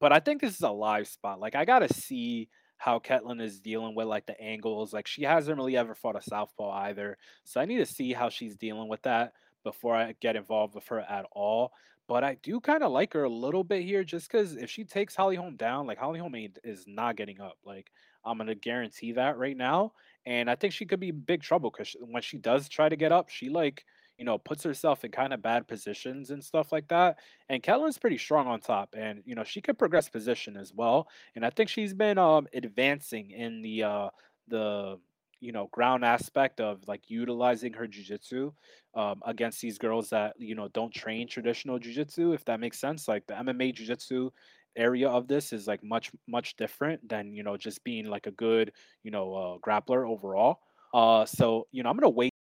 but 0.00 0.12
I 0.12 0.20
think 0.20 0.40
this 0.40 0.54
is 0.54 0.62
a 0.62 0.70
live 0.70 1.08
spot. 1.08 1.40
Like 1.40 1.54
I 1.54 1.64
gotta 1.64 1.92
see 1.92 2.48
how 2.78 2.98
Ketlen 2.98 3.40
is 3.40 3.60
dealing 3.60 3.94
with 3.94 4.06
like 4.06 4.26
the 4.26 4.40
angles. 4.40 4.92
Like 4.92 5.06
she 5.06 5.22
hasn't 5.22 5.56
really 5.56 5.76
ever 5.76 5.94
fought 5.94 6.16
a 6.16 6.22
southpaw 6.22 6.70
either, 6.88 7.18
so 7.44 7.60
I 7.60 7.64
need 7.64 7.78
to 7.78 7.86
see 7.86 8.12
how 8.12 8.28
she's 8.28 8.56
dealing 8.56 8.88
with 8.88 9.02
that 9.02 9.32
before 9.64 9.94
I 9.94 10.14
get 10.20 10.36
involved 10.36 10.74
with 10.74 10.86
her 10.88 11.00
at 11.00 11.26
all. 11.32 11.72
But 12.08 12.22
I 12.22 12.36
do 12.42 12.60
kind 12.60 12.84
of 12.84 12.92
like 12.92 13.14
her 13.14 13.24
a 13.24 13.28
little 13.28 13.64
bit 13.64 13.82
here, 13.82 14.04
just 14.04 14.30
because 14.30 14.54
if 14.56 14.70
she 14.70 14.84
takes 14.84 15.16
Holly 15.16 15.34
Holm 15.34 15.56
down, 15.56 15.86
like 15.86 15.98
Holly 15.98 16.20
Holm 16.20 16.34
is 16.62 16.84
not 16.86 17.16
getting 17.16 17.40
up. 17.40 17.56
Like 17.64 17.90
I'm 18.24 18.38
gonna 18.38 18.54
guarantee 18.54 19.12
that 19.12 19.38
right 19.38 19.56
now, 19.56 19.92
and 20.24 20.50
I 20.50 20.54
think 20.54 20.72
she 20.72 20.86
could 20.86 21.00
be 21.00 21.10
big 21.10 21.42
trouble 21.42 21.70
because 21.70 21.96
when 22.00 22.22
she 22.22 22.38
does 22.38 22.68
try 22.68 22.88
to 22.88 22.96
get 22.96 23.12
up, 23.12 23.28
she 23.28 23.48
like 23.48 23.84
you 24.18 24.24
know 24.24 24.38
puts 24.38 24.62
herself 24.62 25.04
in 25.04 25.10
kind 25.10 25.32
of 25.32 25.42
bad 25.42 25.66
positions 25.68 26.30
and 26.30 26.42
stuff 26.42 26.72
like 26.72 26.88
that 26.88 27.18
and 27.48 27.62
Ketlen's 27.62 27.98
pretty 27.98 28.18
strong 28.18 28.46
on 28.46 28.60
top, 28.60 28.94
and 28.96 29.22
you 29.24 29.34
know 29.34 29.44
she 29.44 29.60
could 29.60 29.78
progress 29.78 30.08
position 30.08 30.56
as 30.56 30.72
well. 30.74 31.08
And 31.34 31.44
I 31.44 31.50
think 31.50 31.68
she's 31.68 31.94
been 31.94 32.18
um 32.18 32.46
advancing 32.54 33.30
in 33.30 33.62
the 33.62 33.82
uh 33.84 34.08
the 34.48 34.98
you 35.40 35.52
know 35.52 35.68
ground 35.72 36.04
aspect 36.04 36.60
of 36.60 36.80
like 36.88 37.10
utilizing 37.10 37.72
her 37.74 37.86
jujitsu 37.86 38.52
um 38.94 39.22
against 39.26 39.60
these 39.60 39.78
girls 39.78 40.08
that 40.10 40.34
you 40.38 40.54
know 40.54 40.68
don't 40.68 40.92
train 40.94 41.28
traditional 41.28 41.78
jujitsu, 41.78 42.34
if 42.34 42.44
that 42.46 42.60
makes 42.60 42.78
sense. 42.80 43.08
Like 43.08 43.26
the 43.26 43.36
MMA 43.38 43.72
jujitsu 43.72 44.30
area 44.76 45.08
of 45.08 45.26
this 45.28 45.52
is 45.52 45.66
like 45.66 45.82
much 45.82 46.10
much 46.28 46.56
different 46.56 47.06
than 47.08 47.32
you 47.32 47.42
know 47.42 47.56
just 47.56 47.82
being 47.84 48.06
like 48.06 48.26
a 48.26 48.30
good 48.32 48.72
you 49.02 49.10
know 49.10 49.34
uh, 49.34 49.58
grappler 49.58 50.08
overall. 50.08 50.60
Uh, 50.94 51.24
so 51.26 51.66
you 51.72 51.82
know 51.82 51.90
I'm 51.90 51.96
gonna 51.96 52.10
wait 52.10 52.32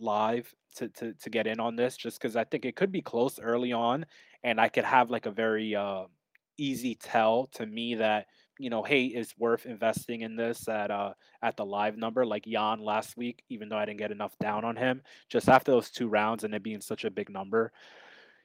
live 0.00 0.52
to 0.76 0.88
to 0.88 1.12
to 1.14 1.30
get 1.30 1.46
in 1.46 1.60
on 1.60 1.76
this 1.76 1.96
just 1.96 2.20
because 2.20 2.36
I 2.36 2.44
think 2.44 2.64
it 2.64 2.76
could 2.76 2.92
be 2.92 3.02
close 3.02 3.38
early 3.40 3.72
on 3.72 4.06
and 4.42 4.60
I 4.60 4.68
could 4.68 4.84
have 4.84 5.10
like 5.10 5.26
a 5.26 5.30
very 5.30 5.74
uh, 5.74 6.04
easy 6.58 6.94
tell 6.94 7.48
to 7.54 7.66
me 7.66 7.96
that 7.96 8.26
you 8.58 8.70
know, 8.70 8.82
hey, 8.84 9.06
it's 9.06 9.36
worth 9.38 9.66
investing 9.66 10.20
in 10.20 10.36
this 10.36 10.68
at 10.68 10.90
uh 10.90 11.14
at 11.42 11.56
the 11.56 11.64
live 11.64 11.96
number 11.96 12.24
like 12.24 12.44
Jan 12.44 12.80
last 12.80 13.16
week, 13.16 13.42
even 13.48 13.68
though 13.68 13.78
I 13.78 13.84
didn't 13.86 13.98
get 13.98 14.12
enough 14.12 14.36
down 14.38 14.64
on 14.64 14.76
him. 14.76 15.02
Just 15.28 15.48
after 15.48 15.72
those 15.72 15.90
two 15.90 16.08
rounds 16.08 16.44
and 16.44 16.54
it 16.54 16.62
being 16.62 16.80
such 16.80 17.04
a 17.04 17.10
big 17.10 17.30
number, 17.30 17.72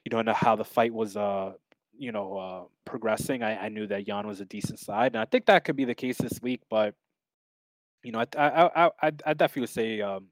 you 0.05 0.23
know 0.23 0.33
how 0.33 0.55
the 0.55 0.65
fight 0.65 0.93
was 0.93 1.17
uh 1.17 1.53
you 1.97 2.11
know 2.11 2.37
uh 2.37 2.63
progressing. 2.85 3.43
I, 3.43 3.65
I 3.65 3.69
knew 3.69 3.87
that 3.87 4.07
Jan 4.07 4.27
was 4.27 4.41
a 4.41 4.45
decent 4.45 4.79
side, 4.79 5.13
and 5.13 5.21
I 5.21 5.25
think 5.25 5.45
that 5.47 5.65
could 5.65 5.75
be 5.75 5.85
the 5.85 5.95
case 5.95 6.17
this 6.17 6.41
week, 6.41 6.61
but 6.69 6.95
You 8.03 8.11
know, 8.11 8.19
I 8.19 8.27
I 8.37 8.85
I 8.85 8.91
I 9.01 9.11
I 9.25 9.33
definitely 9.33 9.61
would 9.61 9.69
say 9.69 10.01
um, 10.01 10.27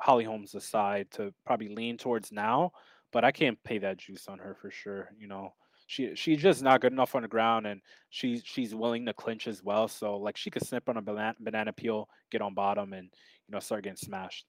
Holly 0.00 0.24
Holmes 0.24 0.54
aside 0.54 1.10
to 1.12 1.34
probably 1.44 1.68
lean 1.68 1.98
towards 1.98 2.32
now, 2.32 2.72
but 3.12 3.24
I 3.24 3.32
can't 3.32 3.62
pay 3.64 3.78
that 3.78 3.98
juice 3.98 4.28
on 4.28 4.38
her 4.38 4.54
for 4.54 4.70
sure. 4.70 5.10
You 5.18 5.26
know, 5.26 5.54
she 5.86 6.14
she's 6.14 6.40
just 6.42 6.62
not 6.62 6.80
good 6.80 6.92
enough 6.92 7.14
on 7.14 7.22
the 7.22 7.28
ground, 7.28 7.66
and 7.66 7.80
she's 8.10 8.42
she's 8.44 8.74
willing 8.74 9.06
to 9.06 9.14
clinch 9.14 9.46
as 9.48 9.62
well. 9.62 9.88
So 9.88 10.16
like 10.16 10.36
she 10.36 10.50
could 10.50 10.66
snip 10.66 10.88
on 10.88 10.96
a 10.96 11.02
banana, 11.02 11.36
banana 11.40 11.72
peel, 11.72 12.08
get 12.30 12.42
on 12.42 12.54
bottom, 12.54 12.92
and 12.92 13.06
you 13.46 13.52
know 13.52 13.60
start 13.60 13.84
getting 13.84 13.96
smashed. 13.96 14.46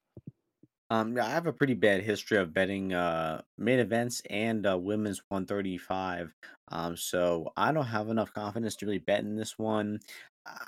Um, 0.91 1.15
yeah, 1.15 1.27
I 1.27 1.29
have 1.29 1.45
a 1.45 1.53
pretty 1.53 1.75
bad 1.75 2.01
history 2.01 2.37
of 2.39 2.51
betting 2.51 2.93
uh 2.93 3.43
main 3.57 3.77
events 3.79 4.21
and 4.29 4.65
uh, 4.65 4.77
women's 4.77 5.21
135. 5.29 6.33
Um, 6.69 6.97
so 6.97 7.51
I 7.55 7.71
don't 7.71 7.85
have 7.85 8.09
enough 8.09 8.33
confidence 8.33 8.75
to 8.77 8.85
really 8.85 8.97
bet 8.99 9.19
in 9.21 9.35
this 9.35 9.57
one. 9.57 9.99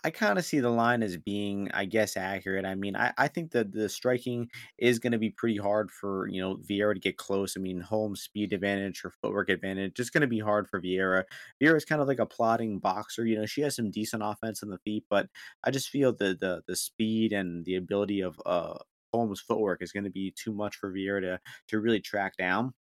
I 0.03 0.09
kind 0.09 0.37
of 0.39 0.45
see 0.45 0.59
the 0.59 0.69
line 0.69 1.03
as 1.03 1.17
being, 1.17 1.69
I 1.73 1.85
guess, 1.85 2.17
accurate. 2.17 2.65
I 2.65 2.75
mean, 2.75 2.95
I, 2.95 3.13
I 3.17 3.27
think 3.27 3.51
that 3.51 3.71
the 3.71 3.87
striking 3.89 4.49
is 4.77 4.99
going 4.99 5.11
to 5.11 5.17
be 5.17 5.29
pretty 5.29 5.57
hard 5.57 5.91
for, 5.91 6.27
you 6.27 6.41
know, 6.41 6.57
Vieira 6.57 6.93
to 6.93 6.99
get 6.99 7.17
close. 7.17 7.55
I 7.57 7.59
mean, 7.59 7.81
Holm 7.81 8.15
speed 8.15 8.53
advantage 8.53 9.03
or 9.05 9.11
footwork 9.11 9.49
advantage, 9.49 9.93
just 9.93 10.13
going 10.13 10.21
to 10.21 10.27
be 10.27 10.39
hard 10.39 10.67
for 10.69 10.81
Vieira. 10.81 11.23
Vieira 11.61 11.75
is 11.77 11.85
kind 11.85 12.01
of 12.01 12.07
like 12.07 12.19
a 12.19 12.25
plotting 12.25 12.79
boxer. 12.79 13.25
You 13.25 13.37
know, 13.39 13.45
she 13.45 13.61
has 13.61 13.75
some 13.75 13.91
decent 13.91 14.23
offense 14.25 14.63
on 14.63 14.69
the 14.69 14.79
feet, 14.79 15.05
but 15.09 15.29
I 15.63 15.71
just 15.71 15.89
feel 15.89 16.13
the 16.13 16.35
the 16.39 16.63
the 16.67 16.75
speed 16.75 17.33
and 17.33 17.65
the 17.65 17.75
ability 17.75 18.21
of 18.21 18.39
uh 18.45 18.77
Holmes' 19.13 19.41
footwork 19.41 19.81
is 19.81 19.91
going 19.91 20.05
to 20.05 20.09
be 20.09 20.31
too 20.31 20.53
much 20.53 20.75
for 20.77 20.91
Vieira 20.91 21.21
to 21.21 21.39
to 21.67 21.79
really 21.79 21.99
track 22.01 22.37
down. 22.37 22.73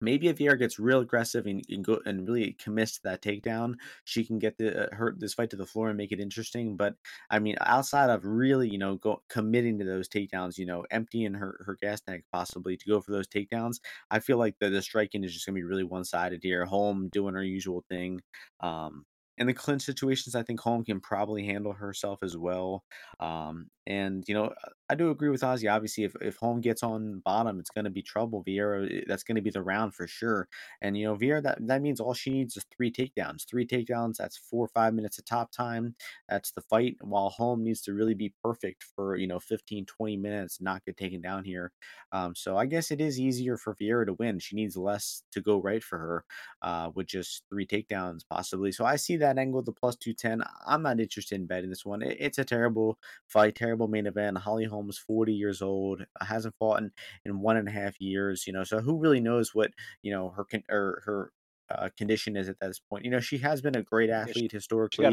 Maybe 0.00 0.28
if 0.28 0.38
Vieira 0.38 0.58
gets 0.58 0.78
real 0.78 1.00
aggressive 1.00 1.46
and, 1.46 1.62
and 1.68 1.84
go 1.84 2.00
and 2.06 2.26
really 2.28 2.52
commits 2.52 2.94
to 2.96 3.02
that 3.04 3.22
takedown, 3.22 3.74
she 4.04 4.24
can 4.24 4.38
get 4.38 4.56
the 4.58 4.86
uh, 4.92 4.94
her 4.94 5.14
this 5.18 5.34
fight 5.34 5.50
to 5.50 5.56
the 5.56 5.66
floor 5.66 5.88
and 5.88 5.96
make 5.96 6.12
it 6.12 6.20
interesting. 6.20 6.76
But 6.76 6.94
I 7.30 7.38
mean, 7.38 7.56
outside 7.60 8.10
of 8.10 8.24
really, 8.24 8.68
you 8.68 8.78
know, 8.78 8.96
go 8.96 9.22
committing 9.28 9.78
to 9.78 9.84
those 9.84 10.08
takedowns, 10.08 10.58
you 10.58 10.66
know, 10.66 10.84
emptying 10.90 11.34
her 11.34 11.62
her 11.66 11.76
gas 11.80 12.00
tank 12.00 12.24
possibly 12.32 12.76
to 12.76 12.86
go 12.88 13.00
for 13.00 13.12
those 13.12 13.28
takedowns, 13.28 13.80
I 14.10 14.20
feel 14.20 14.38
like 14.38 14.58
the 14.58 14.70
the 14.70 14.82
striking 14.82 15.24
is 15.24 15.32
just 15.34 15.46
gonna 15.46 15.56
be 15.56 15.64
really 15.64 15.84
one 15.84 16.04
sided 16.04 16.40
here. 16.42 16.64
Holm 16.64 17.08
doing 17.08 17.34
her 17.34 17.44
usual 17.44 17.84
thing. 17.88 18.20
Um, 18.60 19.04
in 19.38 19.46
the 19.46 19.54
clinch 19.54 19.82
situations, 19.82 20.34
I 20.34 20.42
think 20.42 20.60
Holm 20.60 20.84
can 20.84 21.00
probably 21.00 21.44
handle 21.46 21.72
herself 21.72 22.22
as 22.22 22.36
well. 22.36 22.84
Um, 23.20 23.70
and 23.86 24.24
you 24.28 24.34
know, 24.34 24.52
I 24.90 24.94
do 24.94 25.10
agree 25.10 25.30
with 25.30 25.40
Ozzy. 25.40 25.72
Obviously, 25.72 26.04
if 26.04 26.14
if 26.20 26.36
Holm 26.36 26.60
gets 26.60 26.82
on 26.82 27.20
bottom, 27.24 27.58
it's 27.58 27.70
going 27.70 27.86
to 27.86 27.90
be 27.90 28.02
trouble. 28.02 28.44
Vieira, 28.44 29.00
eh, 29.00 29.04
that's 29.06 29.22
going 29.24 29.36
to 29.36 29.42
be 29.42 29.50
the 29.50 29.62
round 29.62 29.94
for 29.94 30.06
sure. 30.06 30.48
And 30.82 30.96
you 30.96 31.06
know, 31.06 31.16
Vieira, 31.16 31.42
that 31.42 31.66
that 31.66 31.80
means 31.82 32.00
all 32.00 32.12
she 32.14 32.30
needs 32.30 32.56
is 32.56 32.66
three 32.76 32.92
takedowns. 32.92 33.46
Three 33.48 33.66
takedowns. 33.66 34.16
That's 34.16 34.36
four 34.36 34.64
or 34.66 34.68
five 34.68 34.92
minutes 34.94 35.18
of 35.18 35.24
top 35.24 35.52
time. 35.52 35.94
That's 36.28 36.50
the 36.52 36.60
fight. 36.60 36.96
While 37.00 37.30
Holm 37.30 37.64
needs 37.64 37.80
to 37.82 37.94
really 37.94 38.14
be 38.14 38.34
perfect 38.42 38.84
for 38.94 39.16
you 39.16 39.26
know 39.26 39.40
15, 39.40 39.86
20 39.86 40.16
minutes, 40.16 40.60
not 40.60 40.84
get 40.84 40.96
taken 40.96 41.20
down 41.22 41.44
here. 41.44 41.72
Um, 42.12 42.34
so 42.34 42.56
I 42.56 42.66
guess 42.66 42.90
it 42.90 43.00
is 43.00 43.18
easier 43.20 43.56
for 43.56 43.74
Vieira 43.74 44.06
to 44.06 44.14
win. 44.14 44.38
She 44.38 44.56
needs 44.56 44.76
less 44.76 45.22
to 45.32 45.40
go 45.40 45.60
right 45.60 45.82
for 45.82 45.98
her, 45.98 46.24
uh, 46.62 46.90
with 46.94 47.06
just 47.06 47.44
three 47.50 47.66
takedowns 47.66 48.20
possibly. 48.28 48.72
So 48.72 48.84
I 48.84 48.96
see 48.96 49.16
that 49.18 49.27
angle, 49.36 49.62
the 49.62 49.72
plus 49.72 49.96
two 49.96 50.14
ten. 50.14 50.42
I'm 50.64 50.82
not 50.82 51.00
interested 51.00 51.34
in 51.34 51.46
betting 51.46 51.68
this 51.68 51.84
one. 51.84 52.00
It, 52.00 52.16
it's 52.20 52.38
a 52.38 52.44
terrible 52.44 52.98
fight, 53.26 53.56
terrible 53.56 53.88
main 53.88 54.06
event. 54.06 54.38
Holly 54.38 54.64
Holmes, 54.64 54.96
40 54.96 55.34
years 55.34 55.60
old, 55.60 56.06
hasn't 56.20 56.54
fought 56.56 56.80
in, 56.80 56.92
in 57.24 57.40
one 57.40 57.56
and 57.56 57.68
a 57.68 57.72
half 57.72 58.00
years, 58.00 58.46
you 58.46 58.52
know, 58.52 58.64
so 58.64 58.80
who 58.80 58.96
really 58.96 59.20
knows 59.20 59.54
what, 59.54 59.72
you 60.02 60.12
know, 60.12 60.30
her 60.30 60.44
con- 60.44 60.64
or 60.70 61.02
her 61.04 61.32
uh, 61.70 61.88
condition 61.96 62.36
is 62.36 62.48
at 62.48 62.58
this 62.60 62.78
point. 62.78 63.04
You 63.04 63.10
know, 63.10 63.20
she 63.20 63.38
has 63.38 63.60
been 63.60 63.76
a 63.76 63.82
great 63.82 64.08
Yeah, 64.08 64.24
she, 64.26 64.30
athlete 64.30 64.52
historically. 64.52 65.04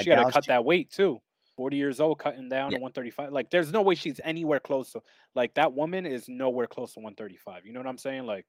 she 0.00 0.10
gotta 0.10 0.30
cut 0.30 0.44
she, 0.44 0.48
that 0.48 0.64
weight 0.64 0.90
too. 0.90 1.20
40 1.56 1.76
years 1.76 2.00
old, 2.00 2.18
cutting 2.18 2.48
down 2.48 2.72
yeah, 2.72 2.78
to 2.78 2.82
135. 2.82 3.32
Like, 3.32 3.50
there's 3.50 3.72
no 3.72 3.82
way 3.82 3.94
she's 3.94 4.20
anywhere 4.24 4.60
close 4.60 4.92
to 4.92 5.02
like 5.34 5.54
that 5.54 5.72
woman 5.72 6.06
is 6.06 6.28
nowhere 6.28 6.66
close 6.66 6.94
to 6.94 7.00
135. 7.00 7.66
You 7.66 7.72
know 7.72 7.80
what 7.80 7.86
I'm 7.86 7.98
saying? 7.98 8.26
Like, 8.26 8.46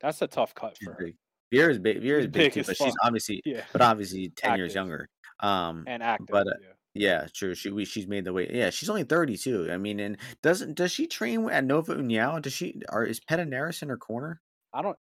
that's 0.00 0.22
a 0.22 0.26
tough 0.26 0.54
cut 0.54 0.76
she's 0.78 0.86
for 0.86 0.92
her. 0.94 1.04
big. 1.06 1.16
Vieira's 1.54 1.78
big. 1.78 2.02
Vieira's 2.02 2.26
big 2.26 2.32
big 2.32 2.52
too, 2.52 2.62
but 2.64 2.76
she's 2.76 2.94
obviously, 3.02 3.42
Yeah, 3.44 3.64
but 3.72 3.82
obviously 3.82 4.30
10 4.30 4.58
years 4.58 4.74
younger. 4.74 5.08
Um, 5.40 5.84
and 5.86 6.02
active. 6.02 6.28
but 6.30 6.46
uh, 6.46 6.50
Yeah. 6.94 7.22
yeah, 7.22 7.26
true. 7.34 7.54
She 7.54 7.70
we, 7.70 7.84
she's 7.84 8.06
made 8.06 8.24
the 8.24 8.32
way. 8.32 8.48
Yeah, 8.52 8.70
she's 8.70 8.88
only 8.88 9.04
32. 9.04 9.70
I 9.70 9.76
mean, 9.76 10.00
and 10.00 10.16
doesn't 10.42 10.74
does 10.74 10.92
she 10.92 11.06
train 11.06 11.48
at 11.50 11.64
Nova 11.64 11.94
União? 11.96 12.40
Does 12.40 12.52
she 12.52 12.80
or 12.90 13.04
is 13.04 13.20
Pederneiras 13.20 13.82
in 13.82 13.88
her 13.88 13.96
corner? 13.96 14.40
I 14.72 14.82
don't 14.82 14.98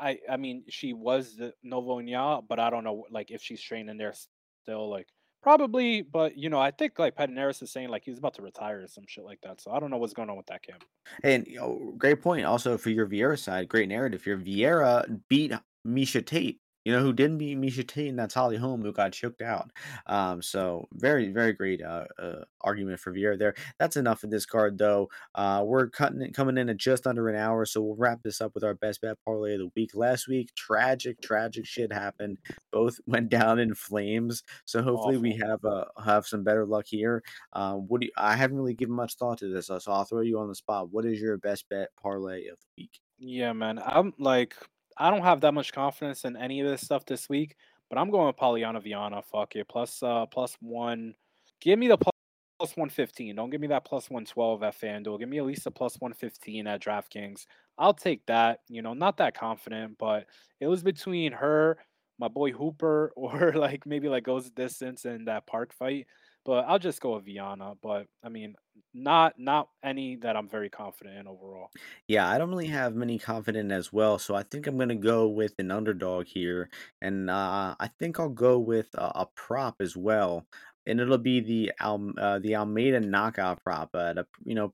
I 0.00 0.18
I 0.30 0.36
mean, 0.36 0.64
she 0.68 0.92
was 0.92 1.36
the 1.36 1.54
Nova 1.62 1.90
União, 2.02 2.42
but 2.46 2.58
I 2.58 2.70
don't 2.70 2.84
know 2.84 3.04
like 3.10 3.30
if 3.30 3.42
she's 3.42 3.60
training 3.60 3.96
there 3.98 4.14
still. 4.62 4.88
Like 4.90 5.08
probably, 5.42 6.02
but 6.02 6.36
you 6.36 6.50
know, 6.50 6.58
I 6.58 6.70
think 6.70 6.98
like 6.98 7.14
Pederneiras 7.16 7.62
is 7.62 7.70
saying 7.70 7.88
like 7.88 8.02
he's 8.04 8.18
about 8.18 8.34
to 8.34 8.42
retire 8.42 8.82
or 8.82 8.86
some 8.88 9.04
shit 9.06 9.24
like 9.24 9.40
that. 9.42 9.60
So 9.60 9.70
I 9.70 9.78
don't 9.78 9.90
know 9.90 9.98
what's 9.98 10.12
going 10.14 10.28
on 10.30 10.36
with 10.36 10.46
that 10.46 10.62
camp. 10.62 10.84
And 11.22 11.46
you 11.46 11.56
know, 11.58 11.94
great 11.96 12.20
point. 12.20 12.44
Also 12.44 12.76
for 12.76 12.90
your 12.90 13.06
Vieira 13.06 13.38
side, 13.38 13.68
great 13.68 13.88
narrative 13.88 14.24
here. 14.24 14.36
Vieira 14.38 15.20
beat 15.28 15.52
Miesha 15.86 16.24
Tate. 16.24 16.60
You 16.86 16.92
know 16.92 17.02
who 17.02 17.12
didn't 17.12 17.38
beat 17.38 17.58
Miesha 17.58 17.84
Tate, 17.84 18.10
and 18.10 18.18
that's 18.18 18.34
Holly 18.34 18.56
Holm, 18.56 18.80
who 18.80 18.92
got 18.92 19.10
choked 19.10 19.42
out. 19.42 19.72
Um, 20.06 20.40
so 20.40 20.86
very, 20.92 21.32
very 21.32 21.52
great 21.52 21.82
uh, 21.82 22.04
uh, 22.16 22.44
argument 22.60 23.00
for 23.00 23.12
Vieira 23.12 23.36
there. 23.36 23.54
That's 23.80 23.96
enough 23.96 24.22
of 24.22 24.30
this 24.30 24.46
card, 24.46 24.78
though. 24.78 25.08
Uh, 25.34 25.64
we're 25.66 25.88
cutting 25.88 26.22
it, 26.22 26.32
coming 26.32 26.56
in 26.56 26.68
at 26.68 26.76
just 26.76 27.08
under 27.08 27.28
an 27.28 27.34
hour, 27.34 27.66
so 27.66 27.82
we'll 27.82 27.96
wrap 27.96 28.22
this 28.22 28.40
up 28.40 28.54
with 28.54 28.62
our 28.62 28.74
best 28.74 29.00
bet 29.00 29.16
parlay 29.24 29.54
of 29.54 29.58
the 29.58 29.70
week. 29.74 29.96
Last 29.96 30.28
week, 30.28 30.54
tragic, 30.54 31.20
tragic 31.20 31.66
shit 31.66 31.92
happened. 31.92 32.38
Both 32.70 33.00
went 33.08 33.30
down 33.30 33.58
in 33.58 33.74
flames. 33.74 34.44
So 34.64 34.80
hopefully 34.80 35.16
we 35.16 35.40
have 35.44 35.64
uh, 35.64 35.86
have 36.04 36.24
some 36.24 36.44
better 36.44 36.66
luck 36.66 36.84
here. 36.86 37.24
Um, 37.52 37.88
what 37.88 38.00
do 38.00 38.06
you, 38.06 38.12
I 38.16 38.36
haven't 38.36 38.58
really 38.58 38.74
given 38.74 38.94
much 38.94 39.16
thought 39.16 39.38
to 39.38 39.52
this, 39.52 39.70
uh, 39.70 39.80
so 39.80 39.90
I'll 39.90 40.04
throw 40.04 40.20
you 40.20 40.38
on 40.38 40.46
the 40.46 40.54
spot. 40.54 40.92
What 40.92 41.04
is 41.04 41.20
your 41.20 41.36
best 41.36 41.68
bet 41.68 41.88
parlay 42.00 42.46
of 42.46 42.58
the 42.60 42.82
week? 42.82 43.00
Yeah, 43.18 43.52
man. 43.54 43.80
I'm 43.84 44.12
like 44.18 44.54
I 44.98 45.10
don't 45.10 45.22
have 45.22 45.40
that 45.42 45.54
much 45.54 45.72
confidence 45.72 46.24
in 46.24 46.36
any 46.36 46.60
of 46.60 46.68
this 46.68 46.82
stuff 46.82 47.04
this 47.06 47.28
week, 47.28 47.56
but 47.90 47.98
I'm 47.98 48.10
going 48.10 48.26
with 48.26 48.36
Polyana 48.36 48.82
Viana. 48.82 49.22
Fuck 49.22 49.56
it. 49.56 49.68
Plus 49.68 50.02
uh 50.02 50.26
plus 50.26 50.56
one. 50.60 51.14
Give 51.60 51.78
me 51.78 51.88
the 51.88 51.98
plus 51.98 52.12
plus 52.58 52.76
115. 52.76 53.36
Don't 53.36 53.50
give 53.50 53.60
me 53.60 53.66
that 53.68 53.84
plus 53.84 54.08
112 54.10 54.62
at 54.62 54.78
FanDuel. 54.80 55.18
Give 55.18 55.28
me 55.28 55.38
at 55.38 55.44
least 55.46 55.66
a 55.66 55.70
plus 55.70 55.96
115 56.00 56.66
at 56.66 56.82
DraftKings. 56.82 57.46
I'll 57.78 57.94
take 57.94 58.24
that. 58.26 58.60
You 58.68 58.82
know, 58.82 58.94
not 58.94 59.18
that 59.18 59.36
confident, 59.36 59.98
but 59.98 60.26
it 60.60 60.66
was 60.66 60.82
between 60.82 61.32
her, 61.32 61.78
my 62.18 62.28
boy 62.28 62.52
Hooper, 62.52 63.12
or 63.16 63.52
like 63.54 63.86
maybe 63.86 64.08
like 64.08 64.24
goes 64.24 64.50
distance 64.50 65.04
in 65.04 65.26
that 65.26 65.46
park 65.46 65.74
fight. 65.74 66.06
But 66.46 66.64
I'll 66.66 66.78
just 66.78 67.02
go 67.02 67.16
with 67.16 67.26
Viana. 67.26 67.74
But 67.82 68.06
I 68.22 68.30
mean, 68.30 68.54
not 68.94 69.34
not 69.38 69.68
any 69.84 70.16
that 70.16 70.36
I'm 70.36 70.48
very 70.48 70.70
confident 70.70 71.18
in 71.18 71.26
overall. 71.28 71.70
Yeah, 72.08 72.28
I 72.28 72.38
don't 72.38 72.50
really 72.50 72.68
have 72.68 72.94
many 72.94 73.18
confident 73.18 73.72
as 73.72 73.92
well, 73.92 74.18
so 74.18 74.34
I 74.34 74.44
think 74.44 74.66
I'm 74.66 74.78
gonna 74.78 74.94
go 74.94 75.28
with 75.28 75.54
an 75.58 75.70
underdog 75.70 76.26
here, 76.26 76.70
and 77.02 77.28
uh, 77.28 77.74
I 77.78 77.88
think 77.98 78.20
I'll 78.20 78.28
go 78.28 78.58
with 78.58 78.88
a, 78.94 79.22
a 79.22 79.26
prop 79.34 79.76
as 79.80 79.96
well, 79.96 80.46
and 80.86 81.00
it'll 81.00 81.18
be 81.18 81.40
the 81.40 81.72
Al, 81.80 82.12
uh, 82.18 82.38
the 82.38 82.56
Almeida 82.56 83.00
knockout 83.00 83.62
prop 83.64 83.94
at 83.96 84.18
a 84.18 84.26
you 84.44 84.54
know 84.54 84.72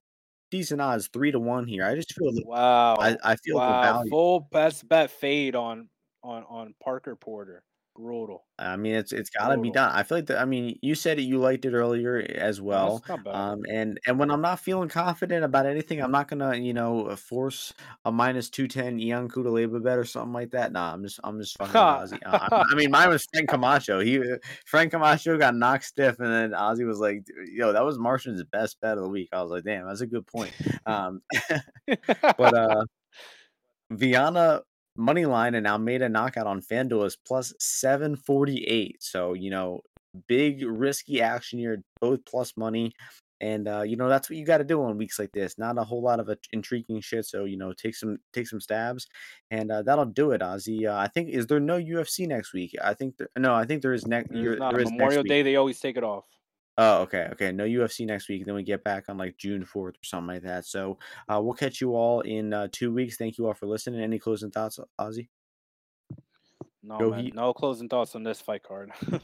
decent 0.51 0.83
odds, 0.83 1.09
three 1.09 1.33
to 1.33 1.41
one 1.41 1.67
here. 1.67 1.87
I 1.87 1.95
just 1.95 2.13
feel 2.13 2.33
the, 2.33 2.45
Wow. 2.45 2.97
I 2.99 3.37
feel 3.37 3.59
the 3.59 3.67
value. 3.81 4.11
Full 4.11 4.41
best 4.41 4.87
bet 4.89 5.11
fade 5.11 5.57
on 5.57 5.89
on 6.23 6.45
on 6.45 6.75
Parker 6.83 7.17
Porter. 7.17 7.65
Brutal. 7.95 8.47
I 8.59 8.77
mean, 8.77 8.95
it's 8.95 9.13
it's 9.13 9.29
gotta 9.29 9.59
be 9.59 9.71
done. 9.71 9.91
I 9.93 10.03
feel 10.03 10.19
like 10.19 10.27
the 10.27 10.39
I 10.41 10.47
mean, 10.47 10.79
you 10.81 10.95
said 10.95 11.19
it, 11.19 11.23
you 11.23 11.39
liked 11.39 11.67
it 11.67 11.75
earlier 11.75 12.17
as 12.37 12.59
No, 12.71 12.99
well. 12.99 13.05
Um, 13.31 13.61
and 13.71 14.01
and 14.07 14.19
when 14.19 14.31
I'm 14.31 14.41
not 14.41 14.61
feeling 14.61 14.89
confident 14.89 15.45
about 15.45 15.67
anything, 15.67 16.01
I'm 16.01 16.11
not 16.11 16.29
gonna, 16.29 16.57
you 16.57 16.73
know, 16.73 17.09
uh, 17.09 17.17
force 17.17 17.75
a 18.07 18.13
minus 18.13 18.49
210 18.49 18.99
Ian 18.99 19.29
Cutelaba 19.29 19.83
bet 19.83 19.99
or 19.99 20.05
something 20.05 20.33
like 20.33 20.53
that. 20.53 20.73
Nah, 20.73 20.93
I'm 20.95 21.03
just 21.03 21.21
I'm 21.23 21.39
just 21.39 21.59
fucking 21.59 21.85
Ozzy. 21.87 22.19
Uh, 22.25 22.39
I, 22.51 22.63
I 22.73 22.75
mean, 22.77 22.91
mine 22.91 23.11
was 23.11 23.27
Frank 23.33 23.51
Camacho. 23.51 24.01
He 24.01 24.19
uh, 24.19 24.37
Frank 24.65 24.93
Camacho 24.93 25.37
got 25.37 25.55
knocked 25.55 25.85
stiff, 25.85 26.19
and 26.19 26.33
then 26.33 26.53
Ozzy 26.53 26.87
was 26.87 26.99
like, 26.99 27.27
"Yo, 27.53 27.73
that 27.75 27.85
was 27.85 27.99
Martian's 27.99 28.43
best 28.45 28.81
bet 28.81 28.97
of 28.97 29.05
the 29.05 29.11
week." 29.11 29.29
I 29.33 29.43
was 29.43 29.51
like, 29.51 29.65
"Damn, 29.65 29.87
that's 29.87 30.01
a 30.01 30.07
good 30.07 30.27
point." 30.27 30.53
Um, 30.87 31.21
but 32.39 32.55
uh. 32.55 32.85
Viana 33.91 34.63
money 34.97 35.27
line 35.27 35.55
and 35.55 35.67
Almeida 35.67 36.09
knockout 36.09 36.47
on 36.47 36.61
FanDuel 36.61 37.07
is 37.07 37.17
plus 37.17 37.53
748. 37.59 39.03
So, 39.03 39.35
you 39.35 39.51
know, 39.51 39.81
big 40.29 40.63
risky 40.65 41.23
action 41.23 41.59
here, 41.59 41.83
both 42.01 42.25
plus 42.27 42.57
money. 42.57 42.93
And 43.41 43.67
uh, 43.67 43.83
you 43.83 43.97
know, 43.97 44.09
that's 44.09 44.31
what 44.31 44.37
you 44.37 44.47
got 44.47 44.59
to 44.59 44.65
do 44.65 44.81
on 44.85 44.97
weeks 44.97 45.19
like 45.19 45.33
this. 45.33 45.59
Not 45.59 45.77
a 45.77 45.83
whole 45.83 46.01
lot 46.01 46.21
of 46.21 46.29
uh, 46.29 46.37
intriguing 46.53 47.01
shit. 47.01 47.27
So, 47.27 47.45
you 47.45 47.57
know, 47.57 47.73
take 47.73 47.97
some 47.97 48.19
take 48.33 48.47
some 48.47 48.61
stabs 48.61 49.09
and 49.51 49.73
uh, 49.73 49.83
that'll 49.83 50.05
do 50.05 50.31
it, 50.31 50.43
Ozzy. 50.43 50.89
Uh, 50.89 50.97
I 50.97 51.09
think 51.09 51.29
is 51.29 51.49
there 51.49 51.59
no 51.59 51.77
UFC 51.77 52.29
next 52.29 52.53
week? 52.53 52.77
I 52.83 52.95
think 52.95 53.17
there, 53.17 53.29
no, 53.37 53.53
I 53.53 53.65
think 53.65 53.83
there 53.83 53.95
is 53.95 54.07
next 54.07 54.31
There's 54.33 54.61
not 54.61 54.73
there 54.73 54.83
is 54.83 54.93
Memorial 54.93 55.25
week. 55.25 55.31
Day, 55.31 55.43
they 55.43 55.57
always 55.57 55.81
take 55.81 55.97
it 55.97 56.05
off. 56.05 56.25
Oh, 56.79 57.03
okay, 57.03 57.29
okay. 57.33 57.53
No 57.53 57.65
UFC 57.65 58.07
next 58.07 58.29
week. 58.29 58.47
Then 58.47 58.55
we 58.55 58.63
get 58.63 58.83
back 58.83 59.05
on 59.09 59.19
like 59.19 59.37
June 59.37 59.63
4th 59.63 59.77
or 59.77 59.95
something 60.03 60.35
like 60.35 60.43
that. 60.43 60.65
So 60.65 60.99
uh, 61.29 61.41
we'll 61.43 61.55
catch 61.55 61.81
you 61.81 61.95
all 61.95 62.21
in 62.23 62.53
uh, 62.53 62.69
two 62.73 62.93
weeks. 62.93 63.17
Thank 63.17 63.37
you 63.37 63.47
all 63.47 63.55
for 63.55 63.67
listening. 63.67 64.01
Any 64.01 64.19
closing 64.19 64.51
thoughts, 64.51 64.79
Ozzy? 64.99 65.29
No 66.83 66.99
Go 66.99 67.11
man. 67.11 67.21
Heat. 67.21 67.35
No 67.35 67.53
closing 67.53 67.89
thoughts 67.89 68.15
on 68.15 68.23
this 68.23 68.41
fight 68.41 68.63
card. 68.63 68.91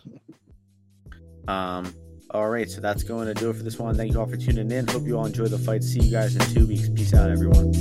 Um, 1.48 1.92
All 2.30 2.50
right, 2.50 2.70
so 2.70 2.80
that's 2.82 3.02
going 3.02 3.26
to 3.26 3.34
do 3.34 3.48
it 3.48 3.56
for 3.56 3.62
this 3.62 3.78
one. 3.78 3.96
Thank 3.96 4.12
you 4.12 4.20
all 4.20 4.26
for 4.26 4.36
tuning 4.36 4.70
in. 4.70 4.86
Hope 4.86 5.06
you 5.06 5.16
all 5.18 5.24
enjoy 5.24 5.46
the 5.46 5.58
fight. 5.58 5.82
See 5.82 6.00
you 6.00 6.12
guys 6.12 6.36
in 6.36 6.42
two 6.54 6.66
weeks. 6.66 6.90
Peace 6.90 7.14
out, 7.14 7.30
everyone. 7.30 7.72